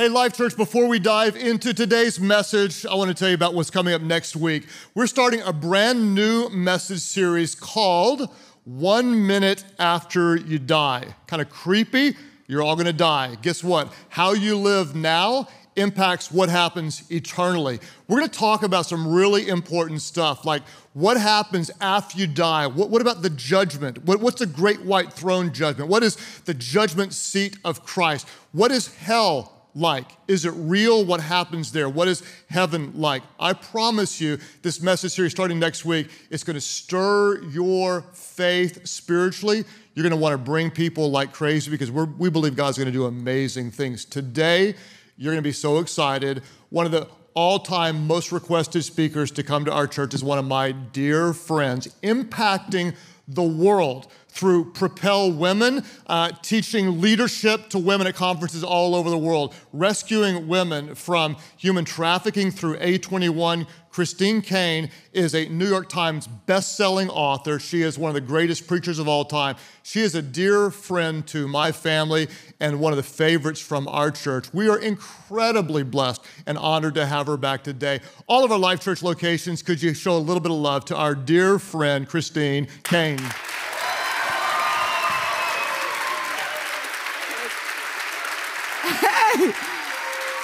Hey, 0.00 0.08
Life 0.08 0.34
Church, 0.34 0.56
before 0.56 0.86
we 0.86 1.00
dive 1.00 1.34
into 1.34 1.74
today's 1.74 2.20
message, 2.20 2.86
I 2.86 2.94
want 2.94 3.08
to 3.08 3.14
tell 3.14 3.30
you 3.30 3.34
about 3.34 3.54
what's 3.54 3.68
coming 3.68 3.94
up 3.94 4.00
next 4.00 4.36
week. 4.36 4.68
We're 4.94 5.08
starting 5.08 5.40
a 5.40 5.52
brand 5.52 6.14
new 6.14 6.48
message 6.50 7.00
series 7.00 7.56
called 7.56 8.32
One 8.62 9.26
Minute 9.26 9.64
After 9.80 10.36
You 10.36 10.60
Die. 10.60 11.04
Kind 11.26 11.42
of 11.42 11.50
creepy. 11.50 12.16
You're 12.46 12.62
all 12.62 12.76
going 12.76 12.86
to 12.86 12.92
die. 12.92 13.38
Guess 13.42 13.64
what? 13.64 13.92
How 14.08 14.34
you 14.34 14.56
live 14.56 14.94
now 14.94 15.48
impacts 15.74 16.30
what 16.30 16.48
happens 16.48 17.02
eternally. 17.10 17.80
We're 18.06 18.18
going 18.18 18.30
to 18.30 18.38
talk 18.38 18.62
about 18.62 18.86
some 18.86 19.12
really 19.12 19.48
important 19.48 20.00
stuff 20.00 20.44
like 20.44 20.62
what 20.92 21.16
happens 21.16 21.72
after 21.80 22.16
you 22.20 22.28
die? 22.28 22.68
What, 22.68 22.90
what 22.90 23.02
about 23.02 23.22
the 23.22 23.30
judgment? 23.30 24.04
What, 24.04 24.20
what's 24.20 24.38
the 24.38 24.46
great 24.46 24.82
white 24.82 25.12
throne 25.12 25.52
judgment? 25.52 25.90
What 25.90 26.04
is 26.04 26.14
the 26.44 26.54
judgment 26.54 27.14
seat 27.14 27.58
of 27.64 27.84
Christ? 27.84 28.28
What 28.52 28.70
is 28.70 28.94
hell 28.94 29.57
like? 29.78 30.06
Is 30.26 30.44
it 30.44 30.50
real? 30.50 31.04
What 31.04 31.20
happens 31.20 31.72
there? 31.72 31.88
What 31.88 32.08
is 32.08 32.22
heaven 32.50 32.92
like? 32.94 33.22
I 33.38 33.52
promise 33.52 34.20
you, 34.20 34.38
this 34.62 34.82
message 34.82 35.12
series 35.12 35.32
starting 35.32 35.58
next 35.58 35.84
week, 35.84 36.10
it's 36.30 36.44
going 36.44 36.54
to 36.54 36.60
stir 36.60 37.42
your 37.44 38.02
faith 38.12 38.86
spiritually. 38.86 39.64
You're 39.94 40.02
going 40.02 40.10
to 40.10 40.16
want 40.16 40.32
to 40.34 40.38
bring 40.38 40.70
people 40.70 41.10
like 41.10 41.32
crazy 41.32 41.70
because 41.70 41.90
we 41.90 42.30
believe 42.30 42.56
God's 42.56 42.76
going 42.76 42.86
to 42.86 42.92
do 42.92 43.06
amazing 43.06 43.70
things. 43.70 44.04
Today, 44.04 44.74
you're 45.16 45.32
going 45.32 45.42
to 45.42 45.48
be 45.48 45.52
so 45.52 45.78
excited. 45.78 46.42
One 46.70 46.86
of 46.86 46.92
the 46.92 47.08
all 47.34 47.60
time 47.60 48.06
most 48.06 48.32
requested 48.32 48.84
speakers 48.84 49.30
to 49.30 49.42
come 49.44 49.64
to 49.64 49.72
our 49.72 49.86
church 49.86 50.12
is 50.12 50.24
one 50.24 50.38
of 50.38 50.44
my 50.44 50.72
dear 50.72 51.32
friends, 51.32 51.86
impacting 52.02 52.96
the 53.28 53.42
world 53.42 54.08
through 54.38 54.70
Propel 54.70 55.32
Women, 55.32 55.84
uh, 56.06 56.30
teaching 56.42 57.00
leadership 57.00 57.70
to 57.70 57.78
women 57.78 58.06
at 58.06 58.14
conferences 58.14 58.62
all 58.62 58.94
over 58.94 59.10
the 59.10 59.18
world, 59.18 59.52
rescuing 59.72 60.46
women 60.46 60.94
from 60.94 61.36
human 61.56 61.84
trafficking 61.84 62.52
through 62.52 62.76
A21. 62.76 63.66
Christine 63.90 64.40
Caine 64.40 64.90
is 65.12 65.34
a 65.34 65.48
New 65.48 65.66
York 65.66 65.88
Times 65.88 66.28
best-selling 66.28 67.10
author. 67.10 67.58
She 67.58 67.82
is 67.82 67.98
one 67.98 68.10
of 68.10 68.14
the 68.14 68.20
greatest 68.20 68.68
preachers 68.68 69.00
of 69.00 69.08
all 69.08 69.24
time. 69.24 69.56
She 69.82 70.02
is 70.02 70.14
a 70.14 70.22
dear 70.22 70.70
friend 70.70 71.26
to 71.28 71.48
my 71.48 71.72
family 71.72 72.28
and 72.60 72.78
one 72.78 72.92
of 72.92 72.96
the 72.96 73.02
favorites 73.02 73.60
from 73.60 73.88
our 73.88 74.12
church. 74.12 74.54
We 74.54 74.68
are 74.68 74.78
incredibly 74.78 75.82
blessed 75.82 76.24
and 76.46 76.56
honored 76.58 76.94
to 76.94 77.06
have 77.06 77.26
her 77.26 77.36
back 77.36 77.64
today. 77.64 77.98
All 78.28 78.44
of 78.44 78.52
our 78.52 78.58
Life 78.58 78.82
Church 78.82 79.02
locations, 79.02 79.64
could 79.64 79.82
you 79.82 79.94
show 79.94 80.16
a 80.16 80.18
little 80.18 80.40
bit 80.40 80.52
of 80.52 80.58
love 80.58 80.84
to 80.84 80.96
our 80.96 81.16
dear 81.16 81.58
friend 81.58 82.08
Christine 82.08 82.68
Caine? 82.84 83.18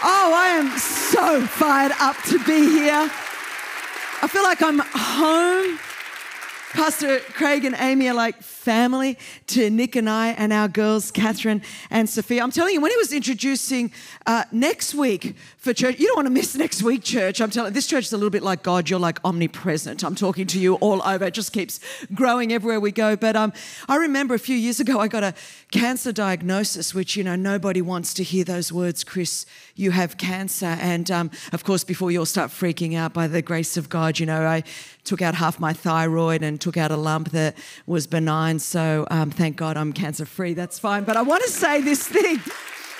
Oh, 0.07 0.35
I 0.37 0.44
am 0.55 0.79
so 0.79 1.41
fired 1.47 1.93
up 2.01 2.17
to 2.25 2.39
be 2.45 2.61
here. 2.69 3.11
I 4.23 4.29
feel 4.29 4.43
like 4.43 4.63
I'm 4.63 4.79
home. 4.79 5.79
Pastor 6.73 7.19
Craig 7.19 7.65
and 7.65 7.75
Amy 7.79 8.09
are 8.09 8.15
like 8.15 8.41
family 8.65 9.19
to 9.47 9.69
Nick 9.69 9.95
and 9.95 10.09
I 10.09 10.29
and 10.29 10.51
our 10.51 10.69
girls, 10.69 11.11
Catherine 11.11 11.61
and 11.91 12.09
Sophia. 12.09 12.43
I'm 12.43 12.51
telling 12.51 12.73
you, 12.73 12.81
when 12.81 12.91
he 12.91 12.97
was 12.97 13.13
introducing 13.13 13.93
uh, 14.27 14.45
next 14.51 14.95
week 14.95 15.37
for 15.59 15.75
church, 15.75 15.99
you 16.01 16.07
don't 16.07 16.17
want 16.17 16.27
to 16.27 16.33
miss 16.33 16.57
next 16.57 16.83
week, 16.83 17.05
church. 17.05 17.43
I'm 17.43 17.51
telling 17.51 17.73
you, 17.73 17.75
this 17.75 17.87
church 17.87 18.07
is 18.07 18.15
a 18.15 18.17
little 18.17 18.31
bit 18.31 18.43
like 18.43 18.63
God. 18.63 18.89
You're 18.89 18.99
like 18.99 19.21
omnipresent. 19.23 20.03
I'm 20.03 20.15
talking 20.15 20.47
to 20.47 20.59
you 20.59 20.77
all 20.77 21.03
over. 21.03 21.27
It 21.27 21.35
just 21.35 21.53
keeps 21.53 21.79
growing 22.15 22.55
everywhere 22.55 22.81
we 22.81 22.91
go. 22.91 23.17
But 23.17 23.37
um, 23.37 23.53
I 23.87 23.97
remember 23.97 24.35
a 24.35 24.39
few 24.39 24.57
years 24.57 24.81
ago, 24.81 24.99
I 24.99 25.09
got 25.09 25.23
a 25.23 25.35
cancer 25.71 26.11
diagnosis, 26.11 26.95
which, 26.95 27.17
you 27.17 27.25
know, 27.25 27.37
nobody 27.37 27.83
wants 27.83 28.15
to 28.15 28.23
hear 28.23 28.45
those 28.45 28.73
words, 28.73 29.05
Chris, 29.05 29.45
you 29.75 29.91
have 29.91 30.17
cancer. 30.17 30.79
And 30.81 31.11
um, 31.11 31.31
of 31.53 31.65
course, 31.65 31.85
before 31.85 32.11
you 32.11 32.21
all 32.21 32.27
start 32.27 32.51
freaking 32.51 32.97
out, 32.97 33.13
by 33.13 33.27
the 33.27 33.43
grace 33.43 33.77
of 33.77 33.91
God, 33.91 34.19
you 34.19 34.25
know, 34.25 34.47
I 34.47 34.63
took 35.05 35.21
out 35.21 35.35
half 35.35 35.61
my 35.61 35.75
thyroid 35.75 36.43
and 36.43 36.59
took 36.59 36.79
out 36.79 36.91
a 36.91 36.97
lump 36.97 37.31
that 37.33 37.57
was 37.87 38.07
benign 38.07 38.54
So 38.59 39.07
um, 39.11 39.31
thank 39.31 39.57
God 39.57 39.77
I'm 39.77 39.93
cancer 39.93 40.25
free. 40.27 40.55
That's 40.55 40.79
fine. 40.79 41.05
But 41.05 41.17
I 41.17 41.23
want 41.23 41.43
to 41.45 41.51
say 41.51 41.81
this 41.81 42.07
thing. 42.07 42.41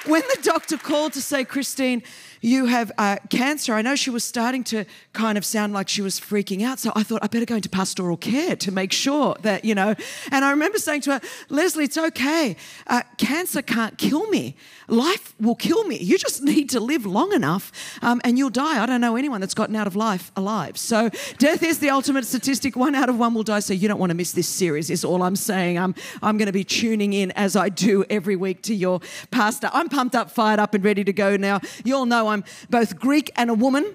When 0.07 0.23
the 0.35 0.43
doctor 0.43 0.77
called 0.77 1.15
to 1.15 1.23
say, 1.23 1.45
Christine, 1.45 2.03
you 2.45 2.67
have 2.67 2.93
uh, 2.99 3.17
cancer. 3.31 3.73
I 3.73 3.81
know 3.81 3.97
she 3.97 4.11
was 4.11 4.23
starting 4.23 4.65
to 4.65 4.85
kind 5.15 5.39
of 5.39 5.47
sound 5.47 5.73
like 5.73 5.89
she 5.89 6.03
was 6.03 6.21
freaking 6.21 6.63
out. 6.63 6.79
So 6.79 6.93
I 6.95 7.03
thought, 7.03 7.25
I 7.25 7.27
better 7.27 7.47
go 7.47 7.55
into 7.55 7.71
pastoral 7.71 8.19
care 8.19 8.55
to 8.55 8.71
make 8.71 8.93
sure 8.93 9.35
that, 9.41 9.65
you 9.65 9.75
know. 9.75 9.95
And 10.31 10.45
I 10.45 10.51
remember 10.51 10.77
saying 10.77 11.01
to 11.03 11.15
her, 11.15 11.21
Leslie, 11.49 11.85
it's 11.85 11.97
okay. 11.97 12.57
Uh, 12.87 13.01
cancer 13.17 13.63
can't 13.63 13.97
kill 13.97 14.27
me. 14.27 14.57
Life 14.89 15.35
will 15.41 15.55
kill 15.55 15.85
me. 15.85 15.97
You 15.97 16.19
just 16.19 16.43
need 16.43 16.69
to 16.71 16.81
live 16.81 17.07
long 17.07 17.33
enough 17.33 17.73
um, 18.03 18.21
and 18.25 18.37
you'll 18.37 18.51
die. 18.51 18.83
I 18.83 18.85
don't 18.85 19.01
know 19.01 19.17
anyone 19.17 19.41
that's 19.41 19.55
gotten 19.55 19.75
out 19.75 19.87
of 19.87 19.97
life 19.97 20.31
alive. 20.37 20.77
So 20.77 21.09
death 21.39 21.63
is 21.63 21.79
the 21.79 21.89
ultimate 21.89 22.27
statistic. 22.27 22.77
One 22.77 22.95
out 22.95 23.09
of 23.09 23.19
one 23.19 23.33
will 23.33 23.43
die. 23.43 23.61
So 23.61 23.73
you 23.73 23.89
don't 23.89 23.99
want 23.99 24.11
to 24.11 24.15
miss 24.15 24.33
this 24.33 24.49
series, 24.49 24.91
is 24.91 25.03
all 25.03 25.23
I'm 25.23 25.37
saying. 25.37 25.79
I'm, 25.79 25.95
I'm 26.23 26.37
going 26.37 26.47
to 26.47 26.53
be 26.53 26.65
tuning 26.65 27.15
in 27.15 27.31
as 27.31 27.57
I 27.57 27.71
do 27.71 28.05
every 28.11 28.37
week 28.37 28.61
to 28.65 28.75
your 28.75 29.01
pastor. 29.31 29.71
I'm 29.73 29.89
pumped 29.89 30.15
up, 30.15 30.31
fired 30.31 30.61
up, 30.61 30.75
and 30.75 30.85
ready 30.85 31.05
to 31.05 31.13
go 31.15 31.39
now. 31.39 31.61
You 31.85 31.97
all 31.97 32.05
know 32.05 32.29
I'm 32.29 32.34
both 32.71 32.99
Greek 32.99 33.31
and 33.37 33.51
a 33.51 33.55
woman. 33.55 33.95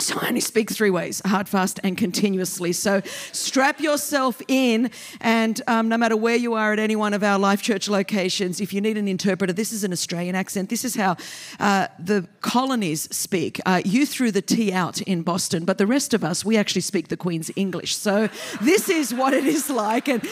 So 0.00 0.18
I 0.18 0.28
only 0.28 0.40
speak 0.40 0.70
three 0.70 0.90
ways 0.90 1.20
hard, 1.26 1.48
fast, 1.48 1.78
and 1.84 1.96
continuously. 1.96 2.72
So 2.72 3.02
strap 3.32 3.80
yourself 3.80 4.40
in, 4.48 4.90
and 5.20 5.60
um, 5.66 5.88
no 5.88 5.98
matter 5.98 6.16
where 6.16 6.36
you 6.36 6.54
are 6.54 6.72
at 6.72 6.78
any 6.78 6.96
one 6.96 7.12
of 7.12 7.22
our 7.22 7.38
Life 7.38 7.62
Church 7.62 7.88
locations, 7.88 8.60
if 8.60 8.72
you 8.72 8.80
need 8.80 8.96
an 8.96 9.08
interpreter, 9.08 9.52
this 9.52 9.72
is 9.72 9.84
an 9.84 9.92
Australian 9.92 10.34
accent. 10.34 10.70
This 10.70 10.84
is 10.84 10.94
how 10.94 11.16
uh, 11.58 11.88
the 11.98 12.26
colonies 12.40 13.14
speak. 13.14 13.60
Uh, 13.66 13.82
you 13.84 14.06
threw 14.06 14.30
the 14.30 14.42
T 14.42 14.72
out 14.72 15.02
in 15.02 15.22
Boston, 15.22 15.64
but 15.64 15.76
the 15.76 15.86
rest 15.86 16.14
of 16.14 16.24
us, 16.24 16.44
we 16.44 16.56
actually 16.56 16.82
speak 16.82 17.08
the 17.08 17.16
Queen's 17.16 17.50
English. 17.54 17.94
So 17.96 18.28
this 18.62 18.88
is 18.88 19.12
what 19.12 19.34
it 19.34 19.44
is 19.44 19.68
like. 19.68 20.08
And 20.08 20.26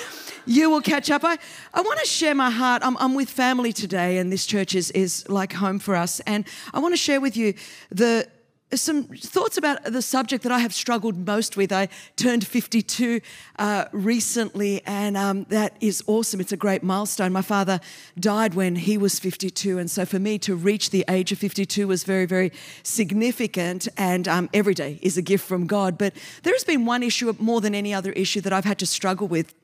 you 0.49 0.71
will 0.71 0.81
catch 0.81 1.11
up. 1.11 1.23
I, 1.25 1.39
I 1.75 1.83
want 1.83 2.01
to 2.01 2.07
share 2.07 2.35
my 2.35 2.51
heart. 2.51 2.83
I'm, 2.85 2.97
I'm 2.97 3.15
with 3.15 3.29
family 3.29 3.73
today, 3.73 4.19
and 4.19 4.33
this 4.33 4.47
church 4.47 4.75
is, 4.75 4.91
is 4.93 5.29
like 5.29 5.53
home 5.53 5.79
for 5.79 5.95
us. 5.95 6.21
And 6.21 6.47
I 6.73 6.81
want 6.81 6.95
to 6.95 6.99
share 6.99 7.21
with 7.21 7.37
you 7.37 7.55
the 7.91 8.27
some 8.75 9.05
thoughts 9.05 9.57
about 9.57 9.83
the 9.85 10.03
subject 10.03 10.43
that 10.43 10.53
I 10.53 10.59
have 10.59 10.75
struggled 10.75 11.27
most 11.27 11.57
with. 11.57 11.73
I 11.73 11.89
turned 12.17 12.47
52 12.47 13.23
uh, 13.59 13.87
recently, 13.93 14.83
and 14.85 15.17
um, 15.17 15.45
that 15.45 15.75
is 15.81 16.05
awesome. 16.07 16.39
It's 16.39 16.53
a 16.53 16.57
great 16.57 16.83
milestone. 16.83 17.33
My 17.33 17.41
father 17.41 17.81
died 18.21 18.53
when 18.53 18.77
he 18.77 18.99
was 18.99 19.19
52, 19.19 19.79
and 19.79 19.91
so 19.91 20.05
for 20.05 20.19
me 20.19 20.39
to 20.41 20.55
reach 20.55 20.91
the 20.91 21.05
age 21.09 21.33
of 21.33 21.39
52 21.39 21.89
was 21.89 22.05
very, 22.05 22.27
very 22.27 22.53
significant. 22.83 23.89
And 23.97 24.29
um, 24.29 24.51
every 24.53 24.75
day 24.75 24.99
is 25.01 25.17
a 25.17 25.23
gift 25.23 25.47
from 25.47 25.67
God. 25.67 25.97
But 25.97 26.15
there 26.43 26.53
has 26.53 26.65
been 26.65 26.85
one 26.85 27.03
issue 27.03 27.35
more 27.39 27.63
than 27.63 27.75
any 27.75 27.95
other 27.95 28.13
issue 28.13 28.43
that 28.43 28.53
I've 28.53 28.67
had 28.67 28.79
to 28.81 28.87
struggle 28.87 29.29
with 29.29 29.55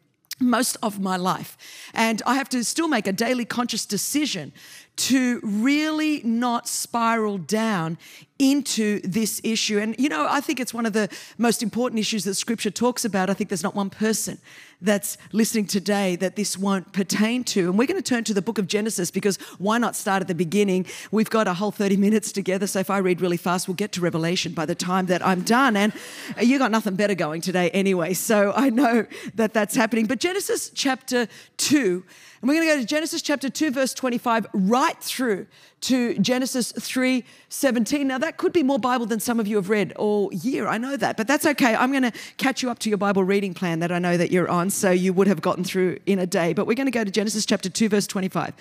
most 0.40 0.76
of 0.82 1.00
my 1.00 1.16
life. 1.16 1.56
And 1.94 2.22
I 2.26 2.34
have 2.34 2.48
to 2.50 2.64
still 2.64 2.88
make 2.88 3.06
a 3.06 3.12
daily 3.12 3.44
conscious 3.44 3.86
decision 3.86 4.52
to 4.96 5.40
really 5.42 6.22
not 6.22 6.68
spiral 6.68 7.38
down 7.38 7.98
into 8.38 9.00
this 9.00 9.40
issue. 9.42 9.78
And, 9.78 9.96
you 9.98 10.08
know, 10.08 10.26
I 10.28 10.40
think 10.40 10.60
it's 10.60 10.74
one 10.74 10.86
of 10.86 10.92
the 10.92 11.08
most 11.38 11.62
important 11.62 11.98
issues 11.98 12.24
that 12.24 12.34
scripture 12.34 12.70
talks 12.70 13.04
about. 13.04 13.30
I 13.30 13.34
think 13.34 13.50
there's 13.50 13.62
not 13.62 13.74
one 13.74 13.90
person 13.90 14.38
that's 14.84 15.16
listening 15.32 15.66
today 15.66 16.16
that 16.16 16.36
this 16.36 16.56
won't 16.58 16.92
pertain 16.92 17.42
to. 17.44 17.68
And 17.68 17.78
we're 17.78 17.86
going 17.86 18.00
to 18.00 18.08
turn 18.08 18.24
to 18.24 18.34
the 18.34 18.42
book 18.42 18.58
of 18.58 18.66
Genesis 18.68 19.10
because 19.10 19.36
why 19.58 19.78
not 19.78 19.96
start 19.96 20.20
at 20.20 20.28
the 20.28 20.34
beginning? 20.34 20.86
We've 21.10 21.30
got 21.30 21.48
a 21.48 21.54
whole 21.54 21.70
30 21.70 21.96
minutes 21.96 22.32
together. 22.32 22.66
So 22.66 22.80
if 22.80 22.90
I 22.90 22.98
read 22.98 23.20
really 23.20 23.36
fast, 23.36 23.66
we'll 23.66 23.74
get 23.74 23.92
to 23.92 24.00
Revelation 24.00 24.52
by 24.52 24.66
the 24.66 24.74
time 24.74 25.06
that 25.06 25.26
I'm 25.26 25.42
done. 25.42 25.76
And 25.76 25.92
you 26.40 26.58
got 26.58 26.70
nothing 26.70 26.94
better 26.94 27.14
going 27.14 27.40
today 27.40 27.70
anyway. 27.70 28.14
So 28.14 28.52
I 28.54 28.70
know 28.70 29.06
that 29.34 29.54
that's 29.54 29.74
happening. 29.74 30.06
But 30.06 30.20
Genesis 30.20 30.70
chapter 30.74 31.28
2 31.56 32.04
and 32.44 32.48
we're 32.50 32.56
going 32.56 32.68
to 32.68 32.74
go 32.74 32.80
to 32.82 32.86
Genesis 32.86 33.22
chapter 33.22 33.48
2, 33.48 33.70
verse 33.70 33.94
25, 33.94 34.48
right 34.52 34.98
through 34.98 35.46
to 35.80 36.12
Genesis 36.18 36.72
3, 36.72 37.24
17. 37.48 38.06
Now, 38.06 38.18
that 38.18 38.36
could 38.36 38.52
be 38.52 38.62
more 38.62 38.78
Bible 38.78 39.06
than 39.06 39.18
some 39.18 39.40
of 39.40 39.48
you 39.48 39.56
have 39.56 39.70
read 39.70 39.94
all 39.96 40.30
year. 40.30 40.66
I 40.66 40.76
know 40.76 40.94
that, 40.98 41.16
but 41.16 41.26
that's 41.26 41.46
okay. 41.46 41.74
I'm 41.74 41.90
going 41.90 42.02
to 42.02 42.12
catch 42.36 42.62
you 42.62 42.68
up 42.68 42.80
to 42.80 42.90
your 42.90 42.98
Bible 42.98 43.24
reading 43.24 43.54
plan 43.54 43.78
that 43.78 43.90
I 43.90 43.98
know 43.98 44.18
that 44.18 44.30
you're 44.30 44.50
on, 44.50 44.68
so 44.68 44.90
you 44.90 45.14
would 45.14 45.26
have 45.26 45.40
gotten 45.40 45.64
through 45.64 45.96
in 46.04 46.18
a 46.18 46.26
day. 46.26 46.52
But 46.52 46.66
we're 46.66 46.74
going 46.74 46.86
to 46.86 46.90
go 46.90 47.02
to 47.02 47.10
Genesis 47.10 47.46
chapter 47.46 47.70
2, 47.70 47.88
verse 47.88 48.06
25. 48.06 48.52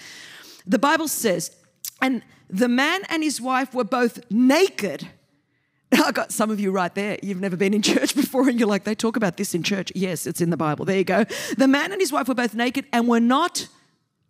The 0.66 0.80
Bible 0.80 1.10
says, 1.10 1.54
And 2.02 2.22
the 2.50 2.70
man 2.70 3.02
and 3.10 3.22
his 3.22 3.42
wife 3.42 3.74
were 3.74 3.84
both 3.84 4.32
naked. 4.32 5.10
I 5.92 6.14
got 6.14 6.32
some 6.32 6.50
of 6.52 6.60
you 6.62 6.72
right 6.72 6.96
there. 6.96 7.18
You've 7.22 7.42
never 7.42 7.58
been 7.58 7.74
in 7.74 7.82
church 7.82 8.16
before, 8.16 8.48
and 8.48 8.58
you're 8.58 8.70
like, 8.70 8.86
they 8.86 8.96
talk 8.96 9.18
about 9.18 9.36
this 9.36 9.54
in 9.54 9.62
church. 9.62 9.92
Yes, 9.94 10.26
it's 10.26 10.40
in 10.40 10.52
the 10.52 10.58
Bible. 10.58 10.86
There 10.86 10.98
you 10.98 11.04
go. 11.04 11.26
The 11.58 11.68
man 11.68 11.92
and 11.92 12.00
his 12.00 12.14
wife 12.14 12.30
were 12.30 12.34
both 12.34 12.56
naked 12.56 12.86
and 12.94 13.10
were 13.10 13.20
not 13.20 13.68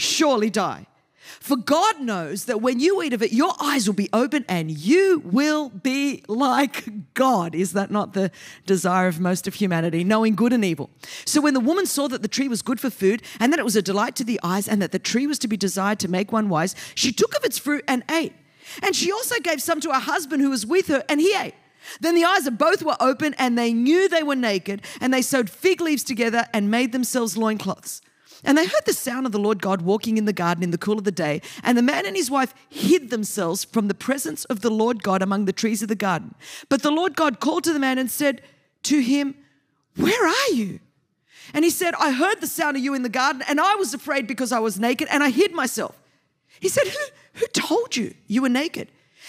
surely 0.00 0.50
die. 0.50 0.86
For 1.38 1.56
God 1.56 2.00
knows 2.00 2.46
that 2.46 2.60
when 2.60 2.80
you 2.80 3.02
eat 3.02 3.12
of 3.12 3.22
it, 3.22 3.32
your 3.32 3.54
eyes 3.60 3.86
will 3.86 3.94
be 3.94 4.08
open 4.12 4.44
and 4.48 4.70
you 4.70 5.22
will 5.24 5.68
be 5.68 6.24
like 6.26 7.14
God. 7.14 7.54
Is 7.54 7.72
that 7.72 7.90
not 7.90 8.14
the 8.14 8.30
desire 8.66 9.06
of 9.06 9.20
most 9.20 9.46
of 9.46 9.54
humanity, 9.54 10.02
knowing 10.02 10.34
good 10.34 10.52
and 10.52 10.64
evil? 10.64 10.90
So 11.24 11.40
when 11.40 11.54
the 11.54 11.60
woman 11.60 11.86
saw 11.86 12.08
that 12.08 12.22
the 12.22 12.28
tree 12.28 12.48
was 12.48 12.62
good 12.62 12.80
for 12.80 12.90
food 12.90 13.22
and 13.38 13.52
that 13.52 13.60
it 13.60 13.64
was 13.64 13.76
a 13.76 13.82
delight 13.82 14.16
to 14.16 14.24
the 14.24 14.40
eyes 14.42 14.66
and 14.66 14.82
that 14.82 14.92
the 14.92 14.98
tree 14.98 15.26
was 15.26 15.38
to 15.40 15.48
be 15.48 15.56
desired 15.56 16.00
to 16.00 16.08
make 16.08 16.32
one 16.32 16.48
wise, 16.48 16.74
she 16.94 17.12
took 17.12 17.36
of 17.36 17.44
its 17.44 17.58
fruit 17.58 17.84
and 17.86 18.02
ate. 18.10 18.34
And 18.82 18.94
she 18.94 19.12
also 19.12 19.38
gave 19.40 19.62
some 19.62 19.80
to 19.80 19.92
her 19.92 20.00
husband 20.00 20.42
who 20.42 20.50
was 20.50 20.66
with 20.66 20.88
her, 20.88 21.04
and 21.08 21.20
he 21.20 21.34
ate. 21.34 21.54
Then 22.00 22.14
the 22.14 22.24
eyes 22.24 22.46
of 22.46 22.58
both 22.58 22.82
were 22.82 22.96
open, 23.00 23.34
and 23.38 23.58
they 23.58 23.72
knew 23.72 24.08
they 24.08 24.22
were 24.22 24.36
naked, 24.36 24.82
and 25.00 25.12
they 25.12 25.22
sewed 25.22 25.50
fig 25.50 25.80
leaves 25.80 26.04
together 26.04 26.46
and 26.52 26.70
made 26.70 26.92
themselves 26.92 27.36
loincloths. 27.36 28.02
And 28.44 28.56
they 28.56 28.64
heard 28.64 28.84
the 28.86 28.92
sound 28.92 29.26
of 29.26 29.32
the 29.32 29.38
Lord 29.38 29.60
God 29.60 29.82
walking 29.82 30.16
in 30.16 30.24
the 30.24 30.32
garden 30.32 30.64
in 30.64 30.70
the 30.70 30.78
cool 30.78 30.98
of 30.98 31.04
the 31.04 31.12
day. 31.12 31.42
And 31.62 31.76
the 31.76 31.82
man 31.82 32.06
and 32.06 32.16
his 32.16 32.30
wife 32.30 32.54
hid 32.68 33.10
themselves 33.10 33.64
from 33.64 33.88
the 33.88 33.94
presence 33.94 34.44
of 34.46 34.60
the 34.60 34.70
Lord 34.70 35.02
God 35.02 35.22
among 35.22 35.44
the 35.44 35.52
trees 35.52 35.82
of 35.82 35.88
the 35.88 35.94
garden. 35.94 36.34
But 36.68 36.82
the 36.82 36.90
Lord 36.90 37.16
God 37.16 37.40
called 37.40 37.64
to 37.64 37.72
the 37.72 37.78
man 37.78 37.98
and 37.98 38.10
said 38.10 38.42
to 38.84 39.00
him, 39.00 39.34
Where 39.96 40.26
are 40.26 40.52
you? 40.52 40.80
And 41.52 41.64
he 41.64 41.70
said, 41.70 41.94
I 41.98 42.12
heard 42.12 42.40
the 42.40 42.46
sound 42.46 42.76
of 42.76 42.82
you 42.82 42.94
in 42.94 43.02
the 43.02 43.08
garden, 43.08 43.42
and 43.48 43.60
I 43.60 43.74
was 43.74 43.92
afraid 43.92 44.26
because 44.26 44.52
I 44.52 44.60
was 44.60 44.78
naked, 44.78 45.08
and 45.10 45.22
I 45.22 45.30
hid 45.30 45.52
myself. 45.52 45.98
He 46.60 46.68
said, 46.68 46.86
Who, 46.86 47.40
who 47.40 47.46
told 47.48 47.96
you 47.96 48.14
you 48.26 48.42
were 48.42 48.48
naked? 48.48 48.88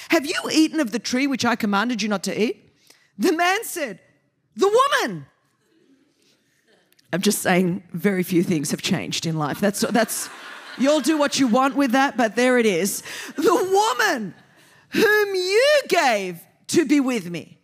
Have 0.10 0.26
you 0.26 0.36
eaten 0.52 0.80
of 0.80 0.92
the 0.92 1.00
tree 1.00 1.28
which 1.28 1.46
I 1.46 1.56
commanded 1.56 2.02
you 2.02 2.10
not 2.10 2.24
to 2.24 2.42
eat? 2.42 2.72
The 3.18 3.34
man 3.34 3.64
said, 3.64 4.00
The 4.56 4.68
woman. 4.68 5.26
I'm 7.14 7.22
just 7.22 7.40
saying, 7.40 7.84
very 7.92 8.24
few 8.24 8.44
things 8.44 8.72
have 8.72 8.82
changed 8.82 9.26
in 9.26 9.38
life. 9.38 9.60
That's, 9.60 9.82
that's, 9.82 10.30
you'll 10.78 11.02
do 11.02 11.18
what 11.18 11.40
you 11.40 11.48
want 11.48 11.76
with 11.76 11.92
that, 11.92 12.16
but 12.16 12.36
there 12.36 12.58
it 12.58 12.66
is. 12.66 13.04
The 13.36 13.54
woman 13.54 14.34
whom 14.90 15.36
you 15.36 15.82
gave 15.90 16.40
to 16.68 16.86
be 16.86 17.00
with 17.00 17.30
me. 17.30 17.58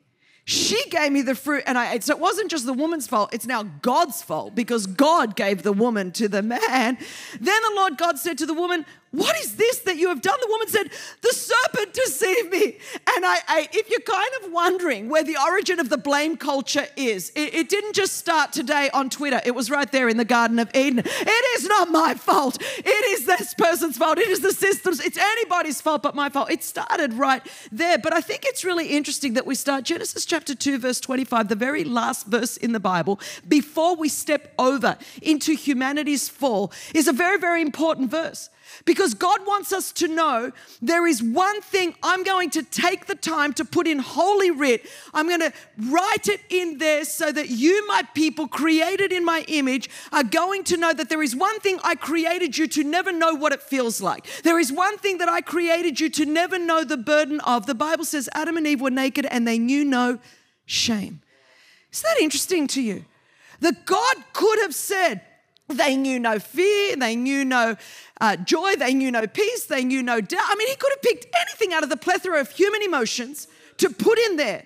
She 0.43 0.81
gave 0.89 1.11
me 1.11 1.23
the 1.23 1.35
fruit 1.35 1.63
and 1.67 1.77
I 1.77 1.93
ate. 1.93 2.03
So 2.05 2.13
it 2.13 2.21
wasn't 2.21 2.49
just 2.49 2.65
the 2.65 2.73
woman's 2.73 3.05
fault, 3.05 3.33
it's 3.33 3.45
now 3.45 3.63
God's 3.81 4.21
fault 4.21 4.55
because 4.55 4.87
God 4.87 5.35
gave 5.35 5.63
the 5.63 5.73
woman 5.73 6.11
to 6.13 6.29
the 6.29 6.41
man. 6.41 6.97
Then 7.41 7.61
the 7.61 7.73
Lord 7.75 7.97
God 7.97 8.17
said 8.17 8.37
to 8.37 8.45
the 8.45 8.53
woman, 8.53 8.85
what 9.11 9.39
is 9.39 9.55
this 9.55 9.79
that 9.79 9.95
you 9.95 10.09
have 10.09 10.21
done? 10.21 10.37
The 10.41 10.49
woman 10.49 10.67
said, 10.67 10.91
The 11.21 11.33
serpent 11.33 11.93
deceived 11.93 12.51
me. 12.51 12.77
And 13.15 13.25
I 13.25 13.39
ate. 13.57 13.69
If 13.71 13.89
you're 13.89 13.99
kind 14.01 14.29
of 14.43 14.51
wondering 14.51 15.07
where 15.07 15.23
the 15.23 15.37
origin 15.41 15.79
of 15.79 15.89
the 15.89 15.97
blame 15.97 16.35
culture 16.35 16.87
is, 16.97 17.31
it, 17.35 17.53
it, 17.53 17.69
didn't 17.69 17.95
just 17.95 18.17
start 18.17 18.51
today 18.51 18.89
on 18.93 19.09
Twitter. 19.09 19.39
It 19.45 19.55
was 19.55 19.71
right 19.71 19.89
there 19.91 20.09
in 20.09 20.17
the 20.17 20.25
Garden 20.25 20.59
of 20.59 20.69
Eden. 20.75 20.99
It 20.99 21.59
is 21.59 21.65
not 21.67 21.89
my 21.89 22.15
fault. 22.15 22.61
It 22.61 23.19
is 23.19 23.25
this 23.25 23.53
person's 23.53 23.97
fault. 23.97 24.17
It 24.17 24.27
is 24.27 24.41
the 24.41 24.51
system's. 24.51 24.99
It's 24.99 25.17
anybody's 25.17 25.79
fault 25.79 26.03
but 26.03 26.13
my 26.13 26.29
fault. 26.29 26.51
It 26.51 26.63
started 26.63 27.13
right 27.13 27.41
there. 27.71 27.97
But 27.97 28.13
I 28.13 28.19
think 28.19 28.41
it's 28.43 28.65
really 28.65 28.89
interesting 28.89 29.35
that 29.35 29.45
we 29.45 29.55
start 29.55 29.85
Genesis 29.85 30.25
chapter 30.25 30.53
2, 30.53 30.79
verse 30.79 30.99
25, 30.99 31.47
the 31.47 31.55
very 31.55 31.85
last 31.85 32.27
verse 32.27 32.57
in 32.57 32.73
the 32.73 32.79
Bible, 32.79 33.19
before 33.47 33.95
we 33.95 34.09
step 34.09 34.53
over 34.59 34.97
into 35.21 35.53
humanity's 35.53 36.27
fall, 36.27 36.73
is 36.93 37.07
a 37.07 37.13
very, 37.13 37.39
very 37.39 37.61
important 37.61 38.11
verse. 38.11 38.49
Because 38.85 39.13
God 39.13 39.45
wants 39.45 39.73
us 39.73 39.91
to 39.93 40.07
know 40.07 40.51
there 40.81 41.07
is 41.07 41.21
one 41.21 41.61
thing 41.61 41.95
I'm 42.03 42.23
going 42.23 42.49
to 42.51 42.63
take 42.63 43.05
the 43.05 43.15
time 43.15 43.53
to 43.53 43.65
put 43.65 43.87
in 43.87 43.99
Holy 43.99 44.51
Writ. 44.51 44.87
I'm 45.13 45.27
going 45.27 45.41
to 45.41 45.53
write 45.89 46.27
it 46.27 46.41
in 46.49 46.77
there 46.77 47.05
so 47.05 47.31
that 47.31 47.49
you, 47.49 47.87
my 47.87 48.03
people, 48.13 48.47
created 48.47 49.11
in 49.11 49.25
my 49.25 49.43
image, 49.47 49.89
are 50.11 50.23
going 50.23 50.63
to 50.65 50.77
know 50.77 50.93
that 50.93 51.09
there 51.09 51.23
is 51.23 51.35
one 51.35 51.59
thing 51.59 51.79
I 51.83 51.95
created 51.95 52.57
you 52.57 52.67
to 52.67 52.83
never 52.83 53.11
know 53.11 53.33
what 53.33 53.51
it 53.51 53.61
feels 53.61 54.01
like. 54.01 54.25
There 54.43 54.59
is 54.59 54.71
one 54.71 54.97
thing 54.97 55.17
that 55.19 55.29
I 55.29 55.41
created 55.41 55.99
you 55.99 56.09
to 56.11 56.25
never 56.25 56.59
know 56.59 56.83
the 56.83 56.97
burden 56.97 57.39
of. 57.41 57.65
The 57.65 57.75
Bible 57.75 58.05
says 58.05 58.29
Adam 58.33 58.57
and 58.57 58.67
Eve 58.67 58.81
were 58.81 58.91
naked 58.91 59.25
and 59.25 59.47
they 59.47 59.57
knew 59.57 59.83
no 59.85 60.19
shame. 60.65 61.21
Is 61.91 62.01
that 62.01 62.17
interesting 62.19 62.67
to 62.67 62.81
you? 62.81 63.05
That 63.59 63.85
God 63.85 64.15
could 64.33 64.59
have 64.59 64.75
said, 64.75 65.21
they 65.67 65.97
knew 65.97 66.19
no 66.19 66.39
fear, 66.39 66.95
they 66.95 67.15
knew 67.15 67.43
no 67.43 67.75
uh, 68.21 68.35
joy, 68.37 68.75
they 68.75 68.93
knew 68.93 69.11
no 69.11 69.27
peace, 69.27 69.65
they 69.65 69.83
knew 69.83 70.01
no 70.01 70.21
doubt. 70.21 70.45
I 70.47 70.55
mean, 70.55 70.67
he 70.69 70.75
could 70.75 70.91
have 70.91 71.01
picked 71.01 71.27
anything 71.35 71.73
out 71.73 71.83
of 71.83 71.89
the 71.89 71.97
plethora 71.97 72.39
of 72.39 72.49
human 72.51 72.81
emotions 72.81 73.47
to 73.77 73.89
put 73.89 74.17
in 74.17 74.37
there. 74.37 74.65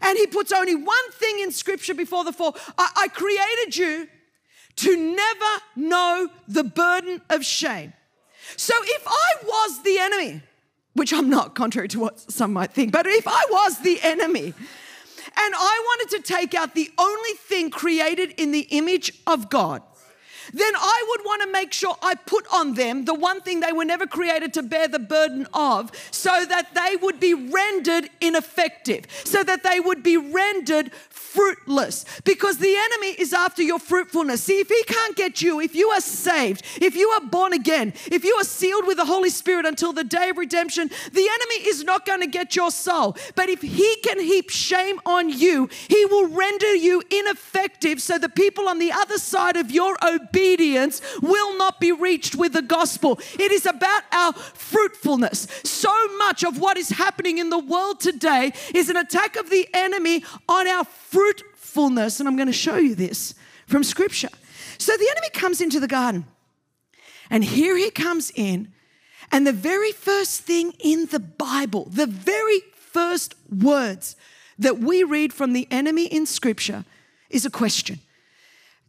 And 0.00 0.16
he 0.16 0.26
puts 0.26 0.52
only 0.52 0.74
one 0.74 1.10
thing 1.12 1.40
in 1.40 1.52
scripture 1.52 1.94
before 1.94 2.24
the 2.24 2.32
fall 2.32 2.56
I, 2.78 2.90
I 2.96 3.08
created 3.08 3.76
you 3.76 4.08
to 4.76 4.96
never 4.96 5.62
know 5.76 6.28
the 6.48 6.64
burden 6.64 7.20
of 7.28 7.44
shame. 7.44 7.92
So 8.56 8.74
if 8.82 9.06
I 9.06 9.44
was 9.44 9.82
the 9.82 9.98
enemy, 9.98 10.42
which 10.94 11.12
I'm 11.12 11.28
not, 11.28 11.54
contrary 11.54 11.88
to 11.88 12.00
what 12.00 12.20
some 12.20 12.52
might 12.52 12.72
think, 12.72 12.92
but 12.92 13.06
if 13.06 13.26
I 13.26 13.44
was 13.50 13.78
the 13.80 14.00
enemy, 14.02 14.54
and 15.34 15.54
I 15.54 15.82
wanted 15.86 16.16
to 16.16 16.22
take 16.22 16.54
out 16.54 16.74
the 16.74 16.90
only 16.98 17.32
thing 17.34 17.70
created 17.70 18.34
in 18.38 18.52
the 18.52 18.66
image 18.70 19.12
of 19.26 19.48
God, 19.50 19.82
then 20.52 20.74
I 20.76 21.04
would 21.08 21.24
want 21.24 21.42
to 21.42 21.50
make 21.50 21.72
sure 21.72 21.96
I 22.02 22.14
put 22.14 22.46
on 22.52 22.74
them 22.74 23.04
the 23.04 23.14
one 23.14 23.40
thing 23.40 23.60
they 23.60 23.72
were 23.72 23.84
never 23.84 24.06
created 24.06 24.52
to 24.54 24.62
bear 24.62 24.88
the 24.88 24.98
burden 24.98 25.46
of, 25.54 25.90
so 26.10 26.44
that 26.44 26.74
they 26.74 26.96
would 26.96 27.18
be 27.20 27.34
rendered 27.34 28.10
ineffective, 28.20 29.06
so 29.24 29.42
that 29.42 29.62
they 29.62 29.80
would 29.80 30.02
be 30.02 30.16
rendered 30.16 30.90
fruitless 31.32 32.04
because 32.24 32.58
the 32.58 32.74
enemy 32.76 33.08
is 33.18 33.32
after 33.32 33.62
your 33.62 33.78
fruitfulness. 33.78 34.44
See, 34.44 34.60
if 34.60 34.68
he 34.68 34.82
can't 34.84 35.16
get 35.16 35.42
you, 35.42 35.60
if 35.60 35.74
you 35.74 35.88
are 35.90 36.00
saved, 36.00 36.62
if 36.80 36.94
you 36.94 37.08
are 37.08 37.20
born 37.20 37.52
again, 37.52 37.94
if 38.10 38.24
you 38.24 38.34
are 38.34 38.44
sealed 38.44 38.86
with 38.86 38.98
the 38.98 39.04
Holy 39.04 39.30
Spirit 39.30 39.66
until 39.66 39.92
the 39.92 40.04
day 40.04 40.30
of 40.30 40.38
redemption, 40.38 40.88
the 41.12 41.28
enemy 41.28 41.68
is 41.68 41.84
not 41.84 42.06
going 42.06 42.20
to 42.20 42.26
get 42.26 42.54
your 42.56 42.70
soul. 42.70 43.16
But 43.34 43.48
if 43.48 43.62
he 43.62 43.96
can 44.04 44.20
heap 44.20 44.50
shame 44.50 45.00
on 45.06 45.30
you, 45.30 45.68
he 45.88 46.04
will 46.06 46.28
render 46.28 46.74
you 46.74 47.02
ineffective 47.10 48.00
so 48.02 48.18
the 48.18 48.28
people 48.28 48.68
on 48.68 48.78
the 48.78 48.92
other 48.92 49.18
side 49.18 49.56
of 49.56 49.70
your 49.70 49.96
obedience 50.04 51.00
will 51.20 51.56
not 51.56 51.80
be 51.80 51.92
reached 51.92 52.34
with 52.34 52.52
the 52.52 52.62
gospel. 52.62 53.18
It 53.38 53.52
is 53.52 53.66
about 53.66 54.02
our 54.12 54.32
fruitfulness. 54.32 55.46
So 55.64 55.92
much 56.18 56.44
of 56.44 56.58
what 56.58 56.76
is 56.76 56.90
happening 56.90 57.38
in 57.38 57.50
the 57.50 57.58
world 57.58 58.00
today 58.00 58.52
is 58.74 58.88
an 58.88 58.96
attack 58.96 59.36
of 59.36 59.50
the 59.50 59.68
enemy 59.72 60.24
on 60.48 60.66
our 60.66 60.84
fruitfulness. 61.12 62.18
And 62.18 62.28
I'm 62.28 62.36
going 62.36 62.46
to 62.46 62.52
show 62.52 62.76
you 62.76 62.94
this 62.94 63.34
from 63.66 63.84
scripture. 63.84 64.30
So 64.78 64.96
the 64.96 65.08
enemy 65.10 65.30
comes 65.32 65.60
into 65.60 65.78
the 65.78 65.86
garden, 65.86 66.24
and 67.30 67.44
here 67.44 67.76
he 67.76 67.90
comes 67.90 68.32
in. 68.34 68.72
And 69.30 69.46
the 69.46 69.52
very 69.52 69.92
first 69.92 70.42
thing 70.42 70.74
in 70.80 71.06
the 71.06 71.20
Bible, 71.20 71.86
the 71.90 72.06
very 72.06 72.60
first 72.74 73.34
words 73.50 74.16
that 74.58 74.78
we 74.78 75.04
read 75.04 75.32
from 75.32 75.52
the 75.52 75.66
enemy 75.70 76.06
in 76.06 76.26
scripture 76.26 76.84
is 77.30 77.46
a 77.46 77.50
question. 77.50 78.00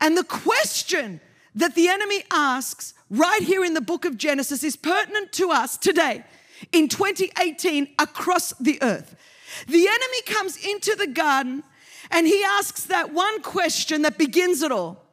And 0.01 0.17
the 0.17 0.23
question 0.23 1.21
that 1.55 1.75
the 1.75 1.87
enemy 1.87 2.23
asks 2.31 2.93
right 3.09 3.41
here 3.41 3.63
in 3.63 3.73
the 3.73 3.81
book 3.81 4.03
of 4.03 4.17
Genesis 4.17 4.63
is 4.63 4.75
pertinent 4.75 5.31
to 5.33 5.51
us 5.51 5.77
today 5.77 6.23
in 6.71 6.89
2018 6.89 7.89
across 7.99 8.53
the 8.53 8.81
earth. 8.81 9.15
The 9.67 9.87
enemy 9.87 10.21
comes 10.25 10.57
into 10.57 10.95
the 10.95 11.07
garden 11.07 11.63
and 12.11 12.27
he 12.27 12.43
asks 12.43 12.85
that 12.85 13.13
one 13.13 13.41
question 13.41 14.03
that 14.03 14.17
begins 14.17 14.61
it 14.61 14.71
all 14.71 15.03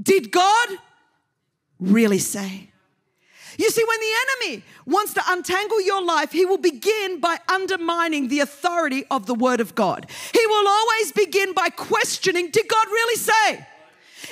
Did 0.00 0.30
God 0.30 0.68
really 1.78 2.18
say? 2.18 2.68
You 3.58 3.68
see, 3.68 3.84
when 3.84 4.00
the 4.00 4.46
enemy 4.46 4.64
wants 4.86 5.14
to 5.14 5.22
untangle 5.28 5.80
your 5.82 6.02
life, 6.02 6.32
he 6.32 6.46
will 6.46 6.58
begin 6.58 7.20
by 7.20 7.38
undermining 7.48 8.28
the 8.28 8.40
authority 8.40 9.04
of 9.10 9.26
the 9.26 9.34
Word 9.34 9.60
of 9.60 9.74
God. 9.74 10.06
He 10.32 10.46
will 10.46 10.66
always 10.66 11.12
begin 11.12 11.52
by 11.52 11.68
questioning 11.68 12.50
Did 12.50 12.68
God 12.68 12.86
really 12.86 13.16
say? 13.16 13.66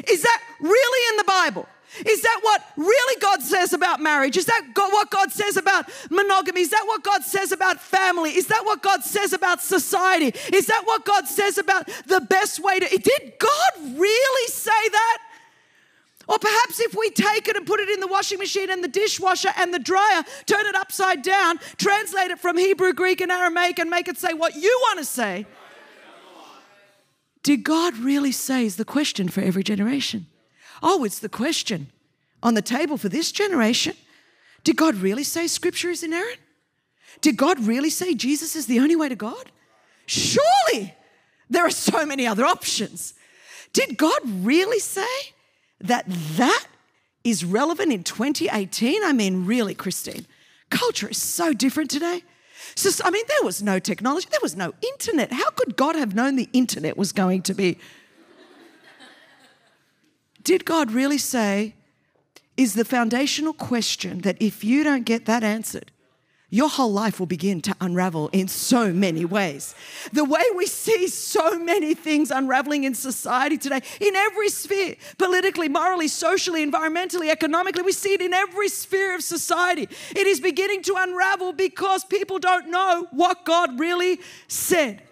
Is 0.08 0.22
that 0.22 0.42
really 0.60 1.12
in 1.12 1.16
the 1.18 1.24
Bible? 1.24 1.68
Is 2.06 2.22
that 2.22 2.38
what 2.42 2.62
really 2.76 3.20
God 3.20 3.42
says 3.42 3.72
about 3.72 4.00
marriage? 4.00 4.36
Is 4.36 4.46
that 4.46 4.68
God, 4.74 4.92
what 4.92 5.10
God 5.10 5.32
says 5.32 5.56
about 5.56 5.90
monogamy? 6.10 6.60
Is 6.60 6.70
that 6.70 6.84
what 6.86 7.02
God 7.02 7.24
says 7.24 7.52
about 7.52 7.80
family? 7.80 8.30
Is 8.30 8.46
that 8.46 8.64
what 8.64 8.82
God 8.82 9.02
says 9.02 9.32
about 9.32 9.60
society? 9.60 10.32
Is 10.52 10.66
that 10.66 10.82
what 10.84 11.04
God 11.04 11.26
says 11.26 11.58
about 11.58 11.88
the 12.06 12.20
best 12.20 12.62
way 12.62 12.78
to? 12.78 12.86
Did 12.88 13.32
God 13.38 13.98
really 13.98 14.48
say 14.48 14.70
that? 14.70 15.18
Or 16.28 16.38
perhaps 16.38 16.78
if 16.78 16.94
we 16.94 17.10
take 17.10 17.48
it 17.48 17.56
and 17.56 17.66
put 17.66 17.80
it 17.80 17.88
in 17.88 17.98
the 17.98 18.06
washing 18.06 18.38
machine 18.38 18.70
and 18.70 18.84
the 18.84 18.88
dishwasher 18.88 19.50
and 19.58 19.74
the 19.74 19.80
dryer, 19.80 20.22
turn 20.46 20.64
it 20.66 20.76
upside 20.76 21.22
down, 21.22 21.58
translate 21.76 22.30
it 22.30 22.38
from 22.38 22.56
Hebrew, 22.56 22.92
Greek, 22.92 23.20
and 23.20 23.32
Aramaic, 23.32 23.80
and 23.80 23.90
make 23.90 24.06
it 24.06 24.16
say 24.16 24.32
what 24.32 24.54
you 24.54 24.78
want 24.82 25.00
to 25.00 25.04
say. 25.04 25.44
Did 27.42 27.64
God 27.64 27.96
really 27.96 28.30
say 28.32 28.64
is 28.64 28.76
the 28.76 28.84
question 28.84 29.28
for 29.28 29.40
every 29.40 29.64
generation? 29.64 30.26
Oh, 30.82 31.04
it's 31.04 31.18
the 31.18 31.28
question 31.28 31.88
on 32.42 32.54
the 32.54 32.62
table 32.62 32.96
for 32.96 33.08
this 33.08 33.32
generation. 33.32 33.94
Did 34.64 34.76
God 34.76 34.96
really 34.96 35.24
say 35.24 35.46
scripture 35.46 35.90
is 35.90 36.02
inerrant? 36.02 36.38
Did 37.20 37.36
God 37.36 37.60
really 37.60 37.90
say 37.90 38.14
Jesus 38.14 38.56
is 38.56 38.66
the 38.66 38.80
only 38.80 38.96
way 38.96 39.08
to 39.08 39.16
God? 39.16 39.50
Surely 40.06 40.94
there 41.48 41.66
are 41.66 41.70
so 41.70 42.06
many 42.06 42.26
other 42.26 42.44
options. 42.44 43.14
Did 43.72 43.96
God 43.96 44.20
really 44.24 44.78
say 44.78 45.06
that 45.80 46.04
that 46.36 46.66
is 47.24 47.44
relevant 47.44 47.92
in 47.92 48.04
2018? 48.04 49.04
I 49.04 49.12
mean, 49.12 49.46
really, 49.46 49.74
Christine, 49.74 50.26
culture 50.70 51.08
is 51.08 51.18
so 51.18 51.52
different 51.52 51.90
today. 51.90 52.22
So, 52.74 53.04
I 53.04 53.10
mean, 53.10 53.24
there 53.26 53.42
was 53.42 53.62
no 53.62 53.78
technology, 53.78 54.28
there 54.30 54.40
was 54.42 54.56
no 54.56 54.72
internet. 54.82 55.32
How 55.32 55.50
could 55.50 55.76
God 55.76 55.96
have 55.96 56.14
known 56.14 56.36
the 56.36 56.48
internet 56.52 56.96
was 56.96 57.12
going 57.12 57.42
to 57.42 57.54
be? 57.54 57.78
Did 60.42 60.64
God 60.64 60.92
really 60.92 61.18
say, 61.18 61.74
is 62.56 62.74
the 62.74 62.84
foundational 62.84 63.52
question 63.52 64.20
that 64.20 64.36
if 64.40 64.64
you 64.64 64.84
don't 64.84 65.04
get 65.04 65.26
that 65.26 65.42
answered, 65.42 65.90
your 66.52 66.68
whole 66.68 66.92
life 66.92 67.20
will 67.20 67.26
begin 67.26 67.60
to 67.60 67.76
unravel 67.80 68.28
in 68.32 68.48
so 68.48 68.92
many 68.92 69.24
ways. 69.24 69.74
The 70.12 70.24
way 70.24 70.42
we 70.56 70.66
see 70.66 71.06
so 71.06 71.60
many 71.60 71.94
things 71.94 72.32
unraveling 72.32 72.82
in 72.82 72.94
society 72.94 73.56
today, 73.56 73.80
in 74.00 74.16
every 74.16 74.48
sphere 74.48 74.96
politically, 75.16 75.68
morally, 75.68 76.08
socially, 76.08 76.66
environmentally, 76.66 77.30
economically 77.30 77.82
we 77.82 77.92
see 77.92 78.14
it 78.14 78.20
in 78.20 78.34
every 78.34 78.68
sphere 78.68 79.14
of 79.14 79.22
society. 79.22 79.88
It 80.10 80.26
is 80.26 80.40
beginning 80.40 80.82
to 80.82 80.96
unravel 80.98 81.52
because 81.52 82.04
people 82.04 82.40
don't 82.40 82.68
know 82.68 83.06
what 83.12 83.44
God 83.44 83.78
really 83.78 84.18
said. 84.48 85.02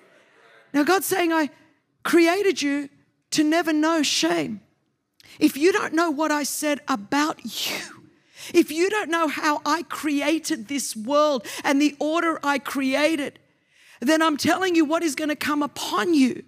Now, 0.75 0.83
God's 0.83 1.07
saying, 1.07 1.33
I 1.33 1.51
created 2.03 2.61
you 2.61 2.89
to 3.31 3.45
never 3.45 3.73
know 3.73 4.03
shame. 4.03 4.61
If 5.39 5.57
you 5.57 5.73
don't 5.73 5.95
know 5.95 6.11
what 6.11 6.31
I 6.31 6.43
said 6.43 6.81
about 6.89 7.41
you, 7.45 8.05
if 8.55 8.71
you 8.71 8.89
don't 8.91 9.11
know 9.11 9.29
how 9.29 9.61
I 9.65 9.83
created 9.83 10.69
this 10.69 10.97
world 10.97 11.47
and 11.65 11.81
the 11.81 11.95
order 11.99 12.39
I 12.43 12.59
created, 12.59 13.39
then 14.01 14.23
I'm 14.23 14.37
telling 14.37 14.75
you 14.75 14.85
what 14.85 15.03
is 15.03 15.15
going 15.15 15.29
to 15.29 15.37
come 15.37 15.63
upon 15.63 16.15
you 16.15 16.45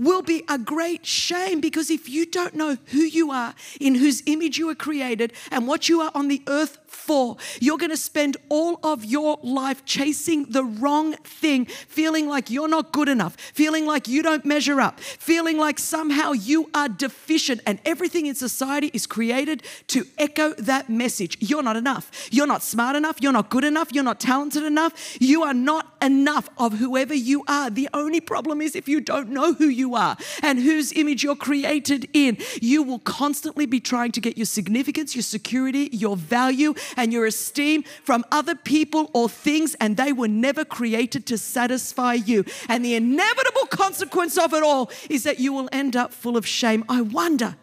will 0.00 0.22
be 0.22 0.42
a 0.48 0.58
great 0.58 1.04
shame 1.04 1.60
because 1.60 1.90
if 1.90 2.08
you 2.08 2.24
don't 2.24 2.54
know 2.54 2.78
who 2.86 3.00
you 3.00 3.30
are, 3.30 3.54
in 3.78 3.94
whose 3.96 4.22
image 4.26 4.56
you 4.56 4.66
were 4.66 4.74
created, 4.74 5.32
and 5.50 5.66
what 5.66 5.88
you 5.88 6.00
are 6.00 6.10
on 6.14 6.28
the 6.28 6.42
earth 6.46 6.78
for, 6.90 7.36
you're 7.60 7.78
going 7.78 7.90
to 7.90 7.96
spend 7.96 8.36
all 8.48 8.78
of 8.82 9.04
your 9.04 9.38
life 9.42 9.84
chasing 9.84 10.44
the 10.44 10.64
wrong 10.64 11.14
thing, 11.24 11.66
feeling 11.66 12.28
like 12.28 12.50
you're 12.50 12.68
not 12.68 12.92
good 12.92 13.08
enough, 13.08 13.36
feeling 13.36 13.86
like 13.86 14.08
you 14.08 14.22
don't 14.22 14.44
measure 14.44 14.80
up, 14.80 15.00
feeling 15.00 15.56
like 15.56 15.78
somehow 15.78 16.32
you 16.32 16.68
are 16.74 16.88
deficient. 16.88 17.60
And 17.66 17.78
everything 17.84 18.26
in 18.26 18.34
society 18.34 18.90
is 18.92 19.06
created 19.06 19.62
to 19.88 20.06
echo 20.18 20.52
that 20.54 20.90
message. 20.90 21.36
You're 21.40 21.62
not 21.62 21.76
enough. 21.76 22.28
You're 22.30 22.46
not 22.46 22.62
smart 22.62 22.96
enough. 22.96 23.16
You're 23.20 23.32
not 23.32 23.50
good 23.50 23.64
enough. 23.64 23.92
You're 23.92 24.04
not 24.04 24.20
talented 24.20 24.64
enough. 24.64 25.16
You 25.20 25.42
are 25.42 25.54
not 25.54 25.94
enough 26.02 26.48
of 26.58 26.74
whoever 26.74 27.14
you 27.14 27.44
are. 27.48 27.70
The 27.70 27.88
only 27.94 28.20
problem 28.20 28.60
is 28.60 28.74
if 28.74 28.88
you 28.88 29.00
don't 29.00 29.30
know 29.30 29.54
who 29.54 29.68
you 29.68 29.94
are 29.94 30.16
and 30.42 30.58
whose 30.58 30.92
image 30.92 31.22
you're 31.22 31.36
created 31.36 32.08
in, 32.12 32.38
you 32.60 32.82
will 32.82 32.98
constantly 32.98 33.66
be 33.66 33.80
trying 33.80 34.12
to 34.12 34.20
get 34.20 34.36
your 34.36 34.46
significance, 34.46 35.14
your 35.14 35.22
security, 35.22 35.88
your 35.92 36.16
value, 36.16 36.74
and 36.96 37.12
your 37.12 37.26
esteem 37.26 37.82
from 38.04 38.24
other 38.30 38.54
people 38.54 39.10
or 39.12 39.28
things, 39.28 39.74
and 39.80 39.96
they 39.96 40.12
were 40.12 40.28
never 40.28 40.64
created 40.64 41.26
to 41.26 41.38
satisfy 41.38 42.14
you. 42.14 42.44
And 42.68 42.84
the 42.84 42.94
inevitable 42.94 43.66
consequence 43.66 44.38
of 44.38 44.54
it 44.54 44.62
all 44.62 44.90
is 45.08 45.24
that 45.24 45.40
you 45.40 45.52
will 45.52 45.68
end 45.72 45.96
up 45.96 46.12
full 46.12 46.36
of 46.36 46.46
shame. 46.46 46.84
I 46.88 47.02
wonder 47.02 47.56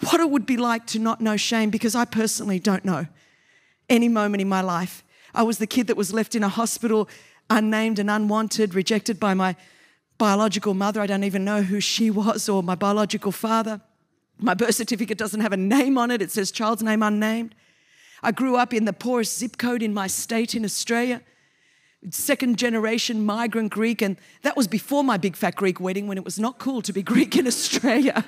what 0.00 0.20
it 0.20 0.30
would 0.30 0.46
be 0.46 0.56
like 0.56 0.86
to 0.88 0.98
not 0.98 1.20
know 1.20 1.36
shame 1.36 1.70
because 1.70 1.94
I 1.94 2.04
personally 2.04 2.58
don't 2.58 2.84
know 2.84 3.06
any 3.88 4.08
moment 4.08 4.40
in 4.40 4.48
my 4.48 4.60
life. 4.60 5.02
I 5.34 5.42
was 5.42 5.58
the 5.58 5.66
kid 5.66 5.86
that 5.86 5.96
was 5.96 6.12
left 6.12 6.34
in 6.34 6.42
a 6.42 6.48
hospital, 6.48 7.08
unnamed 7.50 7.98
and 7.98 8.10
unwanted, 8.10 8.74
rejected 8.74 9.20
by 9.20 9.34
my 9.34 9.56
biological 10.18 10.74
mother. 10.74 11.00
I 11.00 11.06
don't 11.06 11.24
even 11.24 11.44
know 11.44 11.62
who 11.62 11.80
she 11.80 12.10
was 12.10 12.48
or 12.48 12.62
my 12.62 12.74
biological 12.74 13.32
father. 13.32 13.80
My 14.38 14.54
birth 14.54 14.74
certificate 14.74 15.18
doesn't 15.18 15.40
have 15.40 15.52
a 15.52 15.56
name 15.56 15.96
on 15.96 16.10
it, 16.10 16.20
it 16.20 16.30
says 16.30 16.50
child's 16.50 16.82
name 16.82 17.02
unnamed. 17.02 17.54
I 18.26 18.32
grew 18.32 18.56
up 18.56 18.74
in 18.74 18.86
the 18.86 18.92
poorest 18.92 19.38
zip 19.38 19.56
code 19.56 19.84
in 19.84 19.94
my 19.94 20.08
state 20.08 20.56
in 20.56 20.64
Australia, 20.64 21.22
second 22.10 22.58
generation 22.58 23.24
migrant 23.24 23.70
Greek, 23.70 24.02
and 24.02 24.16
that 24.42 24.56
was 24.56 24.66
before 24.66 25.04
my 25.04 25.16
big 25.16 25.36
fat 25.36 25.54
Greek 25.54 25.78
wedding 25.78 26.08
when 26.08 26.18
it 26.18 26.24
was 26.24 26.36
not 26.36 26.58
cool 26.58 26.82
to 26.82 26.92
be 26.92 27.02
Greek 27.14 27.36
in 27.36 27.46
Australia. 27.46 28.24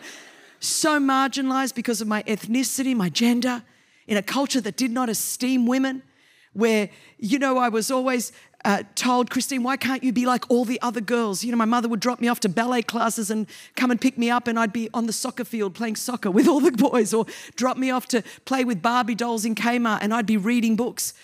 So 0.60 1.00
marginalized 1.00 1.74
because 1.74 2.00
of 2.00 2.06
my 2.06 2.22
ethnicity, 2.28 2.94
my 2.94 3.08
gender, 3.08 3.64
in 4.06 4.16
a 4.16 4.22
culture 4.22 4.60
that 4.60 4.76
did 4.76 4.92
not 4.92 5.08
esteem 5.08 5.66
women, 5.66 6.04
where, 6.52 6.90
you 7.18 7.40
know, 7.40 7.58
I 7.58 7.68
was 7.68 7.90
always 7.90 8.30
uh, 8.64 8.82
told, 8.94 9.30
Christine, 9.30 9.62
why 9.62 9.76
can't 9.76 10.02
you 10.02 10.12
be 10.12 10.26
like 10.26 10.44
all 10.50 10.64
the 10.64 10.80
other 10.82 11.00
girls? 11.00 11.44
You 11.44 11.52
know, 11.52 11.56
my 11.56 11.64
mother 11.64 11.88
would 11.88 12.00
drop 12.00 12.20
me 12.20 12.28
off 12.28 12.40
to 12.40 12.48
ballet 12.48 12.82
classes 12.82 13.30
and 13.30 13.46
come 13.76 13.90
and 13.90 14.00
pick 14.00 14.18
me 14.18 14.30
up, 14.30 14.48
and 14.48 14.58
I'd 14.58 14.72
be 14.72 14.88
on 14.92 15.06
the 15.06 15.12
soccer 15.12 15.44
field 15.44 15.74
playing 15.74 15.96
soccer 15.96 16.30
with 16.38 16.48
all 16.48 16.60
the 16.60 16.72
boys, 16.72 17.14
or 17.14 17.26
drop 17.56 17.76
me 17.76 17.90
off 17.90 18.06
to 18.08 18.22
play 18.44 18.64
with 18.64 18.82
Barbie 18.82 19.14
dolls 19.14 19.44
in 19.44 19.54
Kmart, 19.54 19.98
and 20.02 20.12
I'd 20.12 20.26
be 20.26 20.36
reading 20.36 20.76
books. 20.76 21.14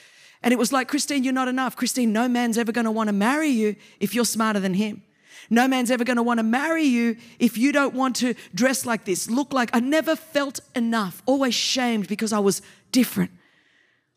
And 0.43 0.53
it 0.53 0.59
was 0.59 0.73
like, 0.73 0.89
Christine, 0.89 1.25
you're 1.25 1.33
not 1.33 1.49
enough. 1.49 1.75
Christine, 1.75 2.13
no 2.13 2.29
man's 2.29 2.59
ever 2.59 2.71
going 2.71 2.85
to 2.85 2.91
want 2.91 3.09
to 3.09 3.15
marry 3.15 3.49
you 3.49 3.77
if 3.99 4.15
you're 4.15 4.27
smarter 4.27 4.61
than 4.61 4.75
him. 4.75 5.03
No 5.51 5.67
man's 5.67 5.91
ever 5.91 6.05
going 6.05 6.19
to 6.19 6.23
want 6.23 6.39
to 6.39 6.45
marry 6.45 6.85
you 6.85 7.17
if 7.39 7.59
you 7.59 7.73
don't 7.73 7.95
want 7.95 8.17
to 8.17 8.35
dress 8.55 8.87
like 8.87 9.05
this, 9.05 9.31
look 9.31 9.53
like. 9.53 9.71
I 9.73 9.81
never 9.81 10.17
felt 10.17 10.61
enough, 10.75 11.23
always 11.27 11.55
shamed 11.55 12.09
because 12.09 12.33
I 12.33 12.39
was 12.39 12.63
different. 12.93 13.31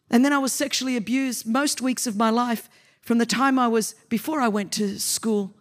And 0.10 0.24
then 0.24 0.32
I 0.32 0.38
was 0.38 0.54
sexually 0.54 0.96
abused 0.96 1.46
most 1.46 1.82
weeks 1.82 2.08
of 2.08 2.16
my 2.16 2.30
life 2.30 2.70
from 3.08 3.20
the 3.20 3.26
time 3.26 3.58
I 3.58 3.70
was, 3.70 3.96
before 4.10 4.42
I 4.42 4.50
went 4.50 4.74
to 4.74 5.00
school, 5.00 5.54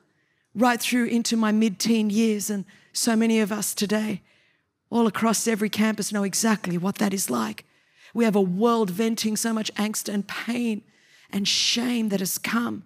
right 0.53 0.81
through 0.81 1.05
into 1.05 1.37
my 1.37 1.53
mid 1.53 1.79
teen 1.79 2.11
years. 2.11 2.51
And 2.51 2.65
so 2.93 3.15
many 3.15 3.39
of 3.39 3.53
us 3.53 3.73
today, 3.73 4.23
all 4.91 5.07
across 5.07 5.47
every 5.47 5.71
campus, 5.71 6.13
know 6.13 6.25
exactly 6.25 6.77
what 6.77 6.97
that 6.97 7.15
is 7.15 7.31
like. 7.31 7.65
We 8.13 8.25
have 8.25 8.35
a 8.35 8.41
world 8.41 8.91
venting 8.91 9.37
so 9.37 9.53
much 9.53 9.73
angst 9.75 10.13
and 10.13 10.27
pain 10.27 10.83
and 11.31 11.47
shame 11.47 12.09
that 12.09 12.19
has 12.19 12.37
come 12.37 12.83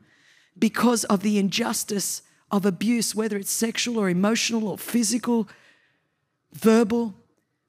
because 0.58 1.04
of 1.04 1.22
the 1.22 1.38
injustice 1.38 2.20
of 2.50 2.66
abuse, 2.66 3.14
whether 3.14 3.38
it's 3.38 3.50
sexual 3.50 3.96
or 3.96 4.10
emotional 4.10 4.68
or 4.68 4.76
physical, 4.76 5.48
verbal. 6.52 7.14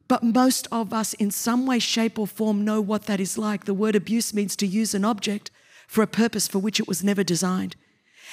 But 0.10 0.24
most 0.24 0.68
of 0.74 0.92
us, 0.92 1.14
in 1.14 1.32
some 1.32 1.66
way, 1.66 1.80
shape, 1.80 2.20
or 2.20 2.28
form, 2.28 2.66
know 2.66 2.82
what 2.82 3.06
that 3.06 3.22
is 3.22 3.38
like. 3.38 3.64
The 3.64 3.74
word 3.74 3.96
abuse 3.96 4.34
means 4.34 4.58
to 4.58 4.68
use 4.68 4.94
an 4.94 5.06
object 5.06 5.52
for 5.92 6.02
a 6.02 6.08
purpose 6.08 6.48
for 6.48 6.58
which 6.58 6.80
it 6.80 6.88
was 6.88 7.04
never 7.04 7.22
designed. 7.22 7.76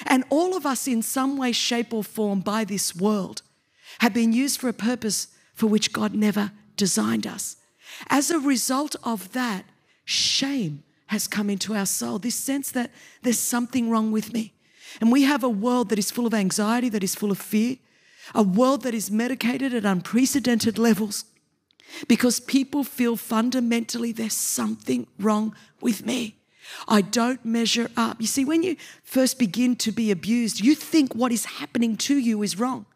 And 0.06 0.22
all 0.30 0.56
of 0.56 0.64
us, 0.64 0.86
in 0.86 1.02
some 1.02 1.36
way, 1.36 1.50
shape, 1.50 1.92
or 1.92 2.04
form, 2.04 2.38
by 2.38 2.62
this 2.62 2.94
world, 2.94 3.42
have 3.98 4.14
been 4.14 4.32
used 4.32 4.60
for 4.60 4.68
a 4.68 4.72
purpose 4.72 5.26
for 5.54 5.66
which 5.66 5.92
God 5.92 6.14
never 6.14 6.52
designed 6.76 7.26
us. 7.26 7.56
As 8.10 8.30
a 8.30 8.38
result 8.38 8.94
of 9.02 9.32
that, 9.32 9.64
shame 10.04 10.84
has 11.08 11.26
come 11.26 11.50
into 11.50 11.74
our 11.74 11.84
soul 11.84 12.20
this 12.20 12.36
sense 12.36 12.70
that 12.70 12.92
there's 13.22 13.40
something 13.40 13.90
wrong 13.90 14.12
with 14.12 14.32
me. 14.32 14.52
And 15.00 15.10
we 15.10 15.24
have 15.24 15.42
a 15.42 15.48
world 15.48 15.88
that 15.88 15.98
is 15.98 16.12
full 16.12 16.28
of 16.28 16.34
anxiety, 16.34 16.88
that 16.90 17.02
is 17.02 17.16
full 17.16 17.32
of 17.32 17.38
fear, 17.38 17.78
a 18.36 18.42
world 18.44 18.82
that 18.82 18.94
is 18.94 19.10
medicated 19.10 19.74
at 19.74 19.84
unprecedented 19.84 20.78
levels 20.78 21.24
because 22.06 22.38
people 22.38 22.84
feel 22.84 23.16
fundamentally 23.16 24.12
there's 24.12 24.32
something 24.34 25.08
wrong 25.18 25.56
with 25.80 26.06
me. 26.06 26.37
I 26.86 27.00
don't 27.00 27.44
measure 27.44 27.90
up. 27.96 28.20
You 28.20 28.26
see, 28.26 28.44
when 28.44 28.62
you 28.62 28.76
first 29.02 29.38
begin 29.38 29.76
to 29.76 29.92
be 29.92 30.10
abused, 30.10 30.60
you 30.60 30.74
think 30.74 31.14
what 31.14 31.32
is 31.32 31.44
happening 31.44 31.96
to 31.98 32.16
you 32.16 32.42
is 32.42 32.58
wrong. 32.58 32.86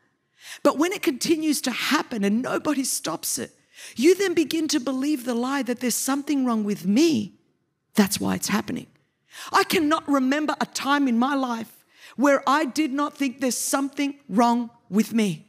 But 0.62 0.78
when 0.78 0.92
it 0.92 1.02
continues 1.02 1.60
to 1.62 1.70
happen 1.70 2.24
and 2.24 2.42
nobody 2.42 2.84
stops 2.84 3.38
it, 3.38 3.52
you 3.96 4.14
then 4.14 4.34
begin 4.34 4.68
to 4.68 4.80
believe 4.80 5.24
the 5.24 5.34
lie 5.34 5.62
that 5.62 5.80
there's 5.80 5.94
something 5.94 6.44
wrong 6.44 6.64
with 6.64 6.86
me. 6.86 7.34
That's 7.94 8.20
why 8.20 8.34
it's 8.34 8.48
happening. 8.48 8.86
I 9.52 9.64
cannot 9.64 10.08
remember 10.08 10.54
a 10.60 10.66
time 10.66 11.08
in 11.08 11.18
my 11.18 11.34
life 11.34 11.84
where 12.16 12.42
I 12.46 12.66
did 12.66 12.92
not 12.92 13.16
think 13.16 13.40
there's 13.40 13.56
something 13.56 14.14
wrong 14.28 14.70
with 14.90 15.12
me. 15.14 15.46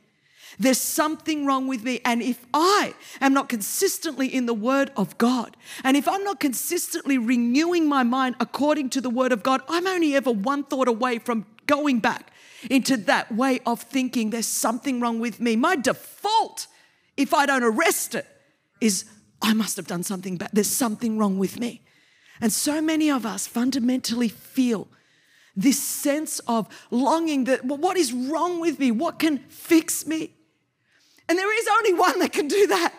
There's 0.60 0.80
something 0.80 1.46
wrong 1.46 1.68
with 1.68 1.84
me. 1.84 2.02
And 2.06 2.22
if 2.22 2.46
I 2.54 2.94
am 3.22 3.34
not 3.34 3.50
consistently 3.50 4.28
in 4.28 4.46
the 4.46 4.54
Word 4.54 4.92
of 4.96 5.18
God, 5.18 5.58
and 5.84 5.98
if 5.98 6.08
I'm 6.08 6.24
not 6.24 6.40
consistently 6.40 7.18
renewing 7.18 7.88
my 7.88 8.04
mind 8.04 8.36
according 8.40 8.90
to 8.92 9.02
the 9.02 9.10
Word 9.10 9.32
of 9.32 9.44
God, 9.44 9.62
I'm 9.68 9.88
only 9.88 10.16
ever 10.16 10.32
one 10.32 10.64
thought 10.64 10.88
away 10.88 11.20
from 11.20 11.46
going 11.66 12.00
back 12.00 12.32
into 12.70 12.98
that 12.98 13.34
way 13.34 13.60
of 13.66 13.82
thinking 13.82 14.30
there's 14.30 14.46
something 14.48 15.00
wrong 15.00 15.20
with 15.20 15.40
me. 15.40 15.56
My 15.56 15.76
default, 15.76 16.68
if 17.18 17.34
I 17.34 17.46
don't 17.46 17.64
arrest 17.64 18.16
it, 18.16 18.28
is 18.80 19.06
I 19.42 19.54
must 19.54 19.78
have 19.78 19.88
done 19.88 20.04
something 20.04 20.38
bad. 20.38 20.52
There's 20.54 20.70
something 20.70 21.18
wrong 21.18 21.38
with 21.40 21.60
me. 21.60 21.82
And 22.42 22.52
so 22.52 22.82
many 22.82 23.10
of 23.10 23.26
us 23.26 23.48
fundamentally 23.48 24.28
feel 24.28 24.88
this 25.56 25.82
sense 25.82 26.40
of 26.48 26.68
longing 26.90 27.44
that, 27.46 27.64
well, 27.64 27.78
what 27.78 27.98
is 27.98 28.12
wrong 28.12 28.60
with 28.60 28.80
me? 28.80 28.92
What 28.92 29.20
can 29.20 29.40
fix 29.50 30.06
me? 30.08 30.32
And 31.30 31.38
there 31.38 31.60
is 31.60 31.68
only 31.78 31.94
one 31.94 32.20
that 32.20 32.34
can 32.34 32.48
do 32.48 32.68
that. 32.68 32.94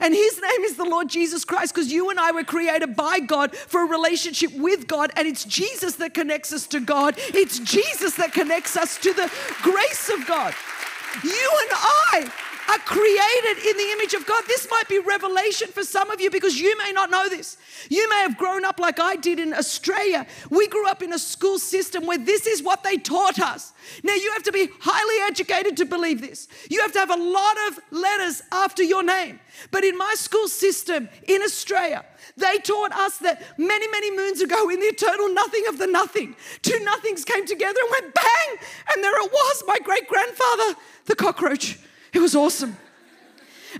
And 0.00 0.14
his 0.14 0.40
name 0.40 0.64
is 0.64 0.76
the 0.76 0.84
Lord 0.84 1.08
Jesus 1.08 1.44
Christ 1.44 1.74
because 1.74 1.92
you 1.92 2.10
and 2.10 2.18
I 2.18 2.32
were 2.32 2.44
created 2.44 2.96
by 2.96 3.20
God 3.20 3.54
for 3.54 3.82
a 3.82 3.86
relationship 3.86 4.52
with 4.54 4.86
God. 4.86 5.12
And 5.16 5.28
it's 5.28 5.44
Jesus 5.44 5.96
that 5.96 6.14
connects 6.14 6.52
us 6.52 6.66
to 6.68 6.80
God, 6.80 7.14
it's 7.18 7.58
Jesus 7.58 8.14
that 8.16 8.32
connects 8.32 8.76
us 8.76 8.98
to 8.98 9.12
the 9.12 9.30
grace 9.62 10.08
of 10.08 10.26
God. 10.26 10.54
You 11.22 11.30
and 11.30 11.70
I 11.72 12.32
are 12.68 12.78
created 12.78 13.66
in 13.66 13.76
the 13.76 13.90
image 13.92 14.14
of 14.14 14.26
God. 14.26 14.44
This 14.46 14.68
might 14.70 14.88
be 14.88 14.98
revelation 14.98 15.68
for 15.68 15.82
some 15.82 16.10
of 16.10 16.20
you 16.20 16.30
because 16.30 16.60
you 16.60 16.76
may 16.78 16.92
not 16.92 17.10
know 17.10 17.28
this. 17.28 17.56
You 17.88 18.08
may 18.08 18.20
have 18.22 18.36
grown 18.36 18.64
up 18.64 18.78
like 18.78 19.00
I 19.00 19.16
did 19.16 19.38
in 19.38 19.52
Australia. 19.52 20.26
We 20.50 20.68
grew 20.68 20.86
up 20.86 21.02
in 21.02 21.12
a 21.12 21.18
school 21.18 21.58
system 21.58 22.06
where 22.06 22.18
this 22.18 22.46
is 22.46 22.62
what 22.62 22.82
they 22.82 22.96
taught 22.96 23.38
us. 23.38 23.72
Now, 24.02 24.14
you 24.14 24.32
have 24.32 24.44
to 24.44 24.52
be 24.52 24.68
highly 24.80 25.30
educated 25.30 25.76
to 25.78 25.84
believe 25.84 26.20
this. 26.20 26.48
You 26.70 26.80
have 26.80 26.92
to 26.92 26.98
have 26.98 27.10
a 27.10 27.16
lot 27.16 27.56
of 27.68 27.80
letters 27.90 28.42
after 28.52 28.82
your 28.82 29.02
name. 29.02 29.40
But 29.70 29.84
in 29.84 29.98
my 29.98 30.14
school 30.16 30.48
system 30.48 31.08
in 31.26 31.42
Australia, 31.42 32.04
they 32.36 32.58
taught 32.58 32.92
us 32.92 33.18
that 33.18 33.42
many, 33.58 33.88
many 33.88 34.16
moons 34.16 34.40
ago, 34.40 34.68
in 34.70 34.80
the 34.80 34.86
eternal 34.86 35.32
nothing 35.34 35.64
of 35.68 35.78
the 35.78 35.86
nothing, 35.86 36.36
two 36.62 36.78
nothings 36.80 37.24
came 37.24 37.46
together 37.46 37.78
and 37.82 37.90
went 37.90 38.14
bang, 38.14 38.56
and 38.92 39.04
there 39.04 39.24
it 39.24 39.32
was, 39.32 39.64
my 39.66 39.78
great 39.84 40.08
grandfather, 40.08 40.78
the 41.06 41.16
cockroach. 41.16 41.78
It 42.12 42.20
was 42.20 42.34
awesome. 42.34 42.76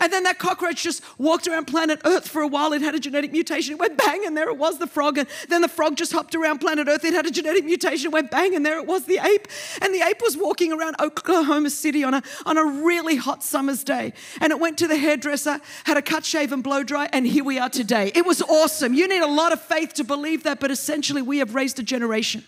And 0.00 0.12
then 0.12 0.22
that 0.24 0.38
cockroach 0.38 0.82
just 0.82 1.02
walked 1.18 1.46
around 1.46 1.66
planet 1.66 2.00
Earth 2.04 2.28
for 2.28 2.42
a 2.42 2.46
while. 2.46 2.72
It 2.72 2.82
had 2.82 2.94
a 2.94 3.00
genetic 3.00 3.32
mutation. 3.32 3.74
It 3.74 3.78
went 3.78 3.98
bang, 3.98 4.24
and 4.24 4.36
there 4.36 4.48
it 4.48 4.56
was, 4.56 4.78
the 4.78 4.86
frog. 4.86 5.18
And 5.18 5.28
then 5.48 5.60
the 5.60 5.68
frog 5.68 5.96
just 5.96 6.12
hopped 6.12 6.34
around 6.34 6.60
planet 6.60 6.88
Earth. 6.88 7.04
It 7.04 7.12
had 7.12 7.26
a 7.26 7.30
genetic 7.30 7.64
mutation. 7.64 8.06
It 8.06 8.12
went 8.12 8.30
bang, 8.30 8.54
and 8.54 8.64
there 8.64 8.78
it 8.78 8.86
was, 8.86 9.04
the 9.04 9.18
ape. 9.18 9.48
And 9.80 9.94
the 9.94 10.02
ape 10.02 10.22
was 10.22 10.36
walking 10.36 10.72
around 10.72 10.96
Oklahoma 11.00 11.70
City 11.70 12.04
on 12.04 12.14
a, 12.14 12.22
on 12.46 12.56
a 12.56 12.64
really 12.64 13.16
hot 13.16 13.42
summer's 13.42 13.84
day. 13.84 14.14
And 14.40 14.50
it 14.50 14.58
went 14.58 14.78
to 14.78 14.88
the 14.88 14.96
hairdresser, 14.96 15.60
had 15.84 15.96
a 15.96 16.02
cut, 16.02 16.24
shave, 16.24 16.52
and 16.52 16.62
blow 16.62 16.82
dry, 16.82 17.08
and 17.12 17.26
here 17.26 17.44
we 17.44 17.58
are 17.58 17.68
today. 17.68 18.12
It 18.14 18.24
was 18.24 18.40
awesome. 18.42 18.94
You 18.94 19.08
need 19.08 19.22
a 19.22 19.26
lot 19.26 19.52
of 19.52 19.60
faith 19.60 19.94
to 19.94 20.04
believe 20.04 20.44
that, 20.44 20.60
but 20.60 20.70
essentially, 20.70 21.22
we 21.22 21.38
have 21.38 21.54
raised 21.54 21.78
a 21.78 21.82
generation 21.82 22.44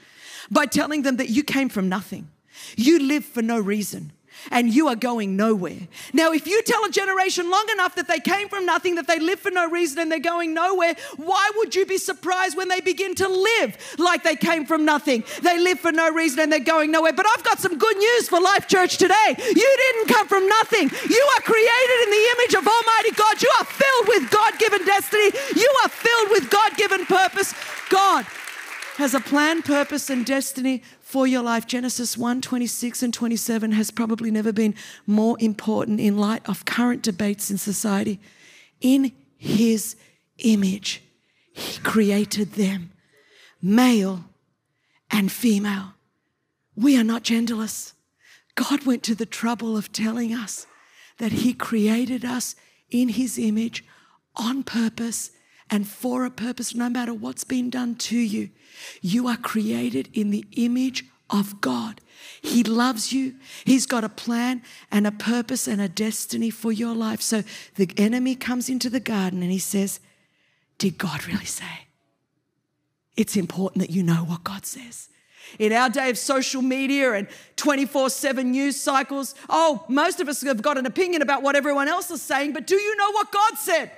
by 0.51 0.67
telling 0.67 1.03
them 1.03 1.17
that 1.17 1.31
you 1.31 1.43
came 1.43 1.69
from 1.69 1.89
nothing. 1.89 2.31
You 2.77 3.01
live 3.01 3.25
for 3.25 3.43
no 3.43 3.59
reason 3.59 4.13
and 4.51 4.73
you 4.73 4.89
are 4.89 4.97
going 4.97 5.37
nowhere. 5.37 5.89
Now, 6.13 6.33
if 6.33 6.47
you 6.47 6.63
tell 6.63 6.85
a 6.85 6.91
generation 6.91 7.51
long 7.51 7.67
enough 7.73 7.95
that 7.97 8.09
they 8.09 8.21
came 8.21 8.49
from 8.49 8.67
nothing, 8.67 8.95
that 8.97 9.07
they 9.07 9.19
live 9.19 9.41
for 9.41 9.51
no 9.51 9.69
reason, 9.69 9.99
and 9.99 10.11
they're 10.11 10.19
going 10.19 10.55
nowhere, 10.55 10.95
why 11.17 11.51
would 11.57 11.75
you 11.75 11.87
be 11.87 11.99
surprised 11.99 12.57
when 12.57 12.69
they 12.69 12.81
begin 12.81 13.15
to 13.17 13.29
live 13.29 13.77
like 13.99 14.23
they 14.23 14.37
came 14.37 14.67
from 14.67 14.85
nothing? 14.85 15.25
They 15.43 15.59
live 15.59 15.81
for 15.81 15.93
no 15.93 16.11
reason 16.13 16.41
and 16.41 16.53
they're 16.53 16.61
going 16.61 16.91
nowhere. 16.91 17.13
But 17.13 17.27
I've 17.27 17.45
got 17.45 17.59
some 17.59 17.79
good 17.79 17.97
news 17.97 18.29
for 18.29 18.41
Life 18.41 18.69
Church 18.69 18.99
today. 18.99 19.35
You 19.39 19.77
didn't 19.77 20.09
come 20.09 20.29
from 20.29 20.47
nothing. 20.47 20.91
You 21.09 21.29
are 21.37 21.43
created 21.43 21.99
in 22.05 22.11
the 22.11 22.27
image 22.33 22.55
of 22.55 22.67
Almighty 22.67 23.11
God. 23.13 23.43
You 23.43 23.51
are 23.59 23.65
filled 23.65 24.09
with 24.09 24.31
God 24.31 24.59
given 24.59 24.85
destiny. 24.85 25.31
You 25.57 25.71
are 25.85 25.89
filled 25.89 26.31
with 26.31 26.51
God 26.51 26.77
given 26.77 27.07
purpose. 27.07 27.55
God 27.91 28.27
has 28.97 29.15
a 29.15 29.21
plan, 29.21 29.63
purpose, 29.63 30.09
and 30.11 30.25
destiny 30.25 30.83
for 31.15 31.29
your 31.29 31.45
life. 31.45 31.65
Genesis 31.65 32.19
1 32.19 32.41
26 32.41 33.01
and 33.05 33.15
27 33.15 33.71
has 33.71 33.93
probably 33.93 34.33
never 34.33 34.53
been 34.53 34.75
more 35.07 35.37
important 35.39 36.01
in 36.01 36.19
light 36.19 36.43
of 36.49 36.65
current 36.65 37.03
debates 37.03 37.53
in 37.53 37.57
society. 37.57 38.19
In 38.81 39.13
his 39.37 39.95
image, 40.39 41.05
he 41.53 41.79
created 41.83 42.55
them, 42.55 42.91
male 43.63 44.25
and 45.09 45.31
female. 45.31 45.93
We 46.75 46.99
are 46.99 47.05
not 47.05 47.23
genderless. 47.23 47.93
God 48.57 48.85
went 48.85 49.05
to 49.05 49.15
the 49.15 49.25
trouble 49.25 49.77
of 49.77 49.93
telling 49.93 50.35
us 50.35 50.67
that 51.19 51.31
he 51.31 51.55
created 51.55 52.25
us 52.25 52.57
in 52.91 53.11
his 53.11 53.39
image 53.39 53.85
on 54.35 54.65
purpose 54.65 55.31
and 55.75 55.89
for 55.89 56.25
a 56.25 56.31
purpose, 56.31 56.73
no 56.73 56.89
matter 56.89 57.13
what's 57.13 57.43
been 57.43 57.69
done 57.69 57.97
to 57.97 58.17
you. 58.17 58.49
You 59.03 59.27
are 59.27 59.37
created 59.37 60.09
in 60.13 60.31
the 60.31 60.45
image 60.53 61.05
of 61.29 61.61
God. 61.61 62.01
He 62.41 62.63
loves 62.63 63.13
you. 63.13 63.35
He's 63.65 63.85
got 63.85 64.05
a 64.05 64.09
plan 64.09 64.63
and 64.93 65.05
a 65.05 65.11
purpose 65.11 65.67
and 65.67 65.81
a 65.81 65.89
destiny 65.89 66.51
for 66.51 66.71
your 66.71 66.95
life. 66.95 67.21
So 67.21 67.43
the 67.75 67.91
enemy 67.97 68.37
comes 68.37 68.69
into 68.69 68.89
the 68.89 69.01
garden 69.01 69.43
and 69.43 69.51
he 69.51 69.59
says, 69.59 69.99
Did 70.79 70.97
God 70.97 71.27
really 71.27 71.45
say? 71.45 71.89
It's 73.17 73.37
important 73.37 73.81
that 73.81 73.91
you 73.91 74.05
know 74.05 74.23
what 74.25 74.45
God 74.45 74.65
says. 74.67 75.09
In 75.59 75.73
our 75.73 75.91
day 75.91 76.09
of 76.09 76.19
social 76.19 76.63
media 76.63 77.15
and 77.15 77.27
24 77.57 78.11
7 78.11 78.49
news 78.49 78.81
cycles, 78.81 79.35
oh, 79.49 79.85
most 79.89 80.21
of 80.21 80.29
us 80.29 80.41
have 80.43 80.63
got 80.63 80.79
an 80.79 80.87
opinion 80.87 81.21
about 81.21 81.43
what 81.43 81.57
everyone 81.57 81.89
else 81.89 82.13
is 82.13 82.23
saying, 82.23 82.53
but 82.53 82.65
do 82.65 82.77
you 82.77 82.97
know 82.97 83.11
what 83.11 83.33
God 83.33 83.59
said? 83.59 83.91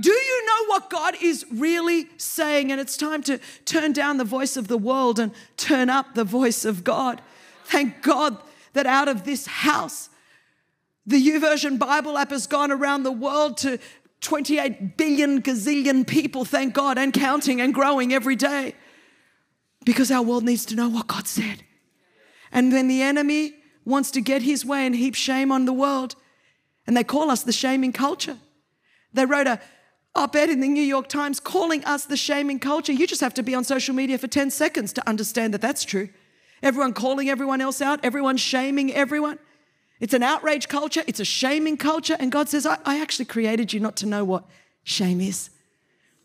Do 0.00 0.10
you 0.10 0.46
know 0.46 0.66
what 0.66 0.90
God 0.90 1.16
is 1.20 1.46
really 1.50 2.08
saying? 2.16 2.72
And 2.72 2.80
it's 2.80 2.96
time 2.96 3.22
to 3.24 3.38
turn 3.64 3.92
down 3.92 4.16
the 4.16 4.24
voice 4.24 4.56
of 4.56 4.68
the 4.68 4.78
world 4.78 5.18
and 5.18 5.32
turn 5.56 5.88
up 5.90 6.14
the 6.14 6.24
voice 6.24 6.64
of 6.64 6.84
God. 6.84 7.20
Thank 7.64 8.02
God 8.02 8.36
that 8.72 8.86
out 8.86 9.08
of 9.08 9.24
this 9.24 9.46
house, 9.46 10.10
the 11.06 11.24
YouVersion 11.24 11.78
Bible 11.78 12.18
app 12.18 12.30
has 12.30 12.46
gone 12.46 12.72
around 12.72 13.02
the 13.02 13.12
world 13.12 13.56
to 13.58 13.78
28 14.20 14.96
billion 14.96 15.42
gazillion 15.42 16.06
people, 16.06 16.44
thank 16.44 16.74
God, 16.74 16.98
and 16.98 17.12
counting 17.12 17.60
and 17.60 17.74
growing 17.74 18.12
every 18.12 18.36
day. 18.36 18.74
Because 19.84 20.10
our 20.10 20.22
world 20.22 20.44
needs 20.44 20.64
to 20.66 20.74
know 20.74 20.88
what 20.88 21.06
God 21.06 21.28
said. 21.28 21.62
And 22.50 22.72
when 22.72 22.88
the 22.88 23.02
enemy 23.02 23.54
wants 23.84 24.10
to 24.12 24.20
get 24.20 24.42
his 24.42 24.64
way 24.64 24.86
and 24.86 24.96
heap 24.96 25.14
shame 25.14 25.52
on 25.52 25.66
the 25.66 25.72
world, 25.72 26.16
and 26.86 26.96
they 26.96 27.04
call 27.04 27.30
us 27.30 27.42
the 27.42 27.52
shaming 27.52 27.92
culture. 27.92 28.38
They 29.12 29.26
wrote 29.26 29.46
a 29.46 29.60
op 30.14 30.36
ed 30.36 30.50
in 30.50 30.60
the 30.60 30.68
New 30.68 30.82
York 30.82 31.08
Times 31.08 31.40
calling 31.40 31.84
us 31.84 32.04
the 32.04 32.16
shaming 32.16 32.58
culture. 32.58 32.92
You 32.92 33.06
just 33.06 33.20
have 33.20 33.34
to 33.34 33.42
be 33.42 33.54
on 33.54 33.64
social 33.64 33.94
media 33.94 34.18
for 34.18 34.28
10 34.28 34.50
seconds 34.50 34.92
to 34.92 35.08
understand 35.08 35.52
that 35.54 35.60
that's 35.60 35.84
true. 35.84 36.08
Everyone 36.62 36.92
calling 36.92 37.28
everyone 37.28 37.60
else 37.60 37.82
out, 37.82 38.00
everyone 38.02 38.36
shaming 38.36 38.92
everyone. 38.94 39.38
It's 40.00 40.14
an 40.14 40.22
outrage 40.22 40.68
culture, 40.68 41.02
it's 41.06 41.20
a 41.20 41.24
shaming 41.24 41.76
culture. 41.76 42.16
And 42.18 42.30
God 42.30 42.48
says, 42.48 42.66
I, 42.66 42.78
I 42.84 43.00
actually 43.00 43.24
created 43.26 43.72
you 43.72 43.80
not 43.80 43.96
to 43.96 44.06
know 44.06 44.24
what 44.24 44.44
shame 44.82 45.20
is. 45.20 45.50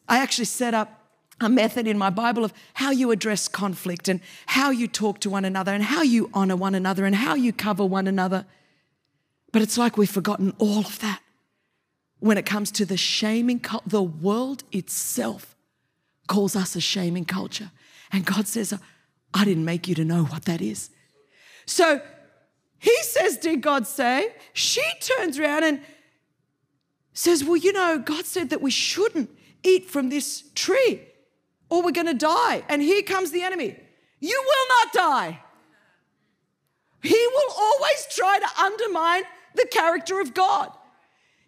I 0.07 0.19
actually 0.19 0.45
set 0.45 0.73
up 0.73 0.95
a 1.41 1.49
method 1.49 1.87
in 1.87 1.97
my 1.97 2.09
Bible 2.09 2.43
of 2.43 2.53
how 2.73 2.91
you 2.91 3.11
address 3.11 3.47
conflict 3.47 4.07
and 4.07 4.19
how 4.47 4.71
you 4.71 4.87
talk 4.87 5.19
to 5.21 5.29
one 5.29 5.45
another 5.45 5.73
and 5.73 5.83
how 5.83 6.01
you 6.01 6.29
honor 6.33 6.55
one 6.55 6.75
another 6.75 7.05
and 7.05 7.15
how 7.15 7.35
you 7.35 7.53
cover 7.53 7.85
one 7.85 8.07
another. 8.07 8.45
But 9.51 9.61
it's 9.61 9.77
like 9.77 9.97
we've 9.97 10.09
forgotten 10.09 10.53
all 10.59 10.79
of 10.79 10.99
that 10.99 11.21
when 12.19 12.37
it 12.37 12.45
comes 12.45 12.71
to 12.71 12.85
the 12.85 12.97
shaming, 12.97 13.63
the 13.85 14.03
world 14.03 14.63
itself 14.71 15.55
calls 16.27 16.55
us 16.55 16.75
a 16.75 16.81
shaming 16.81 17.25
culture. 17.25 17.71
And 18.11 18.25
God 18.25 18.47
says, 18.47 18.73
I 19.33 19.45
didn't 19.45 19.65
make 19.65 19.87
you 19.87 19.95
to 19.95 20.05
know 20.05 20.25
what 20.25 20.45
that 20.45 20.61
is. 20.61 20.89
So 21.65 22.01
he 22.79 22.95
says, 23.03 23.37
Did 23.37 23.61
God 23.61 23.85
say? 23.85 24.33
She 24.53 24.83
turns 25.01 25.37
around 25.37 25.63
and 25.63 25.81
says, 27.13 27.43
Well, 27.43 27.57
you 27.57 27.73
know, 27.73 27.99
God 27.99 28.25
said 28.25 28.49
that 28.49 28.61
we 28.61 28.71
shouldn't 28.71 29.29
eat 29.63 29.89
from 29.89 30.09
this 30.09 30.43
tree 30.55 31.01
or 31.69 31.83
we're 31.83 31.91
going 31.91 32.07
to 32.07 32.13
die. 32.13 32.63
And 32.69 32.81
here 32.81 33.03
comes 33.03 33.31
the 33.31 33.43
enemy. 33.43 33.75
You 34.19 34.43
will 34.45 34.67
not 34.69 34.93
die. 34.93 35.39
He 37.01 37.27
will 37.33 37.53
always 37.57 38.07
try 38.11 38.39
to 38.39 38.61
undermine 38.61 39.23
the 39.55 39.67
character 39.71 40.19
of 40.19 40.33
God. 40.33 40.71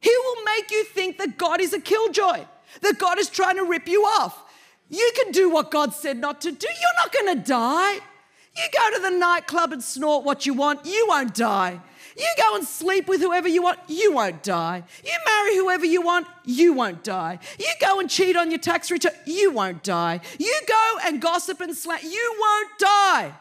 He 0.02 0.12
will 0.26 0.44
make 0.44 0.72
you 0.72 0.84
think 0.84 1.18
that 1.20 1.38
God 1.38 1.62
is 1.62 1.74
a 1.74 1.80
killjoy, 1.80 2.46
that 2.82 3.00
God 3.00 3.18
is 3.20 3.30
trying 3.30 3.56
to 3.56 3.64
rip 3.64 3.88
you 3.88 4.04
off. 4.04 4.44
You 4.90 5.10
can 5.16 5.32
do 5.32 5.50
what 5.50 5.72
God 5.72 5.94
said 5.94 6.18
not 6.18 6.42
to 6.42 6.52
do. 6.52 6.68
You're 6.68 7.04
not 7.04 7.14
going 7.14 7.38
to 7.38 7.44
die. 7.48 7.94
You 7.94 8.64
go 8.74 8.98
to 8.98 9.02
the 9.04 9.18
nightclub 9.18 9.72
and 9.72 9.82
snort 9.82 10.26
what 10.26 10.46
you 10.46 10.54
want, 10.54 10.86
you 10.86 11.06
won't 11.08 11.34
die. 11.34 11.80
You 12.18 12.28
go 12.38 12.56
and 12.56 12.68
sleep 12.68 13.08
with 13.08 13.22
whoever 13.22 13.48
you 13.48 13.62
want, 13.62 13.80
you 13.88 14.12
won't 14.12 14.44
die. 14.44 14.84
You 15.06 15.14
marry 15.26 15.56
whoever 15.56 15.86
you 15.86 16.02
want, 16.02 16.28
you 16.44 16.74
won't 16.74 17.04
die. 17.04 17.40
You 17.58 17.70
go 17.80 18.02
and 18.02 18.10
cheat 18.10 18.36
on 18.36 18.52
your 18.52 18.60
tax 18.60 18.92
return, 18.92 19.14
you 19.26 19.52
won't 19.52 19.84
die. 19.84 20.20
You 20.38 20.62
go 20.68 20.98
and 21.06 21.22
gossip 21.22 21.62
and 21.62 21.76
slant, 21.76 22.04
you 22.04 22.36
won't 22.40 22.80
die. 22.80 23.34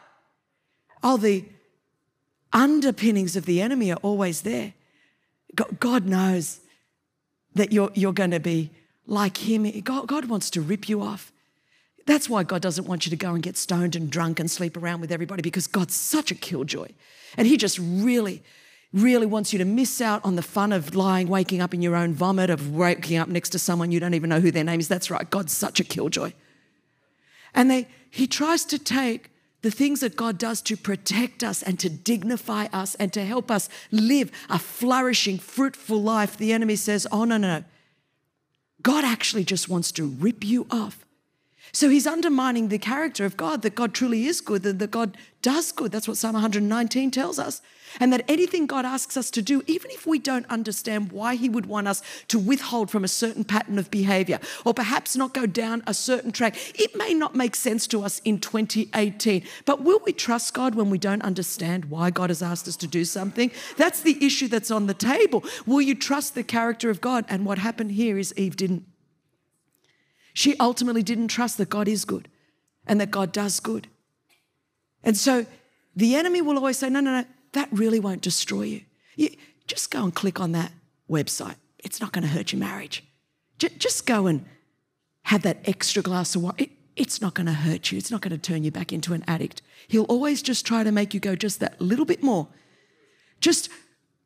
Oh, 1.03 1.17
the 1.17 1.43
underpinnings 2.53 3.35
of 3.35 3.45
the 3.45 3.61
enemy 3.61 3.91
are 3.91 3.99
always 4.01 4.41
there. 4.41 4.73
God 5.55 6.05
knows 6.05 6.61
that 7.55 7.71
you're, 7.71 7.91
you're 7.93 8.13
going 8.13 8.31
to 8.31 8.39
be 8.39 8.71
like 9.05 9.37
Him. 9.37 9.69
God, 9.81 10.07
God 10.07 10.25
wants 10.25 10.49
to 10.51 10.61
rip 10.61 10.87
you 10.87 11.01
off. 11.01 11.31
That's 12.05 12.29
why 12.29 12.43
God 12.43 12.61
doesn't 12.61 12.87
want 12.87 13.05
you 13.05 13.09
to 13.11 13.15
go 13.15 13.33
and 13.33 13.43
get 13.43 13.57
stoned 13.57 13.95
and 13.95 14.09
drunk 14.09 14.39
and 14.39 14.49
sleep 14.49 14.75
around 14.75 15.01
with 15.01 15.11
everybody 15.11 15.41
because 15.41 15.67
God's 15.67 15.93
such 15.93 16.31
a 16.31 16.35
killjoy. 16.35 16.89
And 17.37 17.47
He 17.47 17.57
just 17.57 17.77
really, 17.79 18.41
really 18.93 19.25
wants 19.25 19.53
you 19.53 19.59
to 19.59 19.65
miss 19.65 20.01
out 20.01 20.23
on 20.25 20.35
the 20.35 20.41
fun 20.41 20.71
of 20.71 20.95
lying, 20.95 21.27
waking 21.27 21.61
up 21.61 21.73
in 21.73 21.81
your 21.81 21.95
own 21.95 22.13
vomit, 22.13 22.49
of 22.49 22.73
waking 22.73 23.17
up 23.17 23.27
next 23.27 23.49
to 23.49 23.59
someone 23.59 23.91
you 23.91 23.99
don't 23.99 24.13
even 24.13 24.29
know 24.29 24.39
who 24.39 24.51
their 24.51 24.63
name 24.63 24.79
is. 24.79 24.87
That's 24.87 25.11
right, 25.11 25.29
God's 25.29 25.53
such 25.53 25.79
a 25.79 25.83
killjoy. 25.83 26.33
And 27.53 27.69
they, 27.69 27.87
He 28.09 28.27
tries 28.27 28.65
to 28.65 28.79
take 28.79 29.30
the 29.61 29.71
things 29.71 29.99
that 29.99 30.15
God 30.15 30.37
does 30.37 30.61
to 30.63 30.75
protect 30.75 31.43
us 31.43 31.61
and 31.61 31.79
to 31.79 31.89
dignify 31.89 32.65
us 32.73 32.95
and 32.95 33.13
to 33.13 33.23
help 33.23 33.51
us 33.51 33.69
live 33.91 34.31
a 34.49 34.57
flourishing, 34.57 35.37
fruitful 35.37 36.01
life, 36.01 36.37
the 36.37 36.51
enemy 36.51 36.75
says, 36.75 37.07
Oh, 37.11 37.25
no, 37.25 37.37
no, 37.37 37.59
no. 37.59 37.63
God 38.81 39.05
actually 39.05 39.43
just 39.43 39.69
wants 39.69 39.91
to 39.93 40.05
rip 40.05 40.43
you 40.43 40.65
off. 40.71 41.05
So 41.73 41.89
he's 41.89 42.07
undermining 42.07 42.67
the 42.67 42.77
character 42.77 43.25
of 43.25 43.37
God, 43.37 43.61
that 43.61 43.75
God 43.75 43.93
truly 43.93 44.25
is 44.27 44.41
good, 44.41 44.63
that, 44.63 44.79
that 44.79 44.91
God 44.91 45.17
does 45.41 45.71
good. 45.71 45.91
That's 45.91 46.07
what 46.07 46.17
Psalm 46.17 46.33
119 46.33 47.11
tells 47.11 47.39
us. 47.39 47.61
And 47.99 48.13
that 48.13 48.23
anything 48.27 48.67
God 48.67 48.85
asks 48.85 49.17
us 49.17 49.29
to 49.31 49.41
do, 49.41 49.63
even 49.67 49.91
if 49.91 50.05
we 50.07 50.17
don't 50.17 50.45
understand 50.47 51.11
why 51.11 51.35
he 51.35 51.49
would 51.49 51.65
want 51.65 51.87
us 51.87 52.01
to 52.29 52.39
withhold 52.39 52.89
from 52.89 53.03
a 53.03 53.09
certain 53.09 53.43
pattern 53.43 53.77
of 53.77 53.91
behavior 53.91 54.39
or 54.65 54.73
perhaps 54.73 55.15
not 55.15 55.33
go 55.33 55.45
down 55.45 55.83
a 55.85 55.93
certain 55.93 56.31
track, 56.31 56.55
it 56.79 56.95
may 56.95 57.13
not 57.13 57.35
make 57.35 57.55
sense 57.55 57.87
to 57.87 58.03
us 58.03 58.19
in 58.23 58.39
2018. 58.39 59.43
But 59.65 59.81
will 59.81 59.99
we 60.05 60.13
trust 60.13 60.53
God 60.53 60.75
when 60.75 60.89
we 60.89 60.97
don't 60.97 61.21
understand 61.21 61.85
why 61.85 62.11
God 62.11 62.29
has 62.29 62.41
asked 62.41 62.67
us 62.67 62.77
to 62.77 62.87
do 62.87 63.03
something? 63.03 63.51
That's 63.77 64.01
the 64.01 64.23
issue 64.25 64.47
that's 64.47 64.71
on 64.71 64.87
the 64.87 64.93
table. 64.93 65.43
Will 65.65 65.81
you 65.81 65.95
trust 65.95 66.35
the 66.35 66.43
character 66.43 66.89
of 66.89 67.01
God? 67.01 67.25
And 67.27 67.45
what 67.45 67.57
happened 67.57 67.91
here 67.91 68.17
is 68.17 68.33
Eve 68.37 68.55
didn't. 68.55 68.85
She 70.33 70.55
ultimately 70.57 71.03
didn't 71.03 71.27
trust 71.27 71.57
that 71.57 71.69
God 71.69 71.87
is 71.87 72.05
good 72.05 72.27
and 72.85 72.99
that 73.01 73.11
God 73.11 73.31
does 73.31 73.59
good. 73.59 73.87
And 75.03 75.17
so 75.17 75.45
the 75.95 76.15
enemy 76.15 76.41
will 76.41 76.57
always 76.57 76.77
say, 76.77 76.89
no, 76.89 76.99
no, 76.99 77.21
no, 77.21 77.25
that 77.53 77.69
really 77.71 77.99
won't 77.99 78.21
destroy 78.21 78.63
you. 78.63 78.81
you 79.15 79.29
just 79.67 79.91
go 79.91 80.03
and 80.03 80.13
click 80.13 80.39
on 80.39 80.51
that 80.53 80.71
website. 81.09 81.55
It's 81.79 81.99
not 81.99 82.11
going 82.11 82.23
to 82.23 82.29
hurt 82.29 82.51
your 82.51 82.59
marriage. 82.59 83.03
J- 83.57 83.69
just 83.77 84.05
go 84.05 84.27
and 84.27 84.45
have 85.23 85.41
that 85.43 85.59
extra 85.65 86.01
glass 86.01 86.35
of 86.35 86.43
wine. 86.43 86.53
It, 86.57 86.69
it's 86.95 87.21
not 87.21 87.33
going 87.33 87.47
to 87.47 87.53
hurt 87.53 87.91
you. 87.91 87.97
It's 87.97 88.11
not 88.11 88.21
going 88.21 88.31
to 88.31 88.37
turn 88.37 88.63
you 88.63 88.71
back 88.71 88.93
into 88.93 89.13
an 89.13 89.23
addict. 89.27 89.61
He'll 89.87 90.03
always 90.03 90.41
just 90.41 90.65
try 90.65 90.83
to 90.83 90.91
make 90.91 91.13
you 91.13 91.19
go 91.19 91.35
just 91.35 91.59
that 91.59 91.79
little 91.81 92.05
bit 92.05 92.21
more. 92.21 92.47
Just 93.39 93.69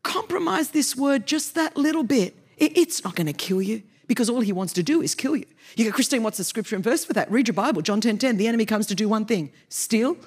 compromise 0.03 0.69
this 0.69 0.95
word 0.95 1.25
just 1.25 1.55
that 1.55 1.77
little 1.77 2.03
bit. 2.03 2.35
It, 2.57 2.77
it's 2.77 3.03
not 3.03 3.15
going 3.15 3.27
to 3.27 3.33
kill 3.33 3.61
you 3.61 3.83
because 4.07 4.29
all 4.29 4.41
he 4.41 4.51
wants 4.51 4.73
to 4.73 4.83
do 4.83 5.01
is 5.01 5.15
kill 5.15 5.35
you. 5.35 5.45
You 5.75 5.85
go, 5.85 5.91
Christine, 5.91 6.23
what's 6.23 6.37
the 6.37 6.43
scripture 6.43 6.75
and 6.75 6.83
verse 6.83 7.05
for 7.05 7.13
that? 7.13 7.29
Read 7.31 7.47
your 7.47 7.53
Bible, 7.53 7.81
John 7.81 8.01
10 8.01 8.17
10. 8.17 8.37
The 8.37 8.47
enemy 8.47 8.65
comes 8.65 8.87
to 8.87 8.95
do 8.95 9.09
one 9.09 9.25
thing 9.25 9.51
steal, 9.69 10.17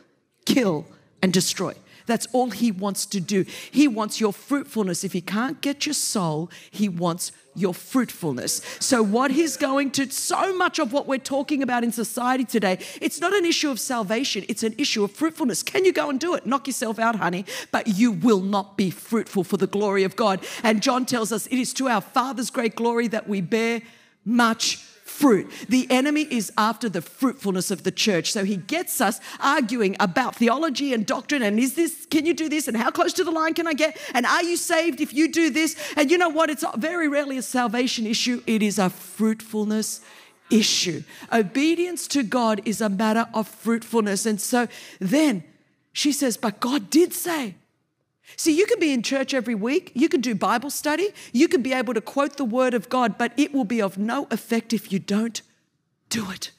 kill, 0.45 0.87
and 1.23 1.33
destroy. 1.33 1.75
That's 2.09 2.27
all 2.33 2.51
he 2.51 2.73
wants 2.73 3.07
to 3.07 3.21
do. 3.21 3.45
He 3.71 3.87
wants 3.87 4.21
your 4.21 4.33
fruitfulness. 4.33 5.05
If 5.05 5.13
he 5.13 5.21
can't 5.21 5.61
get 5.61 5.87
your 5.87 5.95
soul, 5.95 6.51
he 6.71 6.89
wants 6.89 7.31
your 7.55 7.75
fruitfulness. 7.75 8.63
So, 8.81 9.03
what 9.03 9.31
he's 9.31 9.57
going 9.57 9.91
to, 9.93 10.11
so 10.11 10.57
much 10.57 10.79
of 10.79 10.93
what 10.93 11.07
we're 11.07 11.19
talking 11.19 11.63
about 11.63 11.85
in 11.85 11.93
society 11.93 12.45
today, 12.45 12.79
it's 13.01 13.21
not 13.21 13.35
an 13.35 13.45
issue 13.45 13.71
of 13.71 13.79
salvation, 13.79 14.45
it's 14.49 14.63
an 14.63 14.75
issue 14.79 15.05
of 15.05 15.13
fruitfulness. 15.13 15.63
Can 15.63 15.85
you 15.85 15.93
go 15.93 16.09
and 16.09 16.19
do 16.19 16.35
it? 16.35 16.47
Knock 16.47 16.67
yourself 16.67 16.99
out, 16.99 17.17
honey, 17.17 17.45
but 17.71 17.87
you 17.87 18.13
will 18.13 18.41
not 18.41 18.77
be 18.77 18.91
fruitful 18.91 19.45
for 19.45 19.57
the 19.57 19.67
glory 19.67 20.05
of 20.05 20.17
God. 20.17 20.45
And 20.63 20.83
John 20.83 21.05
tells 21.05 21.33
us 21.33 21.47
it 21.47 21.59
is 21.59 21.75
to 21.75 21.89
our 21.89 22.01
Father's 22.01 22.51
great 22.51 22.75
glory 22.75 23.09
that 23.09 23.29
we 23.29 23.41
bear 23.41 23.83
much 24.25 24.85
fruit. 25.09 25.51
The 25.69 25.87
enemy 25.91 26.27
is 26.31 26.53
after 26.57 26.89
the 26.89 27.03
fruitfulness 27.03 27.71
of 27.71 27.83
the 27.83 27.91
church. 27.91 28.31
So 28.33 28.45
he 28.45 28.57
gets 28.57 29.01
us 29.01 29.21
arguing 29.41 29.97
about 29.99 30.37
theology 30.37 30.93
and 30.93 31.07
doctrine 31.07 31.43
and 31.43 31.59
is 31.59 31.75
this, 31.75 32.07
can 32.07 32.27
you 32.27 32.35
do 32.35 32.49
this? 32.49 32.69
And 32.69 32.77
how 32.77 32.91
close 32.91 33.13
to 33.15 33.25
the 33.25 33.31
line 33.31 33.55
can 33.55 33.67
I 33.67 33.75
get? 33.75 33.99
And 34.15 34.27
are 34.27 34.43
you 34.43 34.57
saved 34.57 35.01
if 35.01 35.13
you 35.13 35.33
do 35.33 35.51
this? 35.51 35.77
And 35.97 36.11
you 36.11 36.19
know 36.19 36.29
what? 36.29 36.51
It's 36.51 36.65
very 36.77 37.09
rarely 37.09 37.39
a 37.39 37.43
salvation 37.43 38.07
issue, 38.07 38.43
it 38.47 38.63
is 38.63 38.79
a 38.79 38.91
fruitfulness 38.91 40.01
issue. 40.51 41.03
Obedience 41.33 42.07
to 42.09 42.23
God 42.23 42.61
is 42.65 42.81
a 42.81 42.89
matter 42.89 43.27
of 43.35 43.49
fruitfulness. 43.49 44.27
And 44.27 44.41
so 44.41 44.69
then 44.99 45.45
she 45.93 46.13
says, 46.13 46.37
But 46.37 46.61
God 46.61 46.91
did 46.91 47.13
say, 47.13 47.55
See, 48.37 48.57
you 48.57 48.67
can 48.67 48.79
be 48.79 48.93
in 48.93 49.03
church 49.03 49.35
every 49.35 49.55
week, 49.55 49.91
you 49.95 50.09
can 50.09 50.21
do 50.21 50.35
Bible 50.35 50.71
study, 50.71 51.09
you 51.33 51.49
can 51.49 51.63
be 51.63 51.73
able 51.73 51.95
to 51.95 52.01
quote 52.01 52.37
the 52.37 52.45
word 52.45 52.75
of 52.75 52.89
God, 52.89 53.19
but 53.19 53.33
it 53.37 53.53
will 53.53 53.65
be 53.65 53.81
of 53.81 53.99
no 53.99 54.27
effect 54.31 54.73
if 54.73 54.93
you 54.93 54.99
don't 54.99 55.43
do 56.09 56.31
it. 56.31 56.51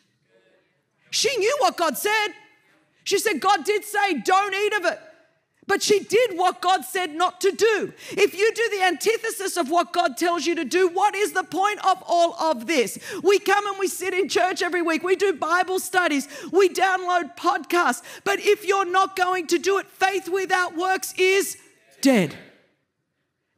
She 1.11 1.35
knew 1.37 1.55
what 1.59 1.77
God 1.77 1.97
said. 1.97 2.29
She 3.03 3.17
said, 3.17 3.39
God 3.39 3.63
did 3.65 3.83
say, 3.83 4.19
don't 4.19 4.53
eat 4.53 4.73
of 4.73 4.85
it. 4.85 4.99
But 5.69 5.83
she 5.83 5.99
did 5.99 6.35
what 6.35 6.61
God 6.61 6.83
said 6.83 7.13
not 7.13 7.39
to 7.41 7.51
do. 7.51 7.93
If 8.09 8.33
you 8.33 8.51
do 8.55 8.69
the 8.71 8.85
antithesis 8.87 9.55
of 9.55 9.69
what 9.69 9.93
God 9.93 10.17
tells 10.17 10.47
you 10.47 10.55
to 10.55 10.65
do, 10.65 10.87
what 10.87 11.13
is 11.13 11.33
the 11.33 11.43
point 11.43 11.77
of 11.85 12.03
all 12.07 12.33
of 12.33 12.65
this? 12.65 12.97
We 13.21 13.37
come 13.37 13.67
and 13.67 13.77
we 13.77 13.87
sit 13.87 14.15
in 14.15 14.27
church 14.29 14.63
every 14.63 14.81
week, 14.81 15.03
we 15.03 15.15
do 15.15 15.31
Bible 15.31 15.79
studies, 15.79 16.27
we 16.51 16.69
download 16.69 17.37
podcasts. 17.37 18.01
But 18.23 18.39
if 18.39 18.65
you're 18.65 18.91
not 18.91 19.15
going 19.15 19.45
to 19.45 19.59
do 19.59 19.77
it, 19.77 19.85
faith 19.85 20.27
without 20.27 20.75
works 20.75 21.13
is 21.19 21.55
dead. 22.01 22.35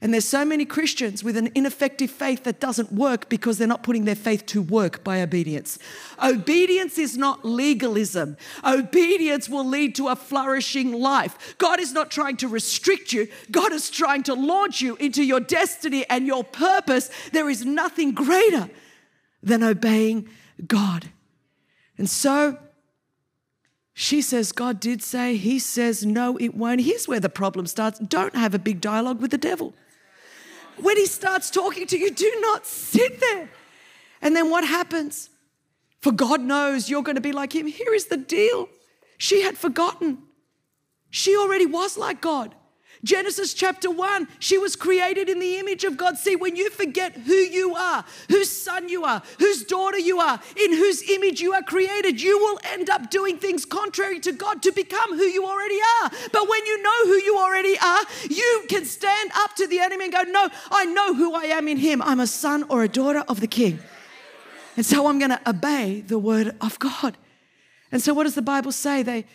And 0.03 0.11
there's 0.11 0.25
so 0.25 0.43
many 0.43 0.65
Christians 0.65 1.23
with 1.23 1.37
an 1.37 1.51
ineffective 1.53 2.09
faith 2.09 2.43
that 2.45 2.59
doesn't 2.59 2.91
work 2.91 3.29
because 3.29 3.59
they're 3.59 3.67
not 3.67 3.83
putting 3.83 4.05
their 4.05 4.15
faith 4.15 4.47
to 4.47 4.59
work 4.59 5.03
by 5.03 5.21
obedience. 5.21 5.77
Obedience 6.21 6.97
is 6.97 7.17
not 7.17 7.45
legalism. 7.45 8.35
Obedience 8.65 9.47
will 9.47 9.65
lead 9.65 9.93
to 9.95 10.07
a 10.07 10.15
flourishing 10.15 10.91
life. 10.91 11.55
God 11.59 11.79
is 11.79 11.93
not 11.93 12.09
trying 12.09 12.37
to 12.37 12.47
restrict 12.47 13.13
you, 13.13 13.27
God 13.51 13.71
is 13.71 13.91
trying 13.91 14.23
to 14.23 14.33
launch 14.33 14.81
you 14.81 14.95
into 14.95 15.23
your 15.23 15.39
destiny 15.39 16.03
and 16.09 16.25
your 16.25 16.43
purpose. 16.43 17.11
There 17.31 17.49
is 17.49 17.63
nothing 17.63 18.13
greater 18.13 18.71
than 19.43 19.61
obeying 19.63 20.27
God. 20.65 21.11
And 21.99 22.09
so, 22.09 22.57
she 23.93 24.23
says, 24.23 24.51
God 24.51 24.79
did 24.79 25.03
say, 25.03 25.35
he 25.35 25.59
says, 25.59 26.03
no, 26.03 26.37
it 26.37 26.55
won't. 26.55 26.81
Here's 26.81 27.07
where 27.07 27.19
the 27.19 27.29
problem 27.29 27.67
starts. 27.67 27.99
Don't 27.99 28.35
have 28.35 28.55
a 28.55 28.59
big 28.59 28.81
dialogue 28.81 29.21
with 29.21 29.29
the 29.29 29.37
devil. 29.37 29.75
When 30.77 30.97
he 30.97 31.05
starts 31.05 31.49
talking 31.49 31.87
to 31.87 31.97
you, 31.97 32.11
do 32.11 32.37
not 32.41 32.65
sit 32.65 33.19
there. 33.19 33.49
And 34.21 34.35
then 34.35 34.49
what 34.49 34.65
happens? 34.65 35.29
For 35.99 36.11
God 36.11 36.41
knows 36.41 36.89
you're 36.89 37.03
going 37.03 37.15
to 37.15 37.21
be 37.21 37.31
like 37.31 37.53
him. 37.53 37.67
Here 37.67 37.93
is 37.93 38.07
the 38.07 38.17
deal. 38.17 38.69
She 39.17 39.41
had 39.41 39.57
forgotten. 39.57 40.19
She 41.09 41.35
already 41.35 41.65
was 41.65 41.97
like 41.97 42.21
God. 42.21 42.55
Genesis 43.03 43.55
chapter 43.55 43.89
1, 43.89 44.27
she 44.37 44.57
was 44.57 44.75
created 44.75 45.27
in 45.27 45.39
the 45.39 45.57
image 45.57 45.83
of 45.83 45.97
God. 45.97 46.17
See, 46.17 46.35
when 46.35 46.55
you 46.55 46.69
forget 46.69 47.13
who 47.13 47.33
you 47.33 47.75
are, 47.75 48.05
whose 48.29 48.49
son 48.49 48.89
you 48.89 49.03
are, 49.05 49.23
whose 49.39 49.63
daughter 49.63 49.97
you 49.97 50.19
are, 50.19 50.39
in 50.55 50.73
whose 50.73 51.01
image 51.09 51.41
you 51.41 51.53
are 51.53 51.63
created, 51.63 52.21
you 52.21 52.37
will 52.37 52.59
end 52.63 52.89
up 52.91 53.09
doing 53.09 53.37
things 53.37 53.65
contrary 53.65 54.19
to 54.19 54.31
God 54.31 54.61
to 54.61 54.71
become 54.71 55.17
who 55.17 55.23
you 55.23 55.45
already 55.45 55.79
are. 56.01 56.11
But 56.31 56.47
when 56.47 56.65
you 56.65 56.83
know 56.83 57.05
who 57.05 57.15
you 57.15 57.37
already 57.39 57.77
are, 57.79 58.01
you 58.29 58.65
can 58.69 58.85
stand 58.85 59.31
up 59.35 59.55
to 59.55 59.65
the 59.67 59.79
enemy 59.79 60.05
and 60.05 60.13
go, 60.13 60.21
No, 60.23 60.49
I 60.69 60.85
know 60.85 61.15
who 61.15 61.33
I 61.33 61.45
am 61.45 61.67
in 61.67 61.77
him. 61.77 62.03
I'm 62.03 62.19
a 62.19 62.27
son 62.27 62.65
or 62.69 62.83
a 62.83 62.89
daughter 62.89 63.23
of 63.27 63.39
the 63.39 63.47
king. 63.47 63.79
And 64.77 64.85
so 64.85 65.07
I'm 65.07 65.17
going 65.17 65.31
to 65.31 65.49
obey 65.49 66.01
the 66.01 66.19
word 66.19 66.55
of 66.61 66.77
God. 66.77 67.17
And 67.91 68.01
so, 68.01 68.13
what 68.13 68.23
does 68.23 68.35
the 68.35 68.41
Bible 68.41 68.71
say? 68.71 69.03
They 69.03 69.25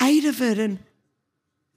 ate 0.00 0.24
of 0.24 0.42
it 0.42 0.58
and 0.58 0.80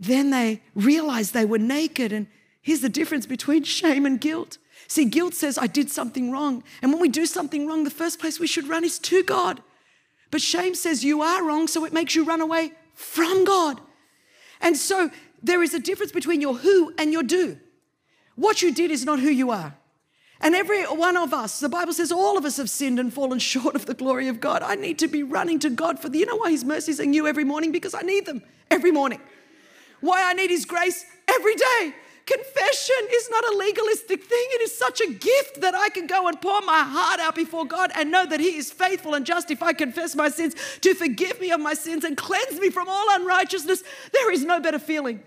then 0.04 0.30
they 0.30 0.62
realized 0.76 1.34
they 1.34 1.46
were 1.46 1.60
naked. 1.60 2.12
And 2.12 2.28
here's 2.62 2.82
the 2.82 2.90
difference 2.90 3.26
between 3.26 3.64
shame 3.64 4.06
and 4.06 4.20
guilt. 4.20 4.58
See, 4.88 5.06
guilt 5.06 5.34
says, 5.34 5.58
I 5.58 5.68
did 5.68 5.90
something 5.90 6.32
wrong. 6.32 6.64
And 6.82 6.92
when 6.92 7.02
we 7.02 7.10
do 7.10 7.26
something 7.26 7.68
wrong, 7.68 7.84
the 7.84 7.90
first 7.90 8.20
place 8.20 8.40
we 8.40 8.48
should 8.48 8.68
run 8.68 8.84
is 8.84 9.00
to 9.00 9.24
God. 9.24 9.62
But 10.32 10.42
shame 10.42 10.76
says, 10.76 11.04
You 11.04 11.22
are 11.22 11.44
wrong, 11.44 11.68
so 11.68 11.86
it 11.86 11.94
makes 11.94 12.16
you 12.16 12.26
run 12.26 12.42
away 12.42 12.74
from 12.94 13.46
God. 13.46 13.80
And 14.62 14.76
so 14.76 15.10
there 15.42 15.62
is 15.62 15.74
a 15.74 15.80
difference 15.80 16.12
between 16.12 16.42
your 16.42 16.56
who 16.56 16.94
and 16.98 17.12
your 17.12 17.24
do. 17.24 17.58
What 18.36 18.62
you 18.62 18.74
did 18.74 18.92
is 18.92 19.06
not 19.06 19.20
who 19.20 19.30
you 19.30 19.52
are. 19.52 19.76
And 20.42 20.56
every 20.56 20.84
one 20.84 21.16
of 21.16 21.34
us, 21.34 21.60
the 21.60 21.70
Bible 21.70 21.94
says 21.94 22.12
all 22.12 22.38
of 22.38 22.44
us 22.44 22.58
have 22.58 22.70
sinned 22.70 23.00
and 23.00 23.14
fallen 23.14 23.40
short 23.54 23.76
of 23.76 23.86
the 23.86 23.94
glory 23.94 24.28
of 24.28 24.40
God. 24.40 24.64
I 24.64 24.76
need 24.76 25.00
to 25.00 25.08
be 25.08 25.24
running 25.24 25.60
to 25.60 25.70
God 25.70 26.00
for 26.00 26.10
the, 26.10 26.20
you 26.20 26.26
know 26.26 26.38
why 26.38 26.52
His 26.52 26.66
mercies 26.66 27.00
are 27.00 27.06
new 27.06 27.28
every 27.28 27.44
morning? 27.44 27.72
Because 27.72 27.94
I 27.94 28.02
need 28.02 28.26
them 28.26 28.42
every 28.70 28.92
morning 28.92 29.22
why 30.04 30.30
I 30.30 30.34
need 30.34 30.50
His 30.50 30.66
grace 30.66 31.06
every 31.34 31.56
day. 31.56 31.94
Confession 32.26 33.08
is 33.12 33.30
not 33.30 33.44
a 33.54 33.58
legalistic 33.58 34.24
thing. 34.24 34.46
It 34.52 34.62
is 34.62 34.78
such 34.78 35.02
a 35.02 35.12
gift 35.12 35.62
that 35.62 35.76
I 35.76 35.90
can 35.90 36.08
go 36.08 36.28
and 36.28 36.42
pour 36.42 36.62
my 36.62 36.82
heart 36.82 37.20
out 37.20 37.36
before 37.36 37.66
God 37.66 37.92
and 37.96 38.12
know 38.12 38.26
that 38.26 38.40
He 38.40 38.56
is 38.56 38.72
faithful 38.72 39.14
and 39.14 39.26
just 39.26 39.50
if 39.50 39.64
I 39.64 39.74
confess 39.74 40.16
my 40.16 40.30
sins 40.30 40.56
to 40.82 40.94
forgive 40.94 41.40
me 41.40 41.52
of 41.52 41.60
my 41.60 41.74
sins 41.74 42.04
and 42.04 42.16
cleanse 42.16 42.60
me 42.60 42.70
from 42.70 42.88
all 42.88 43.06
unrighteousness. 43.12 43.84
There 44.12 44.32
is 44.32 44.46
no 44.46 44.60
better 44.60 44.80
feeling 44.80 45.22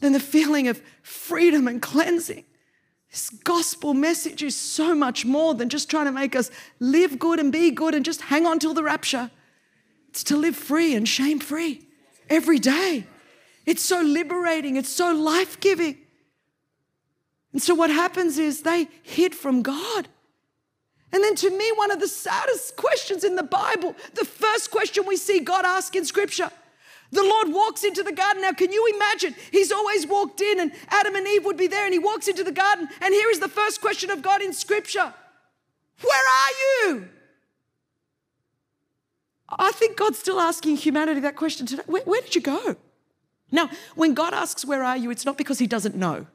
than 0.00 0.12
the 0.12 0.20
feeling 0.20 0.68
of 0.68 0.80
freedom 1.02 1.68
and 1.68 1.80
cleansing. 1.80 2.44
This 3.10 3.30
gospel 3.30 3.94
message 3.94 4.42
is 4.42 4.56
so 4.56 4.94
much 4.94 5.24
more 5.24 5.54
than 5.54 5.68
just 5.68 5.88
trying 5.88 6.06
to 6.06 6.12
make 6.12 6.36
us 6.36 6.50
live 6.80 7.18
good 7.18 7.38
and 7.38 7.50
be 7.50 7.70
good 7.70 7.94
and 7.94 8.04
just 8.04 8.22
hang 8.22 8.46
on 8.46 8.58
till 8.58 8.74
the 8.74 8.82
rapture. 8.82 9.30
It's 10.08 10.24
to 10.24 10.36
live 10.36 10.56
free 10.56 10.94
and 10.94 11.08
shame 11.08 11.40
free 11.40 11.86
every 12.28 12.58
day. 12.58 13.06
It's 13.66 13.82
so 13.82 14.00
liberating, 14.00 14.76
it's 14.76 14.88
so 14.88 15.12
life 15.12 15.60
giving. 15.60 15.98
And 17.52 17.62
so, 17.62 17.74
what 17.74 17.90
happens 17.90 18.38
is 18.38 18.62
they 18.62 18.88
hid 19.02 19.34
from 19.34 19.62
God. 19.62 20.08
And 21.12 21.22
then, 21.22 21.34
to 21.36 21.50
me, 21.50 21.72
one 21.76 21.90
of 21.90 22.00
the 22.00 22.08
saddest 22.08 22.76
questions 22.76 23.24
in 23.24 23.36
the 23.36 23.42
Bible, 23.42 23.94
the 24.14 24.24
first 24.24 24.70
question 24.70 25.04
we 25.06 25.16
see 25.16 25.40
God 25.40 25.64
ask 25.64 25.96
in 25.96 26.04
Scripture. 26.04 26.50
The 27.12 27.22
Lord 27.22 27.52
walks 27.52 27.84
into 27.84 28.02
the 28.02 28.12
garden. 28.12 28.42
Now, 28.42 28.52
can 28.52 28.72
you 28.72 28.92
imagine? 28.94 29.34
He's 29.52 29.70
always 29.70 30.06
walked 30.06 30.40
in, 30.40 30.60
and 30.60 30.72
Adam 30.88 31.14
and 31.14 31.26
Eve 31.26 31.44
would 31.44 31.56
be 31.56 31.66
there, 31.66 31.84
and 31.84 31.92
he 31.92 31.98
walks 31.98 32.28
into 32.28 32.44
the 32.44 32.52
garden. 32.52 32.88
And 33.00 33.14
here 33.14 33.30
is 33.30 33.40
the 33.40 33.48
first 33.48 33.80
question 33.80 34.10
of 34.10 34.22
God 34.22 34.42
in 34.42 34.52
Scripture 34.52 35.14
Where 36.02 36.12
are 36.12 36.50
you? 36.90 37.08
I 39.48 39.70
think 39.72 39.96
God's 39.96 40.18
still 40.18 40.40
asking 40.40 40.76
humanity 40.76 41.20
that 41.20 41.36
question 41.36 41.66
today. 41.66 41.84
Where, 41.86 42.02
where, 42.02 42.20
did 42.20 42.34
you 42.34 42.40
go? 42.40 42.76
Now, 43.50 43.70
when 43.94 44.14
God 44.14 44.34
asks, 44.34 44.64
Where 44.64 44.82
are 44.82 44.96
you? 44.96 45.10
it's 45.10 45.24
not 45.24 45.38
because 45.38 45.58
He 45.58 45.66
doesn't 45.66 45.94
know. 45.94 46.26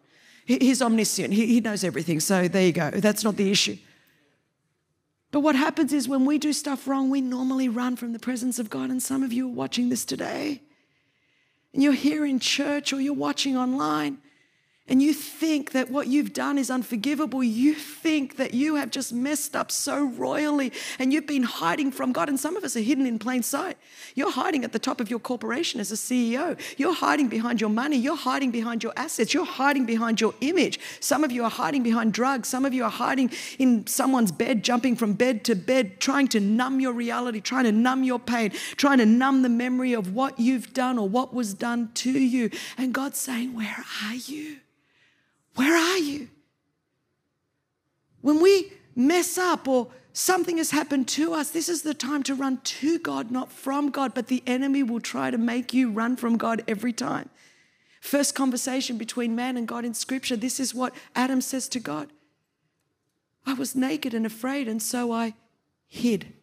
He's 0.45 0.81
omniscient, 0.81 1.33
He, 1.33 1.59
knows 1.61 1.83
everything. 1.83 2.19
So 2.19 2.47
there 2.47 2.65
you 2.65 2.73
go. 2.73 2.91
That's 2.91 3.23
not 3.23 3.37
the 3.37 3.51
issue. 3.51 3.77
But 5.31 5.41
what 5.41 5.55
happens 5.55 5.93
is 5.93 6.09
when 6.09 6.25
we 6.25 6.37
do 6.37 6.51
stuff 6.51 6.87
wrong, 6.87 7.09
we 7.09 7.21
normally 7.21 7.69
run 7.69 7.95
from 7.95 8.11
the 8.11 8.19
presence 8.19 8.59
of 8.59 8.69
God. 8.69 8.89
And 8.89 9.01
some 9.01 9.23
of 9.23 9.31
you 9.31 9.47
are 9.47 9.53
watching 9.53 9.89
this 9.89 10.03
today. 10.03 10.61
And 11.73 11.81
you're 11.81 11.93
here 11.93 12.25
in 12.25 12.39
church 12.39 12.91
or 12.91 12.99
you're 12.99 13.13
watching 13.13 13.55
online 13.55 14.17
and 14.91 15.01
you 15.01 15.13
think 15.13 15.71
that 15.71 15.89
what 15.89 16.07
you've 16.07 16.33
done 16.33 16.57
is 16.57 16.69
unforgivable, 16.69 17.41
you 17.41 17.73
think 17.73 18.35
that 18.35 18.53
you 18.53 18.75
have 18.75 18.91
just 18.91 19.13
messed 19.13 19.55
up 19.55 19.71
so 19.71 20.03
royally 20.03 20.73
and 20.99 21.13
you've 21.13 21.25
been 21.25 21.43
hiding 21.43 21.93
from 21.93 22.11
God. 22.11 22.27
And 22.27 22.37
some 22.37 22.57
of 22.57 22.65
us 22.65 22.75
are 22.75 22.81
hidden 22.81 23.05
in 23.05 23.17
plain 23.17 23.41
sight. 23.41 23.77
You're 24.15 24.33
hiding 24.33 24.65
at 24.65 24.73
the 24.73 24.79
top 24.79 24.99
of 24.99 25.09
your 25.09 25.19
corporation 25.19 25.79
as 25.79 25.93
a 25.93 25.95
CEO. 25.95 26.59
You're 26.77 26.93
hiding 26.93 27.29
behind 27.29 27.61
your 27.61 27.69
money. 27.69 27.95
You're 27.95 28.17
hiding 28.17 28.51
behind 28.51 28.83
your 28.83 28.91
assets. 28.97 29.33
You're 29.33 29.45
hiding 29.45 29.85
behind 29.85 30.19
your 30.19 30.33
image. 30.41 30.77
Some 30.99 31.23
of 31.23 31.31
you 31.31 31.45
are 31.45 31.49
hiding 31.49 31.83
behind 31.83 32.11
drugs. 32.11 32.49
Some 32.49 32.65
of 32.65 32.73
you 32.73 32.83
are 32.83 32.91
hiding 32.91 33.31
in 33.59 33.87
someone's 33.87 34.33
bed, 34.33 34.61
jumping 34.61 34.97
from 34.97 35.13
bed 35.13 35.45
to 35.45 35.55
bed, 35.55 36.01
trying 36.01 36.27
to 36.27 36.41
numb 36.41 36.81
your 36.81 36.91
reality, 36.91 37.39
trying 37.39 37.63
to 37.63 37.71
numb 37.71 38.03
your 38.03 38.19
pain, 38.19 38.51
trying 38.75 38.97
to 38.97 39.05
numb 39.05 39.41
the 39.41 39.47
memory 39.47 39.93
of 39.93 40.13
what 40.13 40.37
you've 40.37 40.73
done 40.73 40.99
or 40.99 41.07
what 41.07 41.33
was 41.33 41.53
done 41.53 41.91
to 41.93 42.11
you. 42.11 42.49
And 42.77 42.93
God's 42.93 43.19
saying, 43.19 43.55
Where 43.55 43.85
are 44.03 44.15
you? 44.15 44.57
Where 45.55 45.75
are 45.75 45.97
you? 45.97 46.29
When 48.21 48.41
we 48.41 48.71
mess 48.95 49.37
up 49.37 49.67
or 49.67 49.89
something 50.13 50.57
has 50.57 50.71
happened 50.71 51.07
to 51.09 51.33
us, 51.33 51.51
this 51.51 51.69
is 51.69 51.81
the 51.81 51.93
time 51.93 52.23
to 52.23 52.35
run 52.35 52.59
to 52.63 52.99
God, 52.99 53.31
not 53.31 53.51
from 53.51 53.89
God. 53.89 54.13
But 54.13 54.27
the 54.27 54.43
enemy 54.45 54.83
will 54.83 54.99
try 54.99 55.31
to 55.31 55.37
make 55.37 55.73
you 55.73 55.91
run 55.91 56.15
from 56.15 56.37
God 56.37 56.63
every 56.67 56.93
time. 56.93 57.29
First 57.99 58.33
conversation 58.33 58.97
between 58.97 59.35
man 59.35 59.57
and 59.57 59.67
God 59.67 59.85
in 59.85 59.93
Scripture, 59.93 60.35
this 60.35 60.59
is 60.59 60.73
what 60.73 60.95
Adam 61.15 61.41
says 61.41 61.67
to 61.69 61.79
God 61.79 62.09
I 63.45 63.53
was 63.53 63.75
naked 63.75 64.13
and 64.13 64.25
afraid, 64.25 64.67
and 64.67 64.81
so 64.81 65.11
I 65.11 65.33
hid. 65.87 66.33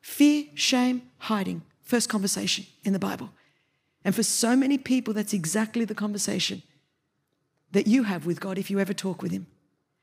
Fear, 0.00 0.46
shame, 0.54 1.02
hiding. 1.18 1.62
First 1.80 2.08
conversation 2.08 2.66
in 2.84 2.92
the 2.92 2.98
Bible. 2.98 3.30
And 4.04 4.14
for 4.14 4.22
so 4.22 4.56
many 4.56 4.76
people, 4.78 5.14
that's 5.14 5.32
exactly 5.32 5.84
the 5.84 5.94
conversation 5.94 6.62
that 7.72 7.86
you 7.86 8.04
have 8.04 8.26
with 8.26 8.40
God 8.40 8.58
if 8.58 8.70
you 8.70 8.78
ever 8.78 8.94
talk 8.94 9.22
with 9.22 9.32
Him. 9.32 9.46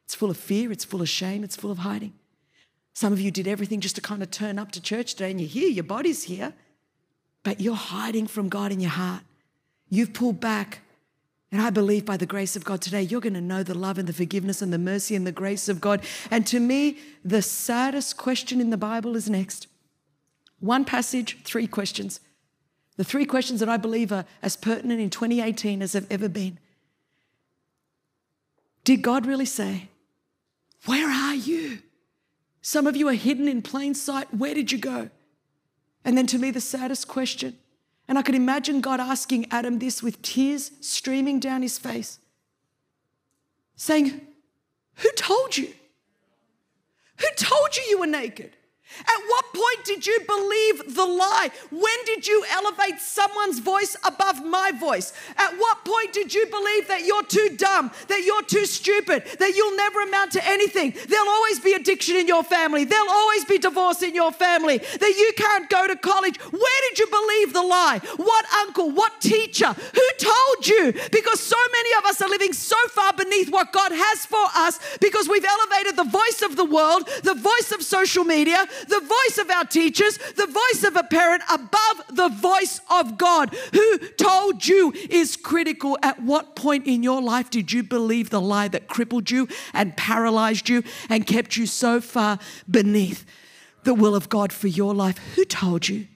It's 0.05 0.15
full 0.15 0.29
of 0.29 0.38
fear, 0.38 0.71
it's 0.71 0.84
full 0.84 1.01
of 1.01 1.10
shame, 1.10 1.43
it's 1.43 1.55
full 1.55 1.71
of 1.71 1.79
hiding. 1.79 2.13
Some 2.93 3.13
of 3.13 3.21
you 3.21 3.32
did 3.32 3.47
everything 3.47 3.79
just 3.79 3.95
to 3.95 4.01
kind 4.01 4.21
of 4.21 4.32
turn 4.32 4.60
up 4.60 4.71
to 4.71 4.82
church 4.82 5.13
today 5.13 5.32
and 5.32 5.39
you're 5.39 5.49
here, 5.49 5.69
your 5.69 5.84
body's 5.84 6.23
here, 6.23 6.53
but 7.43 7.62
you're 7.62 7.75
hiding 7.75 8.27
from 8.27 8.49
God 8.49 8.71
in 8.71 8.79
your 8.79 8.89
heart. 8.91 9.21
You've 9.89 10.13
pulled 10.13 10.39
back. 10.39 10.82
And 11.51 11.62
I 11.62 11.71
believe 11.71 12.05
by 12.05 12.17
the 12.17 12.27
grace 12.27 12.55
of 12.55 12.63
God 12.63 12.82
today, 12.82 13.01
you're 13.01 13.21
going 13.21 13.34
to 13.34 13.41
know 13.41 13.63
the 13.63 13.77
love 13.77 13.97
and 13.97 14.08
the 14.08 14.13
forgiveness 14.13 14.62
and 14.62 14.71
the 14.71 14.77
mercy 14.77 15.15
and 15.15 15.25
the 15.25 15.32
grace 15.32 15.67
of 15.67 15.82
God. 15.82 16.03
And 16.29 16.45
to 16.47 16.60
me, 16.60 16.99
the 17.25 17.41
saddest 17.41 18.17
question 18.17 18.62
in 18.62 18.69
the 18.69 18.77
Bible 18.77 19.15
is 19.15 19.29
next. 19.29 19.67
One 20.60 20.86
passage, 20.86 21.39
three 21.43 21.65
questions. 21.65 22.19
The 22.97 23.03
three 23.03 23.25
questions 23.25 23.62
that 23.62 23.69
I 23.69 23.77
believe 23.77 24.12
are 24.12 24.25
as 24.41 24.58
pertinent 24.58 24.99
in 24.99 25.10
2018 25.10 25.82
as 25.82 25.93
they've 25.93 26.12
ever 26.12 26.29
been. 26.29 26.60
Did 28.89 29.04
God 29.04 29.28
really 29.28 29.45
say, 29.45 29.88
Where 30.86 31.08
are 31.08 31.36
you? 31.36 31.84
Some 32.63 32.88
of 32.88 32.95
you 32.95 33.08
are 33.08 33.13
hidden 33.13 33.47
in 33.47 33.62
plain 33.62 33.93
sight. 33.93 34.34
Where 34.34 34.56
did 34.56 34.71
you 34.71 34.80
go? 34.80 35.12
And 36.04 36.17
then 36.17 36.25
to 36.25 36.39
me, 36.39 36.49
the 36.49 36.60
saddest 36.60 37.08
question, 37.08 37.56
and 38.08 38.17
I 38.17 38.23
could 38.23 38.34
imagine 38.34 38.82
God 38.82 38.99
asking 38.99 39.45
Adam 39.52 39.78
this 39.78 40.02
with 40.02 40.19
tears 40.23 40.71
streaming 40.82 41.39
down 41.39 41.62
his 41.62 41.78
face, 41.78 42.17
saying, 43.75 44.21
Who 44.95 45.12
told 45.12 45.56
you? 45.56 45.71
Who 47.17 47.28
told 47.38 47.78
you 47.78 47.84
you 47.91 47.99
were 47.99 48.08
naked? 48.08 48.56
At 48.99 49.21
what 49.28 49.45
point 49.54 49.86
did 49.86 50.06
you 50.06 50.19
believe 50.28 50.95
the 50.95 51.06
lie? 51.06 51.49
When 51.71 52.06
did 52.06 52.28
you 52.28 52.43
elevate 52.52 52.99
someone's 52.99 53.60
voice 53.60 53.95
above 54.04 54.43
my 54.43 54.71
voice? 54.71 55.13
At 55.38 55.54
what 55.54 55.86
point 55.86 56.13
did 56.13 56.34
you 56.34 56.47
believe 56.47 56.88
that 56.88 57.06
you're 57.06 57.23
too 57.23 57.56
dumb, 57.56 57.91
that 58.08 58.23
you're 58.25 58.43
too 58.43 58.65
stupid, 58.65 59.23
that 59.39 59.56
you'll 59.56 59.75
never 59.75 60.02
amount 60.02 60.32
to 60.34 60.45
anything? 60.45 60.93
There'll 61.08 61.30
always 61.30 61.60
be 61.60 61.73
addiction 61.73 62.17
in 62.17 62.28
your 62.28 62.43
family, 62.43 62.84
there'll 62.84 63.10
always 63.10 63.45
be 63.45 63.58
divorce 63.58 64.02
in 64.02 64.15
your 64.15 64.32
family, 64.32 64.78
that 64.78 65.15
you 65.17 65.32
can't 65.38 65.69
go 65.69 65.88
to 65.88 65.95
college. 65.95 66.38
Where 66.41 66.82
did 66.89 66.99
you 66.99 67.08
believe 67.08 67.54
the 67.54 67.63
lie? 67.63 67.99
What 68.17 68.45
uncle, 68.65 68.91
what 68.91 69.21
teacher? 69.21 69.71
Who 69.73 70.08
told 70.17 70.67
you? 70.67 70.93
Because 71.12 71.39
so 71.39 71.58
many 71.71 71.97
of 71.99 72.06
us 72.06 72.21
are 72.21 72.30
living 72.30 72.54
so 72.54 72.78
far 72.89 73.13
beneath 73.13 73.49
what 73.49 73.71
God 73.71 73.91
has 73.93 74.25
for 74.25 74.45
us 74.56 74.80
because 74.99 75.30
we've 75.30 75.45
elevated 75.45 75.95
the 75.95 76.04
voice 76.04 76.41
of 76.41 76.56
the 76.56 76.65
world, 76.65 77.08
the 77.23 77.36
voice 77.36 77.71
of 77.71 77.84
social 77.84 78.23
media 78.23 78.65
the 78.88 79.00
voice 79.00 79.38
of 79.38 79.50
our 79.50 79.65
teachers, 79.65 80.18
the 80.36 80.48
voice 80.48 80.84
of 80.84 80.96
a 80.96 81.04
parent 81.04 81.44
above 81.52 82.15
the 82.15 82.30
voice 82.30 82.82
of 82.89 83.18
God. 83.18 83.56
Who 83.74 83.98
told 84.18 84.65
you 84.65 84.94
is 85.10 85.36
critical. 85.36 85.98
At 86.02 86.22
what 86.22 86.56
point 86.56 86.88
in 86.88 87.04
your 87.04 87.22
life 87.22 87.50
did 87.50 87.72
you 87.72 87.84
believe 87.84 88.30
the 88.30 88.42
lie 88.42 88.68
that 88.70 88.88
crippled 88.88 89.30
you 89.32 89.48
and 89.74 89.96
paralyzed 89.98 90.70
you 90.70 90.84
and 91.10 91.26
kept 91.26 91.58
you 91.58 91.65
so 91.65 92.02
far 92.02 92.39
beneath 92.70 93.26
the 93.84 93.94
will 93.94 94.15
of 94.15 94.30
God 94.30 94.52
for 94.54 94.68
your 94.68 94.94
life? 94.94 95.18
Who 95.36 95.46
told 95.46 95.88
you? 95.88 96.08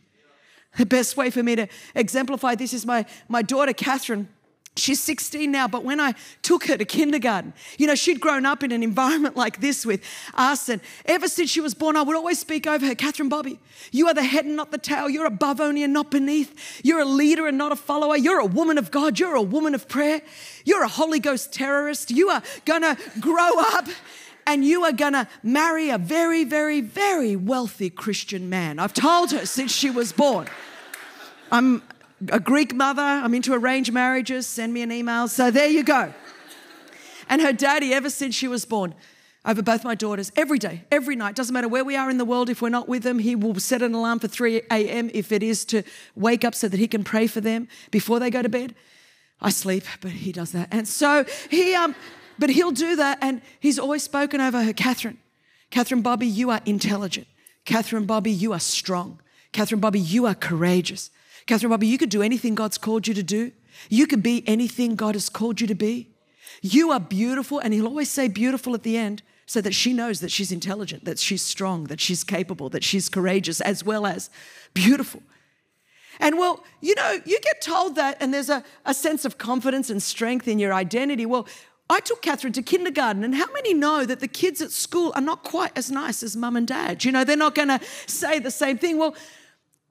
The 0.77 0.85
best 0.85 1.17
way 1.17 1.29
for 1.29 1.43
me 1.43 1.55
to 1.55 1.67
exemplify 1.93 2.55
this 2.55 2.73
is 2.73 2.85
my, 2.85 3.05
my 3.27 3.41
daughter, 3.41 3.73
Catherine. 3.73 4.27
She's 4.75 5.01
16 5.03 5.51
now, 5.51 5.67
but 5.67 5.83
when 5.83 5.99
I 5.99 6.15
took 6.41 6.65
her 6.65 6.77
to 6.77 6.85
kindergarten, 6.85 7.53
you 7.77 7.85
know, 7.85 7.93
she'd 7.93 8.19
grown 8.19 8.43
up 8.43 8.63
in 8.63 8.71
an 8.71 8.81
environment 8.81 9.35
like 9.35 9.61
this 9.61 9.85
with 9.85 10.03
us. 10.33 10.67
And 10.67 10.81
ever 11.05 11.27
since 11.27 11.51
she 11.51 11.61
was 11.61 11.75
born, 11.75 11.95
I 11.95 12.01
would 12.01 12.15
always 12.15 12.39
speak 12.39 12.65
over 12.65 12.83
her 12.87 12.95
Catherine 12.95 13.29
Bobby, 13.29 13.59
you 13.91 14.07
are 14.07 14.15
the 14.15 14.23
head 14.23 14.45
and 14.45 14.55
not 14.55 14.71
the 14.71 14.79
tail. 14.79 15.09
You're 15.09 15.27
above 15.27 15.61
only 15.61 15.83
and 15.83 15.93
not 15.93 16.09
beneath. 16.09 16.81
You're 16.83 17.01
a 17.01 17.05
leader 17.05 17.45
and 17.45 17.55
not 17.55 17.71
a 17.71 17.75
follower. 17.75 18.17
You're 18.17 18.39
a 18.39 18.47
woman 18.47 18.79
of 18.79 18.89
God. 18.89 19.19
You're 19.19 19.35
a 19.35 19.43
woman 19.43 19.75
of 19.75 19.87
prayer. 19.87 20.21
You're 20.65 20.83
a 20.83 20.87
Holy 20.87 21.19
Ghost 21.19 21.53
terrorist. 21.53 22.09
You 22.09 22.29
are 22.29 22.41
going 22.65 22.81
to 22.81 22.97
grow 23.19 23.51
up 23.59 23.87
and 24.47 24.65
you 24.65 24.83
are 24.83 24.91
going 24.91 25.13
to 25.13 25.27
marry 25.43 25.91
a 25.91 25.99
very, 25.99 26.43
very, 26.43 26.81
very 26.81 27.35
wealthy 27.35 27.91
Christian 27.91 28.49
man. 28.49 28.79
I've 28.79 28.93
told 28.93 29.31
her 29.31 29.45
since 29.45 29.71
she 29.71 29.91
was 29.91 30.11
born. 30.11 30.47
I'm 31.51 31.83
a 32.31 32.39
Greek 32.39 32.73
mother. 32.75 33.01
I'm 33.01 33.33
into 33.33 33.53
arranged 33.53 33.91
marriages. 33.91 34.47
Send 34.47 34.73
me 34.73 34.81
an 34.81 34.91
email. 34.91 35.27
So 35.27 35.51
there 35.51 35.67
you 35.67 35.83
go. 35.83 36.13
And 37.29 37.41
her 37.41 37.53
daddy, 37.53 37.93
ever 37.93 38.09
since 38.09 38.35
she 38.35 38.47
was 38.47 38.65
born, 38.65 38.93
over 39.45 39.61
both 39.61 39.83
my 39.83 39.95
daughters, 39.95 40.31
every 40.35 40.59
day, 40.59 40.85
every 40.91 41.15
night, 41.15 41.35
doesn't 41.35 41.53
matter 41.53 41.67
where 41.67 41.83
we 41.83 41.95
are 41.95 42.09
in 42.09 42.17
the 42.17 42.25
world, 42.25 42.49
if 42.49 42.61
we're 42.61 42.69
not 42.69 42.87
with 42.87 43.03
them, 43.03 43.19
he 43.19 43.35
will 43.35 43.59
set 43.59 43.81
an 43.81 43.93
alarm 43.93 44.19
for 44.19 44.27
3 44.27 44.61
a.m. 44.71 45.09
if 45.13 45.31
it 45.31 45.43
is 45.43 45.65
to 45.65 45.83
wake 46.15 46.45
up 46.45 46.55
so 46.55 46.67
that 46.67 46.79
he 46.79 46.87
can 46.87 47.03
pray 47.03 47.27
for 47.27 47.41
them 47.41 47.67
before 47.91 48.19
they 48.19 48.29
go 48.29 48.41
to 48.41 48.49
bed. 48.49 48.73
I 49.41 49.49
sleep, 49.49 49.83
but 49.99 50.11
he 50.11 50.31
does 50.31 50.53
that. 50.53 50.69
And 50.71 50.87
so 50.87 51.25
he, 51.49 51.75
um, 51.75 51.93
but 52.39 52.49
he'll 52.49 52.71
do 52.71 52.95
that. 52.95 53.17
And 53.21 53.41
he's 53.59 53.77
always 53.77 54.03
spoken 54.03 54.39
over 54.39 54.63
her, 54.63 54.71
Catherine. 54.71 55.17
Catherine 55.69 56.01
Bobby, 56.01 56.27
you 56.27 56.49
are 56.49 56.61
intelligent. 56.65 57.27
Catherine 57.65 58.05
Bobby, 58.05 58.31
you 58.31 58.53
are 58.53 58.59
strong. 58.59 59.19
Catherine 59.51 59.81
Bobby, 59.81 59.99
you 59.99 60.25
are 60.25 60.35
courageous. 60.35 61.09
Catherine 61.45 61.69
Bobby, 61.69 61.87
you 61.87 61.97
could 61.97 62.09
do 62.09 62.21
anything 62.21 62.55
God's 62.55 62.77
called 62.77 63.07
you 63.07 63.13
to 63.13 63.23
do. 63.23 63.51
You 63.89 64.07
could 64.07 64.23
be 64.23 64.43
anything 64.47 64.95
God 64.95 65.15
has 65.15 65.29
called 65.29 65.59
you 65.59 65.67
to 65.67 65.75
be. 65.75 66.09
You 66.61 66.91
are 66.91 66.99
beautiful, 66.99 67.59
and 67.59 67.73
He'll 67.73 67.87
always 67.87 68.09
say 68.09 68.27
beautiful 68.27 68.73
at 68.73 68.83
the 68.83 68.97
end 68.97 69.23
so 69.45 69.59
that 69.61 69.73
she 69.73 69.93
knows 69.93 70.19
that 70.21 70.31
she's 70.31 70.51
intelligent, 70.51 71.05
that 71.05 71.19
she's 71.19 71.41
strong, 71.41 71.85
that 71.85 71.99
she's 71.99 72.23
capable, 72.23 72.69
that 72.69 72.83
she's 72.83 73.09
courageous, 73.09 73.59
as 73.61 73.83
well 73.83 74.05
as 74.05 74.29
beautiful. 74.73 75.21
And 76.19 76.37
well, 76.37 76.63
you 76.79 76.95
know, 76.95 77.19
you 77.25 77.39
get 77.41 77.61
told 77.61 77.95
that, 77.95 78.17
and 78.21 78.33
there's 78.33 78.49
a, 78.49 78.63
a 78.85 78.93
sense 78.93 79.25
of 79.25 79.37
confidence 79.37 79.89
and 79.89 80.01
strength 80.01 80.47
in 80.47 80.59
your 80.59 80.73
identity. 80.73 81.25
Well, 81.25 81.47
I 81.89 81.99
took 81.99 82.21
Catherine 82.21 82.53
to 82.53 82.61
kindergarten, 82.61 83.23
and 83.23 83.35
how 83.35 83.51
many 83.53 83.73
know 83.73 84.05
that 84.05 84.19
the 84.19 84.27
kids 84.27 84.61
at 84.61 84.71
school 84.71 85.11
are 85.15 85.21
not 85.21 85.43
quite 85.43 85.77
as 85.77 85.91
nice 85.91 86.23
as 86.23 86.37
mum 86.37 86.55
and 86.55 86.67
dad? 86.67 87.03
You 87.03 87.11
know, 87.11 87.23
they're 87.23 87.35
not 87.35 87.55
going 87.55 87.67
to 87.67 87.79
say 88.07 88.39
the 88.39 88.51
same 88.51 88.77
thing. 88.77 88.97
Well, 88.97 89.15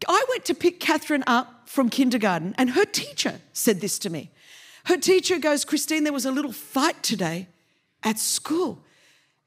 I 0.09 0.25
went 0.31 0.45
to 0.47 0.55
pick 0.55 0.81
Catherine 0.81 1.25
up 1.27 1.69
from 1.69 1.89
kindergarten, 1.89 2.55
and 2.59 2.71
her 2.71 2.85
teacher 2.85 3.41
said 3.53 3.81
this 3.81 3.99
to 4.01 4.11
me. 4.11 4.31
Her 4.85 4.97
teacher 4.97 5.39
goes, 5.39 5.65
Christine, 5.65 6.05
there 6.05 6.13
was 6.13 6.27
a 6.27 6.31
little 6.31 6.53
fight 6.53 7.03
today 7.03 7.49
at 8.03 8.19
school. 8.19 8.85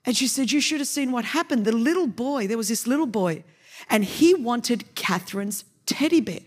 And 0.06 0.16
she 0.16 0.28
said, 0.28 0.52
You 0.52 0.62
should 0.62 0.80
have 0.80 0.88
seen 0.88 1.12
what 1.12 1.26
happened. 1.26 1.66
The 1.66 1.72
little 1.72 2.08
boy, 2.08 2.48
there 2.48 2.58
was 2.58 2.70
this 2.70 2.88
little 2.88 3.08
boy, 3.08 3.44
and 3.90 4.06
he 4.06 4.34
wanted 4.34 4.96
Catherine's 4.96 5.66
teddy 5.86 6.22
bear. 6.22 6.42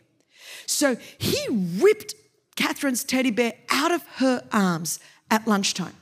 So 0.66 0.97
he 1.18 1.44
ripped 1.51 2.14
Catherine's 2.57 3.05
teddy 3.05 3.31
bear 3.31 3.55
out 3.71 3.92
of 3.92 4.03
her 4.16 4.44
arms 4.53 5.01
at 5.31 5.47
lunchtime. 5.47 5.94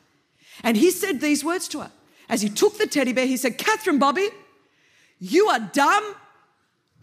And 0.63 0.77
he 0.77 0.91
said 0.91 1.21
these 1.21 1.45
words 1.45 1.69
to 1.69 1.81
her. 1.81 1.91
As 2.29 2.43
he 2.43 2.49
took 2.49 2.79
the 2.79 2.87
teddy 2.87 3.13
bear, 3.13 3.27
he 3.27 3.37
said, 3.37 3.59
Catherine 3.59 3.99
Bobby, 3.99 4.29
You 5.19 5.49
are 5.49 5.61
dumb 5.61 6.15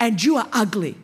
and 0.04 0.22
you 0.22 0.36
are 0.36 0.50
ugly. 0.52 0.98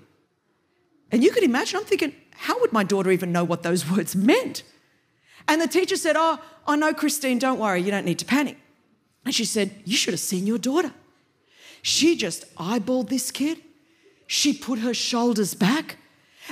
And 1.09 1.23
you 1.23 1.31
could 1.31 1.43
imagine, 1.43 1.79
I'm 1.79 1.85
thinking, 1.85 2.13
how 2.31 2.59
would 2.59 2.73
my 2.73 2.83
daughter 2.83 3.11
even 3.11 3.31
know 3.31 3.45
what 3.45 3.63
those 3.63 3.89
words 3.95 4.13
meant? 4.13 4.63
And 5.47 5.61
the 5.61 5.67
teacher 5.67 5.95
said, 5.95 6.17
Oh, 6.17 6.37
oh 6.67 6.73
I 6.73 6.75
know, 6.75 6.93
Christine, 6.93 7.39
don't 7.39 7.59
worry, 7.59 7.81
you 7.81 7.91
don't 7.91 8.05
need 8.05 8.19
to 8.19 8.25
panic. 8.25 8.57
And 9.23 9.33
she 9.33 9.45
said, 9.45 9.71
You 9.85 9.95
should 9.95 10.13
have 10.13 10.19
seen 10.19 10.45
your 10.45 10.57
daughter. 10.57 10.91
She 11.81 12.17
just 12.17 12.53
eyeballed 12.55 13.07
this 13.07 13.31
kid. 13.31 13.59
She 14.27 14.51
put 14.53 14.79
her 14.79 14.93
shoulders 14.93 15.53
back. 15.53 15.95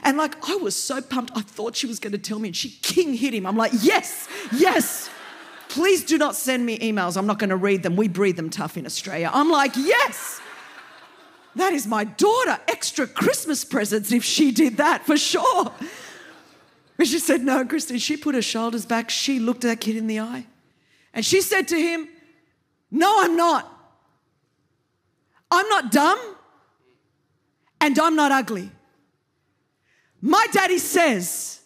And 0.03 0.17
like, 0.17 0.49
I 0.49 0.55
was 0.55 0.73
so 0.73 1.01
pumped, 1.01 1.33
I 1.35 1.41
thought 1.41 1.75
she 1.75 1.85
was 1.85 1.99
going 1.99 2.13
to 2.13 2.17
tell 2.17 2.39
me, 2.39 2.47
and 2.47 2.55
she 2.55 2.69
king 2.81 3.13
hit 3.13 3.33
him. 3.33 3.45
I'm 3.45 3.57
like, 3.57 3.73
Yes, 3.81 4.29
yes. 4.53 5.09
Please 5.67 6.05
do 6.05 6.17
not 6.17 6.33
send 6.33 6.65
me 6.65 6.79
emails. 6.79 7.17
I'm 7.17 7.27
not 7.27 7.39
going 7.39 7.49
to 7.49 7.57
read 7.57 7.83
them. 7.83 7.97
We 7.97 8.07
breathe 8.07 8.37
them 8.37 8.49
tough 8.49 8.77
in 8.77 8.85
Australia. 8.85 9.29
I'm 9.33 9.51
like, 9.51 9.75
Yes. 9.75 10.39
That 11.57 11.73
is 11.73 11.87
my 11.87 12.03
daughter. 12.03 12.59
Extra 12.67 13.07
Christmas 13.07 13.65
presents 13.65 14.11
if 14.11 14.23
she 14.23 14.51
did 14.51 14.77
that 14.77 15.05
for 15.05 15.17
sure. 15.17 15.71
But 16.97 17.07
she 17.07 17.19
said, 17.19 17.43
No, 17.43 17.65
Christine. 17.65 17.97
She 17.97 18.15
put 18.15 18.35
her 18.35 18.41
shoulders 18.41 18.85
back. 18.85 19.09
She 19.09 19.39
looked 19.39 19.61
that 19.61 19.81
kid 19.81 19.95
in 19.95 20.07
the 20.07 20.19
eye. 20.19 20.45
And 21.13 21.25
she 21.25 21.41
said 21.41 21.67
to 21.69 21.75
him, 21.75 22.07
No, 22.91 23.13
I'm 23.19 23.35
not. 23.35 23.73
I'm 25.49 25.67
not 25.69 25.91
dumb 25.91 26.19
and 27.79 27.97
I'm 27.97 28.15
not 28.15 28.31
ugly. 28.31 28.69
My 30.21 30.45
daddy 30.51 30.77
says, 30.77 31.56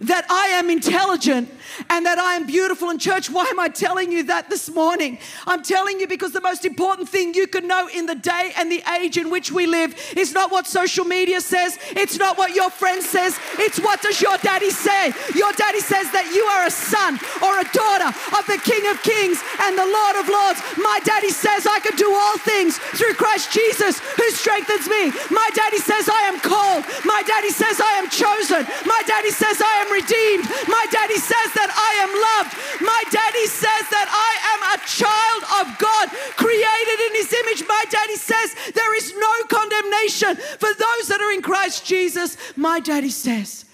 that 0.00 0.26
I 0.30 0.48
am 0.58 0.70
intelligent 0.70 1.50
and 1.90 2.06
that 2.06 2.18
I 2.18 2.34
am 2.34 2.46
beautiful. 2.46 2.90
And, 2.90 3.00
church, 3.00 3.30
why 3.30 3.46
am 3.46 3.60
I 3.60 3.68
telling 3.68 4.10
you 4.12 4.24
that 4.24 4.50
this 4.50 4.70
morning? 4.70 5.18
I'm 5.46 5.62
telling 5.62 6.00
you 6.00 6.06
because 6.06 6.32
the 6.32 6.40
most 6.40 6.64
important 6.64 7.08
thing 7.08 7.34
you 7.34 7.46
can 7.46 7.66
know 7.66 7.88
in 7.88 8.06
the 8.06 8.14
day 8.14 8.52
and 8.58 8.70
the 8.70 8.82
age 8.98 9.16
in 9.16 9.30
which 9.30 9.52
we 9.52 9.66
live 9.66 9.94
is 10.16 10.32
not 10.32 10.50
what 10.50 10.66
social 10.66 11.04
media 11.04 11.40
says, 11.40 11.78
it's 11.90 12.18
not 12.18 12.38
what 12.38 12.54
your 12.54 12.70
friend 12.70 13.02
says, 13.02 13.38
it's 13.58 13.78
what 13.78 14.02
does 14.02 14.20
your 14.20 14.36
daddy 14.38 14.70
say. 14.70 15.12
Your 15.34 15.52
daddy 15.52 15.80
says 15.80 16.10
that 16.12 16.30
you 16.34 16.44
are 16.44 16.66
a 16.66 16.70
son 16.70 17.18
or 17.42 17.60
a 17.60 17.66
daughter 17.70 18.10
of 18.34 18.44
the 18.46 18.58
King 18.62 18.86
of 18.90 19.02
Kings 19.02 19.42
and 19.62 19.78
the 19.78 19.86
Lord 19.86 20.16
of 20.18 20.26
Lords. 20.28 20.60
My 20.78 20.98
daddy 21.04 21.30
says 21.30 21.66
I 21.66 21.80
can 21.80 21.96
do 21.96 22.10
all 22.10 22.38
things 22.38 22.78
through 22.98 23.14
Christ 23.14 23.52
Jesus 23.52 23.98
who 24.18 24.26
strengthens 24.30 24.88
me. 24.88 25.10
My 25.30 25.48
daddy 25.54 25.78
says 25.78 26.08
I 26.08 26.30
am 26.30 26.38
called. 26.40 26.84
My 27.04 27.22
daddy 27.26 27.50
says 27.50 27.80
I 27.80 28.02
am 28.02 28.10
chosen. 28.10 28.66
My 28.86 29.02
daddy 29.06 29.30
says 29.30 29.60
I 29.62 29.74
am 29.82 29.83
redeemed. 29.90 30.44
My 30.68 30.86
daddy 30.90 31.18
says 31.18 31.50
that 31.54 31.70
I 31.70 31.92
am 32.04 32.12
loved. 32.12 32.52
My 32.80 33.02
daddy 33.10 33.46
says 33.46 33.84
that 33.90 34.08
I 34.10 34.32
am 34.52 34.60
a 34.74 34.78
child 34.84 35.42
of 35.60 35.78
God, 35.78 36.08
created 36.36 36.98
in 37.08 37.14
his 37.14 37.32
image. 37.32 37.68
My 37.68 37.84
daddy 37.90 38.16
says 38.16 38.54
there 38.74 38.96
is 38.96 39.14
no 39.16 39.32
condemnation 39.48 40.36
for 40.58 40.72
those 40.72 41.08
that 41.08 41.20
are 41.20 41.32
in 41.32 41.42
Christ 41.42 41.86
Jesus. 41.86 42.36
My 42.56 42.80
daddy 42.80 43.10
says, 43.10 43.64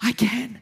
I 0.00 0.12
can 0.12 0.60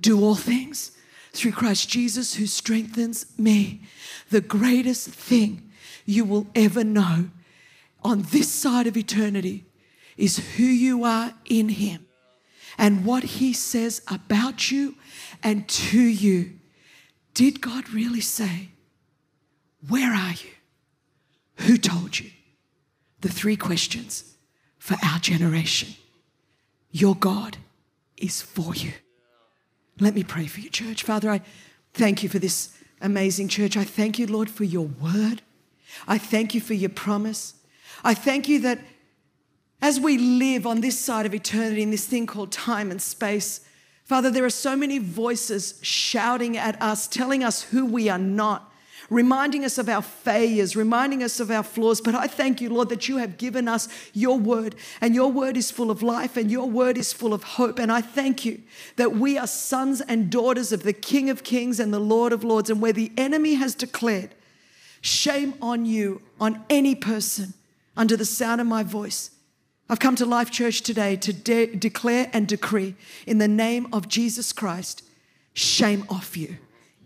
do 0.00 0.22
all 0.22 0.34
things 0.34 0.92
through 1.32 1.52
Christ 1.52 1.88
Jesus 1.88 2.34
who 2.34 2.46
strengthens 2.46 3.26
me. 3.38 3.82
The 4.30 4.40
greatest 4.40 5.08
thing 5.08 5.70
you 6.04 6.24
will 6.24 6.46
ever 6.54 6.84
know 6.84 7.30
on 8.02 8.22
this 8.30 8.50
side 8.50 8.86
of 8.86 8.96
eternity 8.96 9.66
is 10.16 10.56
who 10.56 10.64
you 10.64 11.04
are 11.04 11.34
in 11.44 11.68
Him 11.68 12.07
and 12.78 13.04
what 13.04 13.24
He 13.24 13.52
says 13.52 14.00
about 14.08 14.70
you 14.70 14.94
and 15.42 15.68
to 15.68 16.00
you. 16.00 16.52
Did 17.34 17.60
God 17.60 17.90
really 17.90 18.20
say, 18.20 18.68
Where 19.88 20.12
are 20.12 20.32
you? 20.32 20.50
Who 21.66 21.76
told 21.76 22.18
you? 22.18 22.30
The 23.20 23.28
three 23.28 23.56
questions 23.56 24.36
for 24.78 24.96
our 25.04 25.18
generation. 25.18 25.94
Your 26.90 27.16
God 27.16 27.58
is 28.16 28.40
for 28.40 28.74
you. 28.74 28.92
Let 30.00 30.14
me 30.14 30.22
pray 30.22 30.46
for 30.46 30.60
you, 30.60 30.70
church. 30.70 31.02
Father, 31.02 31.30
I 31.30 31.40
thank 31.92 32.22
you 32.22 32.28
for 32.28 32.38
this 32.38 32.76
amazing 33.00 33.48
church. 33.48 33.76
I 33.76 33.84
thank 33.84 34.18
you, 34.18 34.26
Lord, 34.26 34.48
for 34.48 34.64
your 34.64 34.86
word. 34.86 35.42
I 36.06 36.18
thank 36.18 36.54
you 36.54 36.60
for 36.60 36.74
your 36.74 36.90
promise. 36.90 37.54
I 38.04 38.14
thank 38.14 38.48
you 38.48 38.60
that 38.60 38.78
as 39.80 40.00
we 40.00 40.18
live 40.18 40.66
on 40.66 40.80
this 40.80 40.98
side 40.98 41.26
of 41.26 41.34
eternity 41.34 41.82
in 41.82 41.90
this 41.90 42.06
thing 42.06 42.26
called 42.26 42.52
time 42.52 42.90
and 42.90 43.00
space, 43.00 43.60
Father, 44.04 44.30
there 44.30 44.44
are 44.44 44.50
so 44.50 44.74
many 44.74 44.98
voices 44.98 45.78
shouting 45.82 46.56
at 46.56 46.80
us, 46.80 47.06
telling 47.06 47.44
us 47.44 47.62
who 47.64 47.84
we 47.84 48.08
are 48.08 48.18
not, 48.18 48.72
reminding 49.10 49.64
us 49.66 49.76
of 49.76 49.88
our 49.88 50.00
failures, 50.00 50.74
reminding 50.74 51.22
us 51.22 51.40
of 51.40 51.50
our 51.50 51.62
flaws. 51.62 52.00
But 52.00 52.14
I 52.14 52.26
thank 52.26 52.60
you, 52.60 52.70
Lord, 52.70 52.88
that 52.88 53.08
you 53.08 53.18
have 53.18 53.36
given 53.36 53.68
us 53.68 53.86
your 54.14 54.38
word, 54.38 54.74
and 55.00 55.14
your 55.14 55.30
word 55.30 55.58
is 55.58 55.70
full 55.70 55.90
of 55.90 56.02
life, 56.02 56.38
and 56.38 56.50
your 56.50 56.68
word 56.68 56.96
is 56.96 57.12
full 57.12 57.34
of 57.34 57.42
hope. 57.42 57.78
And 57.78 57.92
I 57.92 58.00
thank 58.00 58.46
you 58.46 58.62
that 58.96 59.12
we 59.12 59.36
are 59.36 59.46
sons 59.46 60.00
and 60.00 60.30
daughters 60.30 60.72
of 60.72 60.84
the 60.84 60.94
King 60.94 61.28
of 61.28 61.44
Kings 61.44 61.78
and 61.78 61.92
the 61.92 62.00
Lord 62.00 62.32
of 62.32 62.42
Lords. 62.42 62.70
And 62.70 62.80
where 62.80 62.94
the 62.94 63.12
enemy 63.16 63.54
has 63.54 63.74
declared, 63.74 64.30
shame 65.02 65.52
on 65.60 65.84
you, 65.84 66.22
on 66.40 66.64
any 66.70 66.94
person 66.94 67.52
under 67.94 68.16
the 68.16 68.24
sound 68.24 68.60
of 68.60 68.66
my 68.66 68.82
voice. 68.82 69.32
I've 69.90 69.98
come 69.98 70.16
to 70.16 70.26
Life 70.26 70.50
Church 70.50 70.82
today 70.82 71.16
to 71.16 71.32
de- 71.32 71.74
declare 71.74 72.28
and 72.34 72.46
decree 72.46 72.94
in 73.26 73.38
the 73.38 73.48
name 73.48 73.88
of 73.92 74.06
Jesus 74.06 74.52
Christ 74.52 75.02
shame 75.54 76.04
off 76.10 76.36
you 76.36 76.56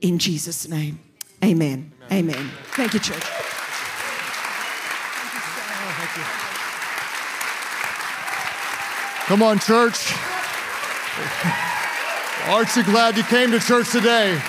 in 0.01 0.18
Jesus' 0.18 0.68
name. 0.68 0.99
Amen. 1.45 1.92
Amen. 2.11 2.35
Amen. 2.35 2.51
Thank 2.73 2.95
you, 2.95 3.01
church. 3.01 3.23
Come 9.27 9.42
on, 9.42 9.61
church. 9.61 10.12
Aren't 12.49 12.75
you 12.75 12.83
glad 12.83 13.16
you 13.16 13.23
came 13.23 13.53
to 13.53 13.61
church 13.61 13.92
today? 13.92 14.42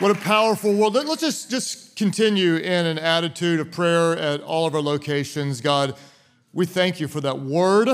What 0.00 0.10
a 0.10 0.14
powerful 0.14 0.72
world. 0.72 0.94
Let's 0.94 1.20
just, 1.20 1.50
just 1.50 1.94
continue 1.94 2.56
in 2.56 2.86
an 2.86 2.98
attitude 2.98 3.60
of 3.60 3.70
prayer 3.70 4.16
at 4.16 4.40
all 4.40 4.64
of 4.64 4.74
our 4.74 4.80
locations. 4.80 5.60
God, 5.60 5.94
we 6.54 6.64
thank 6.64 7.00
you 7.00 7.06
for 7.06 7.20
that 7.20 7.40
word. 7.40 7.86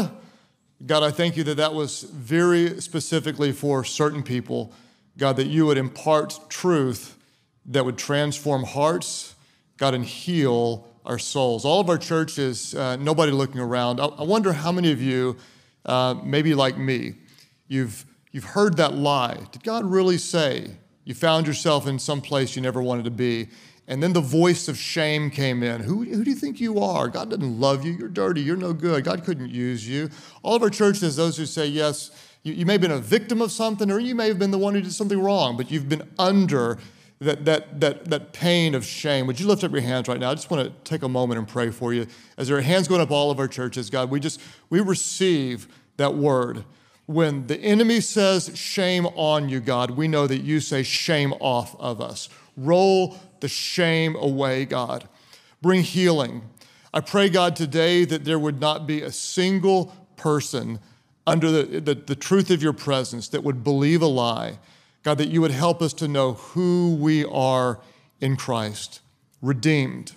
God, 0.86 1.02
I 1.02 1.10
thank 1.10 1.36
you 1.36 1.42
that 1.42 1.56
that 1.56 1.74
was 1.74 2.02
very 2.02 2.80
specifically 2.80 3.50
for 3.50 3.82
certain 3.82 4.22
people. 4.22 4.72
God, 5.18 5.34
that 5.34 5.48
you 5.48 5.66
would 5.66 5.78
impart 5.78 6.38
truth 6.48 7.18
that 7.66 7.84
would 7.84 7.98
transform 7.98 8.62
hearts, 8.62 9.34
God, 9.76 9.92
and 9.92 10.04
heal 10.04 10.86
our 11.04 11.18
souls. 11.18 11.64
All 11.64 11.80
of 11.80 11.88
our 11.90 11.98
churches, 11.98 12.72
uh, 12.76 12.94
nobody 12.94 13.32
looking 13.32 13.60
around. 13.60 13.98
I, 13.98 14.04
I, 14.04 14.22
wonder 14.22 14.52
how 14.52 14.70
many 14.70 14.92
of 14.92 15.02
you, 15.02 15.38
uh, 15.84 16.14
maybe 16.22 16.54
like 16.54 16.78
me, 16.78 17.14
you've, 17.66 18.04
you've 18.30 18.44
heard 18.44 18.76
that 18.76 18.94
lie. 18.94 19.44
Did 19.50 19.64
God 19.64 19.84
really 19.84 20.18
say? 20.18 20.70
You 21.06 21.14
found 21.14 21.46
yourself 21.46 21.86
in 21.86 22.00
some 22.00 22.20
place 22.20 22.56
you 22.56 22.60
never 22.62 22.82
wanted 22.82 23.04
to 23.04 23.12
be. 23.12 23.48
And 23.88 24.02
then 24.02 24.12
the 24.12 24.20
voice 24.20 24.66
of 24.66 24.76
shame 24.76 25.30
came 25.30 25.62
in. 25.62 25.80
Who, 25.80 26.02
who 26.02 26.24
do 26.24 26.30
you 26.30 26.36
think 26.36 26.60
you 26.60 26.80
are? 26.80 27.06
God 27.08 27.30
doesn't 27.30 27.60
love 27.60 27.84
you. 27.84 27.92
You're 27.92 28.08
dirty. 28.08 28.40
You're 28.40 28.56
no 28.56 28.72
good. 28.72 29.04
God 29.04 29.24
couldn't 29.24 29.48
use 29.48 29.88
you. 29.88 30.10
All 30.42 30.56
of 30.56 30.62
our 30.64 30.70
churches, 30.70 31.14
those 31.14 31.36
who 31.36 31.46
say, 31.46 31.66
yes, 31.68 32.10
you, 32.42 32.52
you 32.52 32.66
may 32.66 32.72
have 32.72 32.80
been 32.80 32.90
a 32.90 32.98
victim 32.98 33.40
of 33.40 33.52
something, 33.52 33.88
or 33.92 34.00
you 34.00 34.16
may 34.16 34.26
have 34.26 34.40
been 34.40 34.50
the 34.50 34.58
one 34.58 34.74
who 34.74 34.80
did 34.80 34.92
something 34.92 35.20
wrong, 35.20 35.56
but 35.56 35.70
you've 35.70 35.88
been 35.88 36.02
under 36.18 36.78
that, 37.20 37.44
that, 37.44 37.80
that, 37.80 38.06
that 38.06 38.32
pain 38.32 38.74
of 38.74 38.84
shame. 38.84 39.28
Would 39.28 39.38
you 39.38 39.46
lift 39.46 39.62
up 39.62 39.70
your 39.70 39.82
hands 39.82 40.08
right 40.08 40.18
now? 40.18 40.32
I 40.32 40.34
just 40.34 40.50
want 40.50 40.64
to 40.64 40.90
take 40.90 41.04
a 41.04 41.08
moment 41.08 41.38
and 41.38 41.46
pray 41.46 41.70
for 41.70 41.94
you. 41.94 42.08
As 42.36 42.48
there 42.48 42.58
are 42.58 42.62
hands 42.62 42.88
going 42.88 43.00
up 43.00 43.12
all 43.12 43.30
of 43.30 43.38
our 43.38 43.48
churches, 43.48 43.88
God, 43.90 44.10
we 44.10 44.18
just, 44.18 44.40
we 44.70 44.80
receive 44.80 45.68
that 45.98 46.14
word 46.14 46.64
when 47.06 47.46
the 47.46 47.58
enemy 47.58 48.00
says, 48.00 48.50
Shame 48.54 49.06
on 49.06 49.48
you, 49.48 49.60
God, 49.60 49.92
we 49.92 50.08
know 50.08 50.26
that 50.26 50.42
you 50.42 50.60
say, 50.60 50.82
Shame 50.82 51.32
off 51.40 51.74
of 51.80 52.00
us. 52.00 52.28
Roll 52.56 53.16
the 53.40 53.48
shame 53.48 54.16
away, 54.16 54.64
God. 54.64 55.08
Bring 55.62 55.82
healing. 55.82 56.42
I 56.92 57.00
pray, 57.00 57.28
God, 57.28 57.56
today 57.56 58.04
that 58.04 58.24
there 58.24 58.38
would 58.38 58.60
not 58.60 58.86
be 58.86 59.02
a 59.02 59.12
single 59.12 59.94
person 60.16 60.80
under 61.26 61.50
the, 61.50 61.80
the, 61.80 61.94
the, 61.94 62.14
truth 62.14 62.50
of 62.50 62.62
your 62.62 62.72
presence 62.72 63.28
that 63.28 63.42
would 63.42 63.64
believe 63.64 64.00
a 64.00 64.06
lie. 64.06 64.58
God, 65.02 65.18
that 65.18 65.28
you 65.28 65.40
would 65.40 65.50
help 65.50 65.82
us 65.82 65.92
to 65.94 66.08
know 66.08 66.34
who 66.34 66.96
we 66.98 67.24
are 67.24 67.80
in 68.20 68.36
Christ 68.36 69.00
redeemed, 69.42 70.12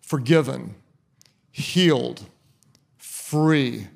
forgiven, 0.00 0.76
healed, 1.50 2.26
free 2.96 3.88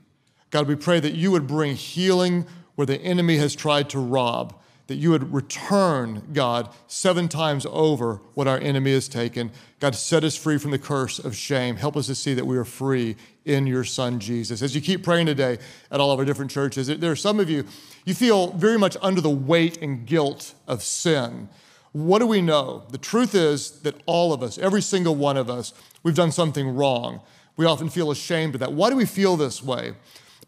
God, 0.51 0.67
we 0.69 0.75
pray 0.75 1.01
that 1.01 1.15
you 1.15 1.31
would 1.31 1.47
bring 1.47 1.77
healing 1.77 2.47
where 2.75 2.87
the 2.87 3.01
enemy 3.01 3.37
has 3.37 3.55
tried 3.55 3.91
to 3.91 3.99
rob, 3.99 4.55
that 4.87 4.97
you 4.97 5.11
would 5.11 5.33
return, 5.33 6.23
God, 6.33 6.69
seven 6.89 7.29
times 7.29 7.67
over 7.71 8.21
what 8.35 8.49
our 8.49 8.59
enemy 8.59 8.93
has 8.93 9.09
taken. 9.09 9.53
God, 9.79 9.95
set 9.95 10.25
us 10.25 10.37
free 10.37 10.59
from 10.59 10.73
the 10.73 10.79
curse 10.79 11.19
of 11.19 11.37
shame. 11.37 11.77
Help 11.77 11.97
us 11.97 12.07
to 12.07 12.15
see 12.15 12.35
that 12.35 12.47
we 12.47 12.57
are 12.57 12.65
free 12.65 13.17
in 13.45 13.67
your 13.67 13.85
Son, 13.85 14.19
Jesus. 14.19 14.63
As 14.63 14.75
you 14.75 14.81
keep 14.81 15.05
praying 15.05 15.27
today 15.27 15.59
at 15.91 16.01
all 16.01 16.11
of 16.11 16.19
our 16.19 16.25
different 16.25 16.51
churches, 16.51 16.89
there 16.89 17.13
are 17.13 17.17
some 17.17 17.39
of 17.39 17.49
you, 17.49 17.65
you 18.05 18.15
feel 18.15 18.53
very 18.53 18.79
much 18.79 18.97
under 19.01 19.21
the 19.21 19.31
weight 19.31 19.81
and 19.83 20.07
guilt 20.07 20.55
of 20.67 20.83
sin 20.83 21.49
What 21.93 22.21
do 22.21 22.27
we 22.27 22.41
know? 22.41 22.85
The 22.91 22.99
truth 22.99 23.35
is 23.35 23.81
that 23.83 23.97
all 24.07 24.33
of 24.33 24.43
us, 24.43 24.59
every 24.59 24.83
single 24.83 25.15
one 25.17 25.37
of 25.37 25.51
us, 25.51 25.73
we've 26.03 26.15
done 26.15 26.33
something 26.33 26.75
wrong. 26.75 27.21
We 27.57 27.67
often 27.67 27.89
feel 27.91 28.11
ashamed 28.11 28.55
of 28.55 28.61
that. 28.61 28.73
Why 28.73 28.91
do 28.91 28.97
we 28.97 29.07
feel 29.07 29.37
this 29.37 29.63
way? 29.63 29.95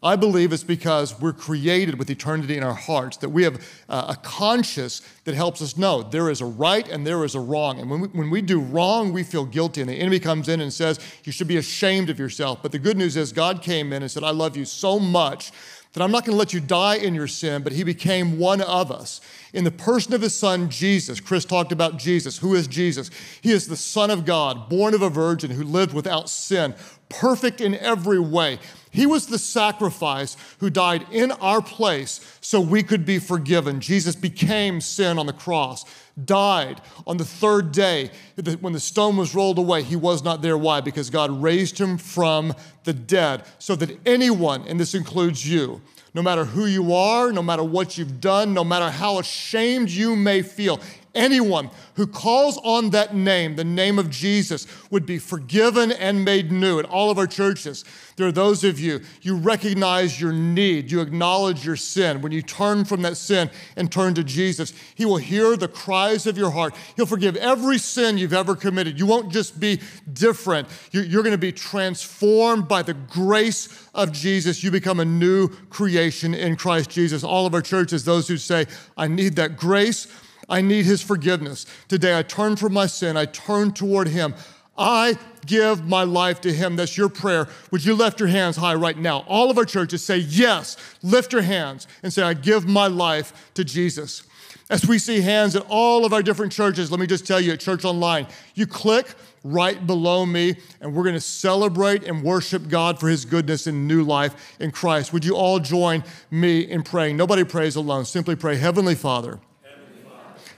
I 0.03 0.17
believe 0.17 0.51
it's 0.51 0.63
because 0.63 1.17
we're 1.19 1.33
created 1.33 1.97
with 1.97 2.09
eternity 2.09 2.57
in 2.57 2.63
our 2.63 2.73
hearts, 2.73 3.17
that 3.17 3.29
we 3.29 3.43
have 3.43 3.65
uh, 3.87 4.07
a 4.09 4.15
conscience 4.17 5.01
that 5.23 5.33
helps 5.33 5.61
us 5.61 5.77
know 5.77 6.03
there 6.03 6.29
is 6.29 6.41
a 6.41 6.45
right 6.45 6.85
and 6.87 7.07
there 7.07 7.23
is 7.23 7.35
a 7.35 7.39
wrong. 7.39 7.79
And 7.79 7.89
when 7.89 8.01
we, 8.01 8.07
when 8.09 8.29
we 8.29 8.41
do 8.41 8.59
wrong, 8.59 9.13
we 9.13 9.23
feel 9.23 9.45
guilty. 9.45 9.79
And 9.79 9.89
the 9.89 9.95
enemy 9.95 10.19
comes 10.19 10.49
in 10.49 10.59
and 10.59 10.73
says, 10.73 10.99
You 11.23 11.31
should 11.31 11.47
be 11.47 11.57
ashamed 11.57 12.09
of 12.09 12.19
yourself. 12.19 12.59
But 12.61 12.73
the 12.73 12.79
good 12.79 12.97
news 12.97 13.15
is, 13.15 13.31
God 13.31 13.61
came 13.61 13.93
in 13.93 14.01
and 14.01 14.11
said, 14.11 14.23
I 14.23 14.31
love 14.31 14.57
you 14.57 14.65
so 14.65 14.99
much 14.99 15.51
that 15.93 16.01
I'm 16.01 16.11
not 16.11 16.25
going 16.25 16.33
to 16.33 16.39
let 16.39 16.53
you 16.53 16.59
die 16.59 16.95
in 16.95 17.13
your 17.13 17.27
sin, 17.27 17.61
but 17.61 17.71
he 17.71 17.83
became 17.83 18.39
one 18.39 18.61
of 18.61 18.91
us. 18.91 19.21
In 19.53 19.63
the 19.63 19.71
person 19.71 20.13
of 20.13 20.21
his 20.21 20.35
son, 20.35 20.69
Jesus, 20.69 21.19
Chris 21.19 21.45
talked 21.45 21.71
about 21.71 21.97
Jesus. 21.97 22.39
Who 22.39 22.55
is 22.55 22.67
Jesus? 22.67 23.11
He 23.41 23.51
is 23.51 23.67
the 23.67 23.77
Son 23.77 24.09
of 24.09 24.25
God, 24.25 24.69
born 24.69 24.95
of 24.95 25.03
a 25.03 25.09
virgin 25.09 25.51
who 25.51 25.63
lived 25.63 25.93
without 25.93 26.29
sin, 26.29 26.73
perfect 27.09 27.61
in 27.61 27.75
every 27.75 28.19
way. 28.19 28.57
He 28.89 29.05
was 29.05 29.27
the 29.27 29.37
sacrifice 29.37 30.35
who 30.59 30.71
died 30.71 31.05
in 31.11 31.31
our 31.33 31.61
place 31.61 32.37
so 32.41 32.59
we 32.59 32.81
could 32.81 33.05
be 33.05 33.19
forgiven. 33.19 33.79
Jesus 33.79 34.15
became 34.15 34.81
sin 34.81 35.19
on 35.19 35.27
the 35.27 35.33
cross, 35.33 35.85
died 36.25 36.81
on 37.07 37.17
the 37.17 37.25
third 37.25 37.71
day. 37.71 38.11
When 38.59 38.73
the 38.73 38.79
stone 38.79 39.17
was 39.17 39.33
rolled 39.33 39.57
away, 39.57 39.83
he 39.83 39.95
was 39.95 40.23
not 40.23 40.41
there. 40.41 40.57
Why? 40.57 40.81
Because 40.81 41.09
God 41.09 41.31
raised 41.41 41.79
him 41.79 41.97
from 41.97 42.53
the 42.83 42.93
dead 42.93 43.43
so 43.59 43.75
that 43.75 43.99
anyone, 44.05 44.67
and 44.67 44.79
this 44.79 44.93
includes 44.93 45.47
you, 45.47 45.81
no 46.13 46.21
matter 46.21 46.45
who 46.45 46.65
you 46.67 46.93
are, 46.93 47.31
no 47.31 47.41
matter 47.41 47.63
what 47.63 47.97
you've 47.97 48.21
done, 48.21 48.53
no 48.53 48.63
matter 48.63 48.91
how 48.91 49.17
ashamed 49.17 49.89
you 49.89 50.15
may 50.15 50.43
feel, 50.43 50.79
anyone 51.15 51.69
who 51.95 52.07
calls 52.07 52.57
on 52.63 52.89
that 52.91 53.15
name, 53.15 53.55
the 53.55 53.63
name 53.63 53.99
of 53.99 54.09
Jesus, 54.09 54.67
would 54.89 55.05
be 55.05 55.19
forgiven 55.19 55.91
and 55.91 56.25
made 56.25 56.51
new. 56.51 56.79
At 56.79 56.85
all 56.85 57.11
of 57.11 57.17
our 57.17 57.27
churches, 57.27 57.85
there 58.15 58.27
are 58.27 58.31
those 58.31 58.63
of 58.63 58.79
you, 58.79 59.01
you 59.21 59.35
recognize 59.37 60.19
your 60.19 60.31
need, 60.31 60.91
you 60.91 61.01
acknowledge 61.01 61.65
your 61.65 61.75
sin. 61.75 62.21
When 62.21 62.31
you 62.31 62.41
turn 62.41 62.85
from 62.85 63.01
that 63.03 63.17
sin 63.17 63.49
and 63.75 63.91
turn 63.91 64.13
to 64.15 64.23
Jesus, 64.23 64.73
He 64.95 65.05
will 65.05 65.17
hear 65.17 65.57
the 65.57 65.67
cries 65.67 66.27
of 66.27 66.37
your 66.37 66.51
heart. 66.51 66.75
He'll 66.95 67.05
forgive 67.05 67.35
every 67.37 67.77
sin 67.77 68.17
you've 68.17 68.33
ever 68.33 68.55
committed. 68.55 68.99
You 68.99 69.05
won't 69.05 69.31
just 69.31 69.59
be 69.59 69.79
different, 70.11 70.67
you're 70.91 71.23
going 71.23 71.31
to 71.31 71.37
be 71.37 71.51
transformed 71.51 72.67
by 72.67 72.81
the 72.81 72.93
grace 72.93 73.89
of 73.93 74.11
Jesus. 74.11 74.63
You 74.63 74.71
become 74.71 74.99
a 74.99 75.05
new 75.05 75.49
creation 75.69 76.33
in 76.33 76.55
Christ 76.55 76.89
Jesus. 76.89 77.23
All 77.23 77.45
of 77.45 77.53
our 77.53 77.61
churches, 77.61 78.05
those 78.05 78.27
who 78.27 78.37
say, 78.37 78.65
I 78.97 79.07
need 79.07 79.35
that 79.35 79.57
grace. 79.57 80.07
I 80.49 80.61
need 80.61 80.85
his 80.85 81.01
forgiveness. 81.01 81.65
Today 81.87 82.17
I 82.17 82.23
turn 82.23 82.55
from 82.55 82.73
my 82.73 82.85
sin, 82.85 83.17
I 83.17 83.25
turn 83.25 83.71
toward 83.71 84.07
him. 84.07 84.35
I 84.77 85.17
give 85.45 85.85
my 85.85 86.03
life 86.03 86.41
to 86.41 86.51
him. 86.51 86.75
That's 86.75 86.97
your 86.97 87.09
prayer. 87.09 87.47
Would 87.71 87.85
you 87.85 87.93
lift 87.93 88.19
your 88.19 88.29
hands 88.29 88.57
high 88.57 88.73
right 88.73 88.97
now? 88.97 89.19
All 89.27 89.51
of 89.51 89.57
our 89.57 89.65
churches 89.65 90.03
say, 90.03 90.17
Yes. 90.17 90.77
Lift 91.03 91.31
your 91.31 91.43
hands 91.43 91.87
and 92.01 92.11
say, 92.11 92.23
I 92.23 92.33
give 92.33 92.67
my 92.67 92.87
life 92.87 93.51
to 93.53 93.63
Jesus. 93.63 94.23
As 94.69 94.87
we 94.87 94.97
see 94.97 95.21
hands 95.21 95.55
at 95.55 95.65
all 95.69 96.05
of 96.05 96.13
our 96.13 96.23
different 96.23 96.51
churches, 96.51 96.89
let 96.89 96.99
me 96.99 97.05
just 97.05 97.27
tell 97.27 97.39
you 97.39 97.51
at 97.51 97.59
Church 97.59 97.85
Online, 97.85 98.25
you 98.55 98.65
click 98.65 99.13
right 99.43 99.85
below 99.85 100.25
me, 100.25 100.55
and 100.79 100.95
we're 100.95 101.03
going 101.03 101.15
to 101.15 101.21
celebrate 101.21 102.03
and 102.05 102.23
worship 102.23 102.69
God 102.69 102.99
for 102.99 103.09
his 103.09 103.25
goodness 103.25 103.67
and 103.67 103.87
new 103.87 104.03
life 104.03 104.55
in 104.59 104.71
Christ. 104.71 105.11
Would 105.11 105.25
you 105.25 105.35
all 105.35 105.59
join 105.59 106.03
me 106.31 106.61
in 106.61 106.81
praying? 106.81 107.17
Nobody 107.17 107.43
prays 107.43 107.75
alone. 107.75 108.05
Simply 108.05 108.35
pray, 108.35 108.55
Heavenly 108.55 108.95
Father. 108.95 109.39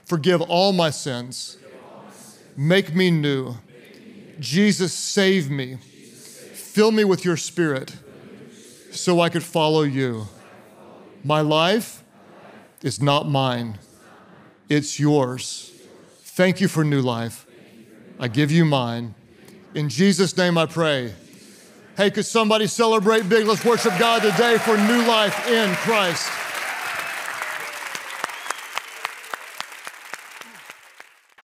Forgive 0.06 0.40
all 0.40 0.72
my 0.72 0.90
sins. 0.90 1.58
Make 2.56 2.94
me 2.94 3.10
new. 3.10 3.56
Jesus, 4.38 4.92
save 4.92 5.50
me. 5.50 5.76
Fill 5.76 6.92
me 6.92 7.04
with 7.04 7.24
your 7.24 7.36
spirit 7.36 7.96
so 8.92 9.20
I 9.20 9.28
could 9.28 9.42
follow 9.42 9.82
you. 9.82 10.28
My 11.24 11.40
life 11.40 12.04
is 12.82 13.02
not 13.02 13.28
mine, 13.28 13.78
it's 14.68 15.00
yours. 15.00 15.72
Thank 16.20 16.60
you 16.60 16.68
for 16.68 16.84
new 16.84 17.00
life. 17.00 17.46
I 18.18 18.28
give 18.28 18.50
you 18.50 18.64
mine. 18.64 19.14
In 19.74 19.88
Jesus' 19.88 20.36
name 20.36 20.56
I 20.56 20.66
pray. 20.66 21.12
Hey, 21.96 22.10
could 22.10 22.26
somebody 22.26 22.66
celebrate 22.66 23.28
big? 23.28 23.46
Let's 23.46 23.64
worship 23.64 23.98
God 23.98 24.22
today 24.22 24.58
for 24.58 24.76
new 24.76 25.06
life 25.06 25.48
in 25.48 25.74
Christ. 25.76 26.30